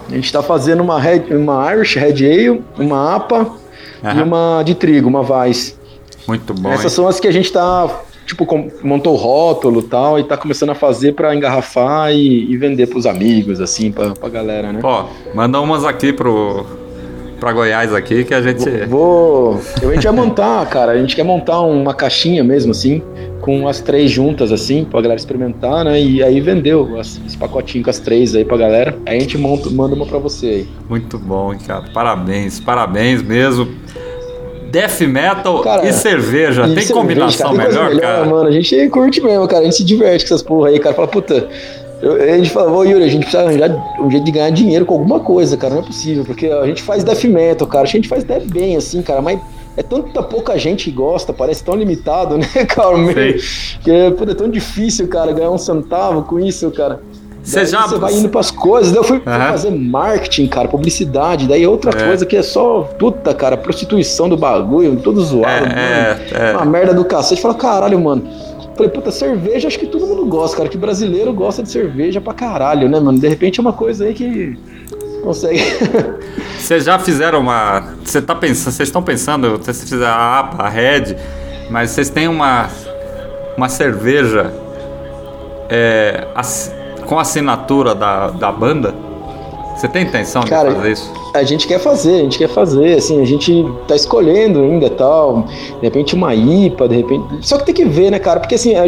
[0.10, 3.48] A gente tá fazendo uma, Red, uma Irish Red Ale, uma APA
[4.04, 4.24] e Aham.
[4.24, 5.78] uma de trigo, uma Weiss.
[6.28, 6.70] Muito bom.
[6.70, 6.90] Essas hein?
[6.92, 7.90] são as que a gente tá,
[8.36, 12.58] tipo, montou o rótulo e tal, e tá começando a fazer pra engarrafar e, e
[12.58, 14.80] vender pros amigos, assim, pra, pra galera, né?
[14.84, 16.66] Ó, manda umas aqui pro
[17.40, 19.60] pra Goiás aqui que a gente Vou.
[19.82, 20.94] A gente vai montar, cara.
[20.94, 23.02] A gente quer montar uma caixinha mesmo, assim,
[23.42, 26.00] com as três juntas, assim, pra galera experimentar, né?
[26.02, 28.98] E aí vendeu as- esse pacotinho com as três aí pra galera.
[29.06, 30.68] Aí a gente monta, manda uma pra você aí.
[30.90, 31.84] muito bom, cara.
[31.94, 33.68] Parabéns, parabéns mesmo.
[34.74, 38.26] Death metal Cara, e cerveja, E tem cerveja, combinação cara, tem coisa melhor, cara?
[38.26, 39.62] Mano, a gente curte mesmo, cara.
[39.62, 40.96] A gente se diverte com essas porra aí, cara.
[40.96, 41.48] Fala, puta.
[42.02, 43.70] eu- a gente fala, ô Yuri, a gente precisa arranjar
[44.02, 45.76] um jeito de ganhar dinheiro com alguma coisa, cara.
[45.76, 47.84] Não é possível, porque a gente faz death metal, cara.
[47.84, 49.40] A gente faz até bem, assim, cara, mas
[49.78, 52.98] é tanta pouca gente que gosta, parece tão limitado, né, cara?
[52.98, 53.40] Meio-
[53.84, 57.00] Que puta, é tão difícil, cara, ganhar um centavo com isso, cara.
[57.44, 58.92] Você já- Você vai indo pras coisas.
[58.92, 59.48] Daí eu fui, Aham.
[59.52, 61.48] fazer marketing, cara, publicidade.
[61.48, 62.08] Daí outra É.
[62.08, 65.48] coisa que é só, puta, cara, prostituição do bagulho, todo zoado.
[65.48, 65.74] É, mano.
[65.78, 66.52] é, é.
[66.56, 67.42] Uma merda do cacete.
[67.42, 68.24] Fala, caralho, mano.
[68.76, 70.70] Falei, puta, cerveja acho que todo mundo gosta, cara.
[70.70, 73.20] Que brasileiro gosta de cerveja pra caralho, né, mano?
[73.20, 74.58] De repente é uma coisa aí que
[75.22, 75.62] consegue.
[76.58, 77.90] Vocês já fizeram uma.
[78.06, 81.16] Você tá pensando, vocês estão pensando, vocês fizeram a APA, a Red,
[81.70, 82.70] mas vocês têm uma
[83.58, 84.52] uma cerveja
[85.70, 86.26] é,
[87.04, 88.94] com assinatura da, da banda?
[89.76, 91.12] Você tem intenção Cara, de fazer isso?
[91.34, 95.46] A gente quer fazer, a gente quer fazer, assim, a gente tá escolhendo ainda tal,
[95.48, 97.26] de repente uma IPA, de repente.
[97.42, 98.40] Só que tem que ver, né, cara?
[98.40, 98.84] Porque assim, a-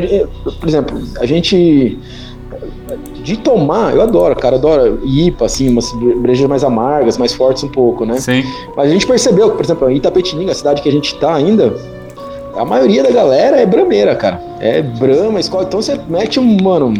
[0.60, 1.98] por exemplo, a gente.
[3.24, 7.68] De tomar, eu adoro, cara, adoro IPA, assim, umas brejas mais amargas, mais fortes um
[7.70, 8.20] pouco, né?
[8.20, 8.44] Sim.
[8.78, 11.34] Mas a gente percebeu que, por exemplo, em Itapetininga, a cidade que a gente tá
[11.34, 11.74] ainda,
[12.56, 14.40] a maioria da galera é brameira, cara.
[14.60, 15.64] É brama, escola.
[15.64, 16.94] Então você mete um, mano,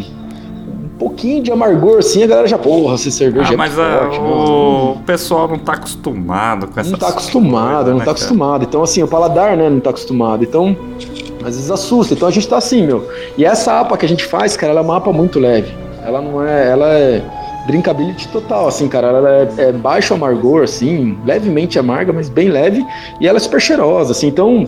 [0.98, 4.18] pouquinho de amargor assim, a galera já, porra, essa cerveja Ah, é mas ah, forte,
[4.18, 4.26] né?
[4.26, 8.64] o pessoal não tá acostumado com essa Não tá acostumado, não tá acostumado.
[8.64, 10.42] Então, assim, o paladar, né, não tá acostumado.
[10.42, 10.76] Então,
[11.46, 12.14] às vezes assusta.
[12.14, 13.08] Então a gente tá assim, meu.
[13.38, 15.72] E essa APA que a gente faz, cara, ela é uma APA muito leve.
[16.04, 16.70] Ela não é.
[16.70, 17.22] Ela é
[17.66, 19.08] drinkability total, assim, cara.
[19.08, 22.84] Ela é, é baixo amargor, assim, levemente amarga, mas bem leve.
[23.20, 24.28] E ela é super cheirosa, assim.
[24.28, 24.66] Então.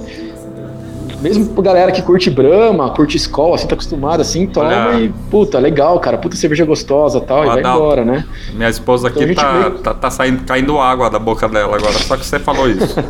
[1.20, 5.00] Mesmo pra galera que curte Brahma, curte Skol, assim, tá acostumada, assim, toma Olha.
[5.00, 8.24] e, puta, legal, cara, puta cerveja gostosa tal, e vai embora, né?
[8.54, 11.76] Minha esposa Então aqui gente tá, meio- tá, tá saindo, caindo água da boca dela
[11.76, 12.94] agora, só que você falou isso.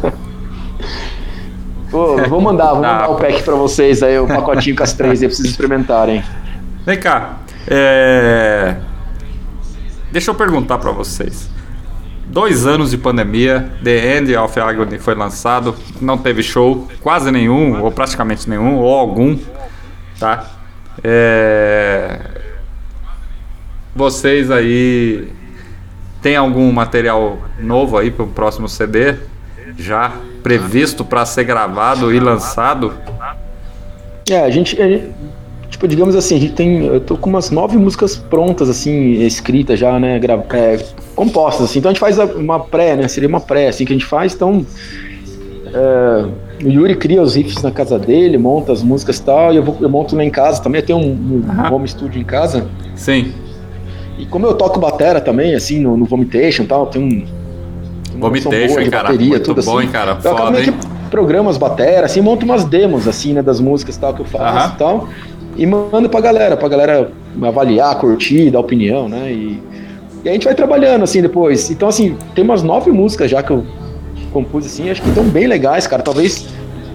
[1.90, 2.92] Pô, vou mandar, vou Tá.
[2.92, 6.22] mandar o pack pra vocês aí, o pacotinho com as três aí pra vocês experimentarem.
[6.86, 8.76] Vem cá, é...
[10.10, 11.50] deixa eu perguntar pra vocês.
[12.38, 17.82] Dois anos de pandemia, The End of Agony foi lançado, não teve show, quase nenhum,
[17.82, 19.36] ou praticamente nenhum, ou algum,
[20.20, 20.46] tá?
[21.02, 22.20] É...
[23.92, 25.32] Vocês aí
[26.22, 29.16] tem algum material novo aí para o próximo CD
[29.76, 32.94] já previsto para ser gravado e lançado?
[34.30, 35.12] É, a gente, a gente-
[35.70, 36.84] Tipo, digamos assim, a gente tem.
[36.86, 40.18] Eu tô com umas nove músicas prontas, assim, escritas já, né?
[40.18, 40.78] gra- é,
[41.14, 41.78] compostas, assim.
[41.78, 43.06] Então a gente faz uma pré, né?
[43.06, 44.34] Seria uma pré, assim, que a gente faz.
[44.34, 44.64] Então.
[45.72, 46.24] é,
[46.64, 49.62] o Yuri cria os riffs na casa dele, monta as músicas e tal, e eu,
[49.62, 50.80] vou, eu monto lá em casa também.
[50.80, 51.74] Eu tenho um, um Aham.
[51.74, 52.66] home studio em casa.
[52.96, 53.32] Sim.
[54.18, 58.18] E como eu toco batera também, assim, no, no Vomitation e tal, tem um.
[58.18, 59.86] Vomitation, de cara, bateria, muito tudo bom, assim.
[59.86, 60.72] hein, cara, foda, hein?
[60.72, 64.20] que programa as batera, assim, monto umas demos, assim, né, das músicas e tal que
[64.20, 65.08] eu faço e tal.
[65.58, 67.10] E mando pra galera, pra galera
[67.42, 69.32] avaliar, curtir, dar opinião, né?
[69.32, 69.60] E,
[70.24, 71.68] e a gente vai trabalhando, assim, depois.
[71.68, 73.66] Então, assim, tem umas nove músicas já que eu
[74.32, 76.00] compus, assim, acho que estão bem legais, cara.
[76.00, 76.46] Talvez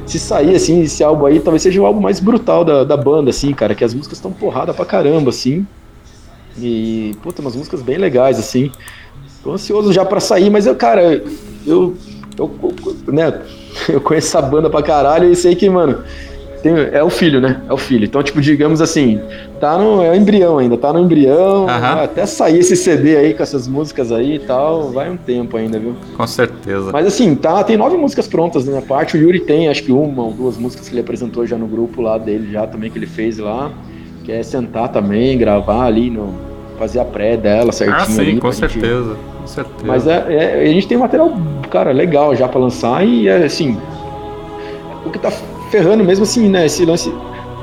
[0.05, 3.31] se sair, assim, esse álbum aí, talvez seja o álbum mais brutal da, da banda,
[3.31, 3.75] assim, cara.
[3.75, 5.67] Que as músicas estão porrada pra caramba, assim.
[6.57, 8.71] E, puta, umas músicas bem legais, assim.
[9.43, 11.21] Tô ansioso já pra sair, mas eu, cara,
[11.67, 11.97] eu,
[12.37, 12.57] eu,
[13.07, 13.41] né,
[13.89, 16.01] eu conheço essa banda pra caralho e sei que, mano,
[16.63, 17.61] tem- é o filho, né?
[17.69, 18.05] É o filho.
[18.05, 19.19] Então, tipo, digamos assim,
[19.59, 21.67] tá no é o embrião ainda, tá no embrião.
[21.69, 25.77] Até sair esse CD aí com essas músicas aí e tal, vai um tempo ainda,
[25.77, 25.93] viu?
[26.17, 26.89] Com certeza.
[26.91, 29.15] Mas assim, tá, tem nove músicas prontas da minha parte.
[29.15, 32.01] O Yuri tem, acho que uma ou duas músicas que ele apresentou já no grupo
[32.01, 33.69] lá dele, já também que ele fez lá.
[34.23, 36.33] Que é sentar também, gravar ali, no,
[36.79, 37.97] fazer a pré dela certinho.
[38.01, 39.15] ah, sim, ali com pra gente- certeza.
[39.41, 39.83] Com certeza.
[39.85, 41.29] mas é, é- a gente tem material,
[41.69, 43.77] cara, legal já pra lançar e é, assim.
[45.05, 45.29] O que tá
[45.73, 46.67] ferrando mesmo assim, né?
[46.67, 47.11] Esse lance.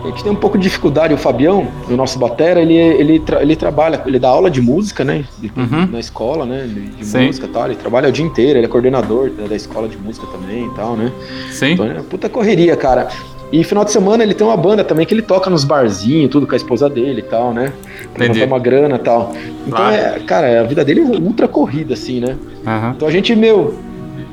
[0.03, 1.15] A gente tem um pouco de dificuldade.
[1.15, 5.05] O Fabião, o nosso batera, ele, ele, tra ele trabalha, ele dá aula de música,
[5.05, 5.25] né?
[5.57, 5.87] Uhum.
[5.93, 6.67] Na escola, né?
[6.67, 7.27] De, Sim.
[7.27, 7.67] música e tal.
[7.67, 10.97] Ele trabalha o dia inteiro, ele é coordenador da, escola de música também e tal,
[10.97, 11.13] né?
[11.53, 11.73] Sim.
[11.73, 13.09] Então é puta correria, cara.
[13.53, 16.47] E final de semana ele tem uma banda também que ele toca nos barzinhos, tudo
[16.47, 17.73] com a esposa dele e tal, né?
[18.15, 18.43] Pra Entendi.
[18.45, 19.33] uma grana e tal.
[19.67, 19.95] Então Claro.
[19.95, 22.37] é, cara, a vida dele é ultra corrida, assim, né?
[22.67, 22.95] Aham.
[22.97, 23.75] Então a gente, meu,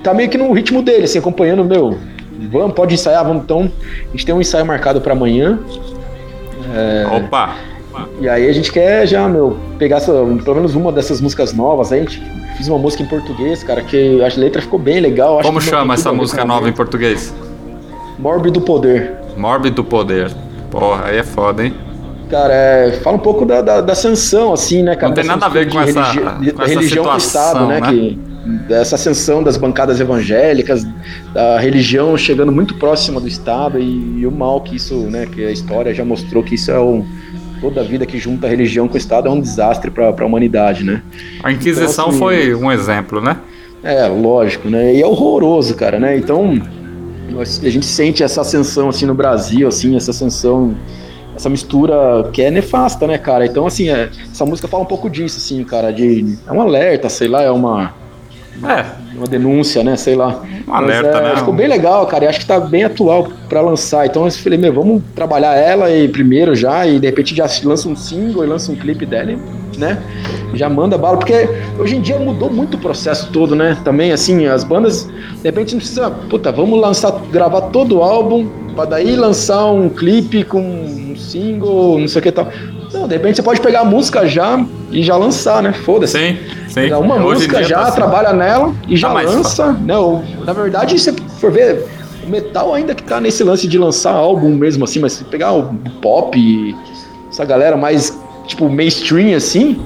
[0.03, 1.97] tá meio que no ritmo dele, assim, acompanhando, meu.
[2.51, 3.71] Vamos, pode ensaiar, vamos então.
[4.07, 5.59] A gente tem um ensaio marcado pra amanhã.
[7.15, 7.55] Opa!
[8.21, 11.91] E aí a gente quer já, meu, pegar essa, pelo menos uma dessas músicas novas.
[11.91, 12.21] A gente
[12.55, 15.39] fiz uma música em português, cara, que a letra ficou bem legal.
[15.41, 17.33] Como chama essa música nova em português?
[18.19, 19.13] Mórbido Poder.
[19.35, 20.31] Mórbido Poder.
[20.69, 21.73] Porra, aí é foda, hein?
[22.29, 25.07] Cara, é, fala um pouco da, da, da ascensão, assim, né, cara?
[25.07, 27.79] Não tem nada a ver com essa- com essa religião situação, Estado, né?
[27.79, 27.87] né?
[27.87, 28.19] Que,
[28.67, 30.85] dessa ascensão das bancadas evangélicas,
[31.33, 35.25] da religião chegando muito próxima do Estado e, o mal que isso, né?
[35.25, 37.05] Que a história já mostrou que isso é um.
[37.59, 40.83] Toda vida que junta a religião com o Estado é um desastre para a humanidade,
[40.83, 41.01] né?
[41.43, 43.37] A Inquisição Então, assim, foi um exemplo, né?
[43.83, 44.93] É, lógico, né?
[44.93, 46.17] E é horroroso, cara, né?
[46.17, 46.61] Então,
[47.39, 50.75] a gente sente essa ascensão, assim, no Brasil, assim, essa ascensão,
[51.35, 53.45] essa mistura que é nefasta, né, cara?
[53.45, 56.37] Então, assim, é- essa música fala um pouco disso, assim, cara, de...
[56.47, 57.93] É um alerta, sei lá, é uma,
[58.63, 58.85] É,
[59.15, 60.41] uma denúncia, né, sei lá.
[60.67, 61.35] Um alerta, é, né?
[61.37, 64.05] Ficou bem legal, cara, e acho que tá bem atual pra lançar.
[64.05, 67.87] Então, eu falei, meu, vamos trabalhar ela e primeiro já, e de repente já lança
[67.87, 69.37] um single e lança um clipe dela,
[69.77, 70.01] né?
[70.53, 71.47] Já manda bala, porque
[71.77, 73.77] hoje em dia mudou muito o processo todo, né?
[73.83, 78.47] Também, assim, as bandas, de repente não precisa, puta, vamos lançar, gravar todo o álbum,
[78.75, 82.47] pra daí lançar um clipe com um single, não sei o que tal.
[82.93, 85.73] Não, de repente você pode pegar a música já e já lançar, né?
[85.73, 86.17] Foda-se.
[86.17, 86.37] sim,
[86.67, 86.73] sim.
[86.81, 87.95] Pegar uma Hoje em música já, tá assim.
[87.95, 89.73] trabalha nela e já mais lança.
[89.73, 89.97] Né?
[89.97, 91.85] O- na verdade, se você for ver,
[92.25, 95.51] o metal ainda que tá nesse lance de lançar álbum mesmo assim, mas se pegar
[95.53, 96.75] o pop,
[97.29, 99.77] essa galera mais tipo mainstream assim,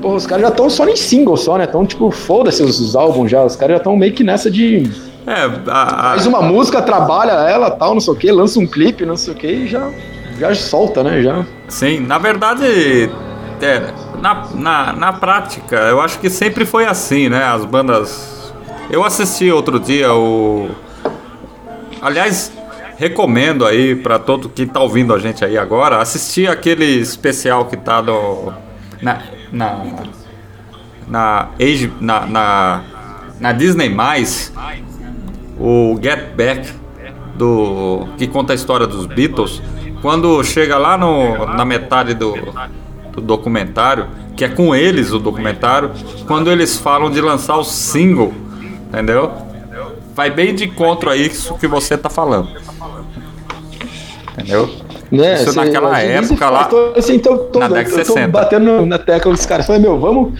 [0.00, 1.66] pô, os caras já estão só em single só, né?
[1.68, 3.44] Então, tipo, foda-se os, os álbuns já.
[3.44, 4.90] Os caras já estão meio que nessa de.
[5.24, 5.32] É,
[5.70, 9.06] a, a- Faz uma música, trabalha ela, tal, não sei o que, lança um clipe,
[9.06, 9.88] não sei o que, e já,
[10.38, 11.22] já solta, né?
[11.22, 11.44] Já.
[11.68, 13.10] Sim, na verdade,
[13.60, 17.44] é, na, na, na prática, eu acho que sempre foi assim, né?
[17.44, 18.52] As bandas.
[18.90, 20.70] Eu assisti outro dia o.
[22.00, 22.52] Aliás,
[22.96, 27.76] recomendo aí pra todo que tá ouvindo a gente aí agora, assistir aquele especial que
[27.76, 28.52] tá no.
[29.00, 29.22] Na.
[29.50, 29.84] Na.
[31.08, 31.48] Na,
[32.00, 32.80] na, na,
[33.40, 33.94] na Disney,
[35.58, 36.72] o Get Back,
[37.34, 39.60] do que conta a história dos Beatles,
[40.02, 42.34] quando chega lá no, na metade do,
[43.12, 45.92] do documentário, que é com eles o documentário,
[46.26, 48.34] quando eles falam de lançar o single,
[48.88, 49.32] entendeu?
[50.14, 52.50] Vai bem de encontro a isso que você tá falando.
[54.32, 54.68] Entendeu?
[55.12, 55.34] Né?
[55.34, 58.06] Isso cê- naquela às vezes época lá, todo- assim, então, tô, na década de eu
[58.06, 58.28] tô 60.
[58.28, 59.66] batendo na tecla dos caras.
[59.66, 60.32] Falei, meu, vamos.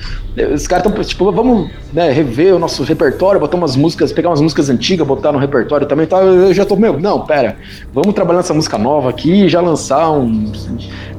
[0.55, 4.41] Os caras estão, tipo, vamos né, rever o nosso repertório, botar umas músicas, pegar umas
[4.41, 6.07] músicas antigas, botar no repertório também.
[6.07, 7.57] Tá, eu já tô, meu, não, pera,
[7.93, 10.51] vamos trabalhar nessa música nova aqui e já lançar um.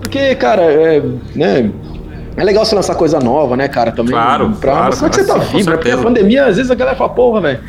[0.01, 1.01] Porque, cara, é,
[1.35, 1.69] né.
[2.35, 3.91] É legal você lançar coisa nova, né, cara?
[3.91, 4.13] Também.
[4.13, 5.75] Claro, pra claro, mostrar que você tá vivo, né?
[5.75, 7.59] Porque a pandemia, às vezes a galera fala, porra, velho.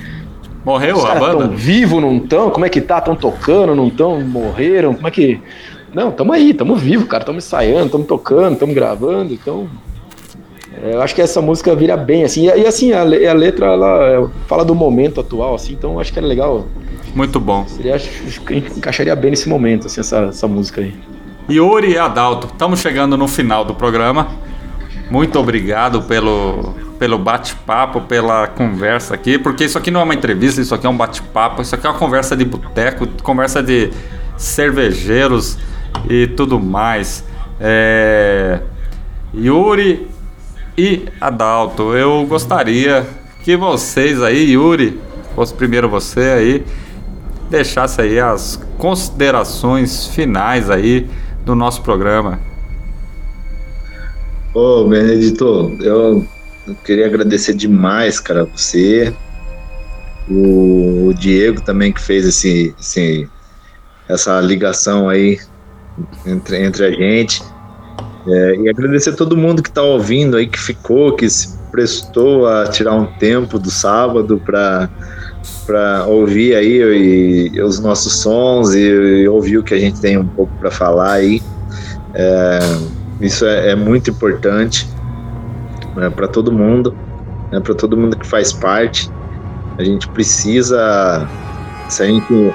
[0.65, 1.45] morreu Os a banda?
[1.45, 2.49] estão vivos, não estão?
[2.49, 2.97] Como é que tá?
[2.97, 4.23] Estão tocando, não estão?
[4.23, 4.95] Morreram?
[4.95, 5.39] Como é que.
[5.95, 7.25] Não, tamo aí, tamo vivo, cara.
[7.25, 9.69] Tamo ensaiando, tamo tocando, tamo gravando, então.
[10.83, 12.49] é, eu acho que essa música vira bem, assim.
[12.49, 16.13] E, e, assim, a, a letra, ela é, fala do momento atual, assim, então acho
[16.13, 16.67] que é legal.
[17.15, 17.65] Muito bom.
[17.69, 20.93] Seria, acho que encaixaria bem nesse momento, assim, essa, essa música aí.
[21.49, 24.29] Yuri e Adalto, estamos chegando no final do programa.
[25.11, 30.61] Muito obrigado pelo, pelo bate-papo, pela conversa aqui, porque isso aqui não é uma entrevista,
[30.61, 33.91] isso aqui é um bate-papo, isso aqui é uma conversa de boteco, conversa de
[34.37, 35.59] cervejeiros
[36.09, 37.25] e tudo mais.
[37.61, 38.61] É,
[39.35, 40.09] Yuri
[40.77, 43.07] e Adalto, eu gostaria
[43.45, 45.01] que vocês aí, Yuri,
[45.35, 46.65] fosse primeiro você aí,
[47.51, 51.09] deixasse aí as considerações finais aí
[51.45, 52.41] do nosso programa.
[54.55, 56.27] Ô, Benedito, eu
[56.85, 59.13] queria agradecer demais, cara, você,
[60.29, 63.29] o, o Diego também que fez esse, esse-
[64.09, 65.39] essa ligação aí
[66.27, 67.43] entre, entre a gente.
[68.27, 72.47] É, e agradecer a todo mundo que está ouvindo aí, que ficou, que se prestou
[72.49, 74.89] a tirar um tempo do sábado para
[75.67, 80.01] para ouvir aí e- e os nossos sons e, e ouvir o que a gente
[80.01, 81.43] tem um pouco para falar aí.
[82.15, 82.59] É,
[83.21, 84.89] isso é, é muito importante
[85.97, 86.95] né, para todo mundo,
[87.51, 89.11] né, para todo mundo que faz parte.
[89.79, 91.27] A gente precisa,
[91.89, 92.53] se a gente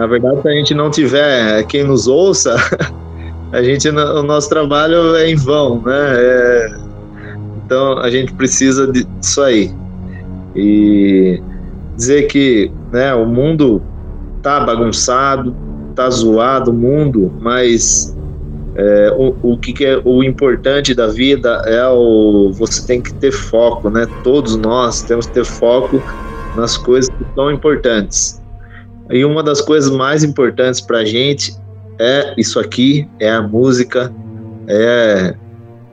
[0.00, 2.56] Na verdade, se a gente não tiver quem nos ouça,
[3.52, 6.14] a gente, o nosso trabalho é em vão, né?
[6.14, 6.76] É,
[7.62, 9.70] então a gente precisa disso aí.
[10.56, 11.42] E
[11.98, 13.82] dizer que né, o mundo
[14.40, 15.54] tá bagunçado,
[15.94, 18.16] tá zoado o mundo, mas
[18.76, 23.12] é, o, o que, que, é o importante da vida é o você tem que
[23.12, 24.06] ter foco, né?
[24.24, 26.02] Todos nós temos que ter foco
[26.56, 28.39] nas coisas que são importantes.
[29.10, 31.56] E uma das coisas mais importantes para a gente
[31.98, 34.12] é isso aqui, é a música,
[34.68, 35.34] é,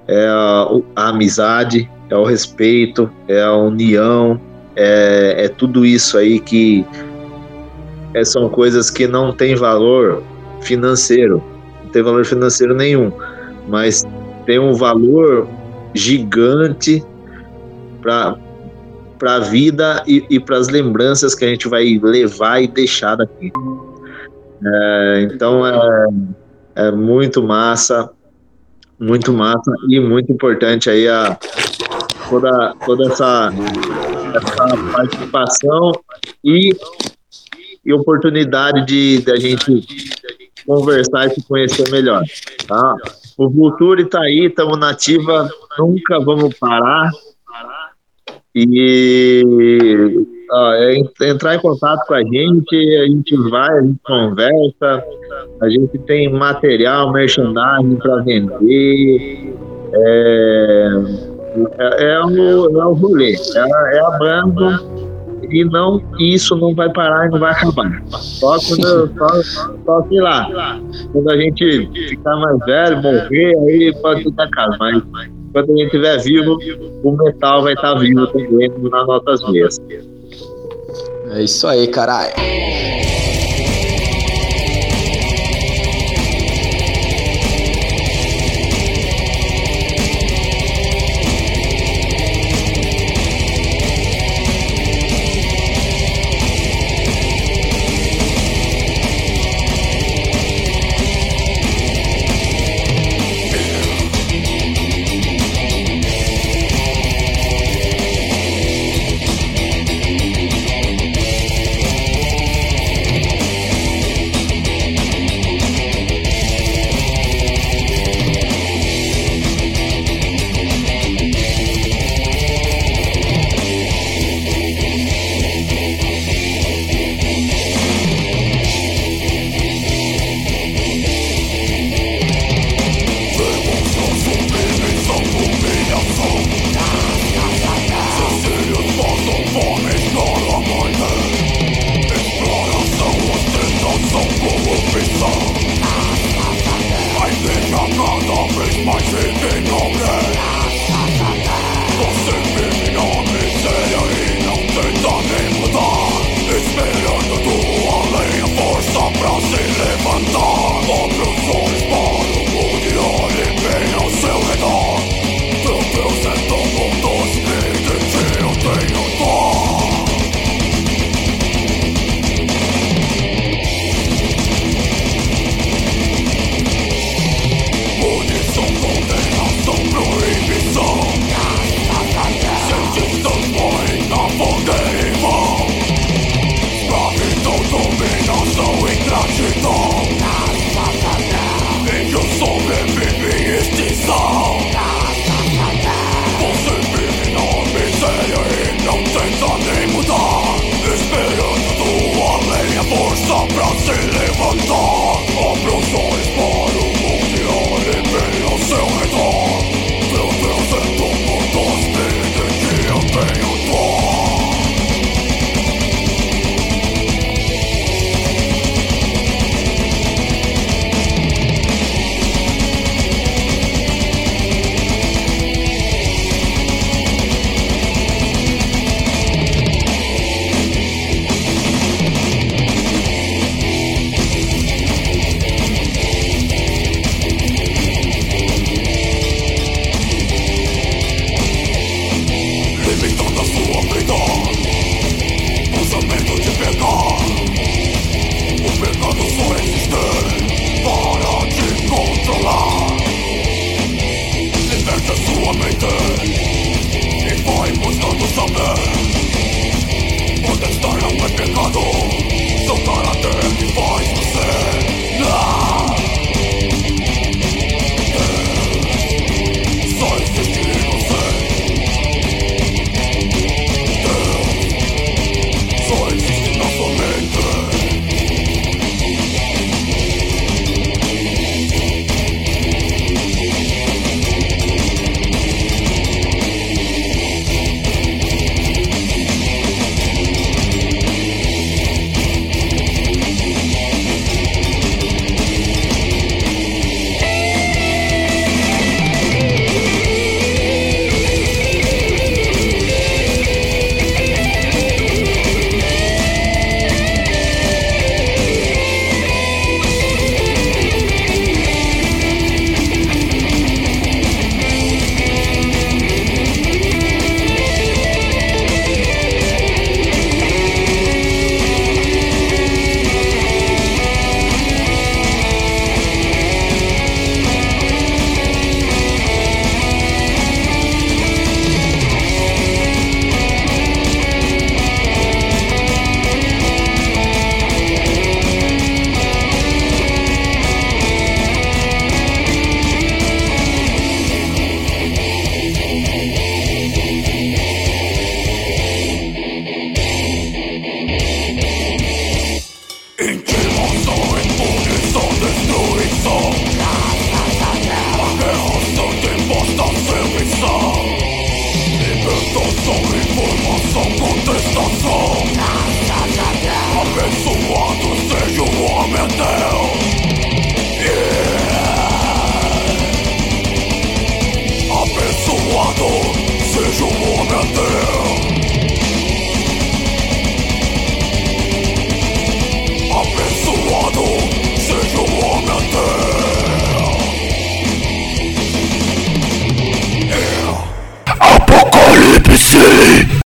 [0.08, 4.40] é a, a amizade, é o respeito, é a união,
[4.76, 6.86] é, é tudo isso aí que
[8.14, 10.24] é, são coisas que não tem valor
[10.62, 11.44] financeiro,
[11.84, 13.12] não tem valor financeiro nenhum,
[13.68, 14.06] mas
[14.46, 15.48] tem um valor
[15.94, 17.04] gigante
[18.02, 18.38] para
[19.18, 23.16] para a vida e, e para as lembranças que a gente vai levar e deixar
[23.16, 23.52] daqui.
[24.66, 26.08] É, então é,
[26.76, 28.10] é muito massa,
[29.00, 31.38] muito massa e muito importante aí a
[32.30, 33.52] toda, toda essa,
[34.36, 35.92] essa participação
[36.44, 36.76] e
[37.88, 39.86] e oportunidade de, de a gente
[40.68, 42.22] conversar e se conhecer melhor.
[42.68, 42.96] Tá?
[43.38, 47.10] O Vulture está aí, estamos na ativa, nunca vamos parar.
[48.60, 50.98] E ó, é
[51.30, 55.04] entrar em contato com a gente, a gente vai, a gente conversa,
[55.62, 59.54] a gente tem material, merchandising para vender.
[59.94, 60.90] É,
[61.78, 64.82] é, é, o, é o rolê, é, é a banda
[65.52, 68.02] e não isso não vai parar e não vai acabar.
[68.10, 69.28] Só quando só,
[69.86, 70.80] só sei lá,
[71.12, 75.04] quando a gente ficar mais velho, morrer, aí pode ficar caro, mas
[75.58, 76.60] quando a gente estiver vivo,
[77.04, 79.82] o metal vai estar vivo também nas nossas mesas.
[81.32, 82.32] É isso aí, caralho.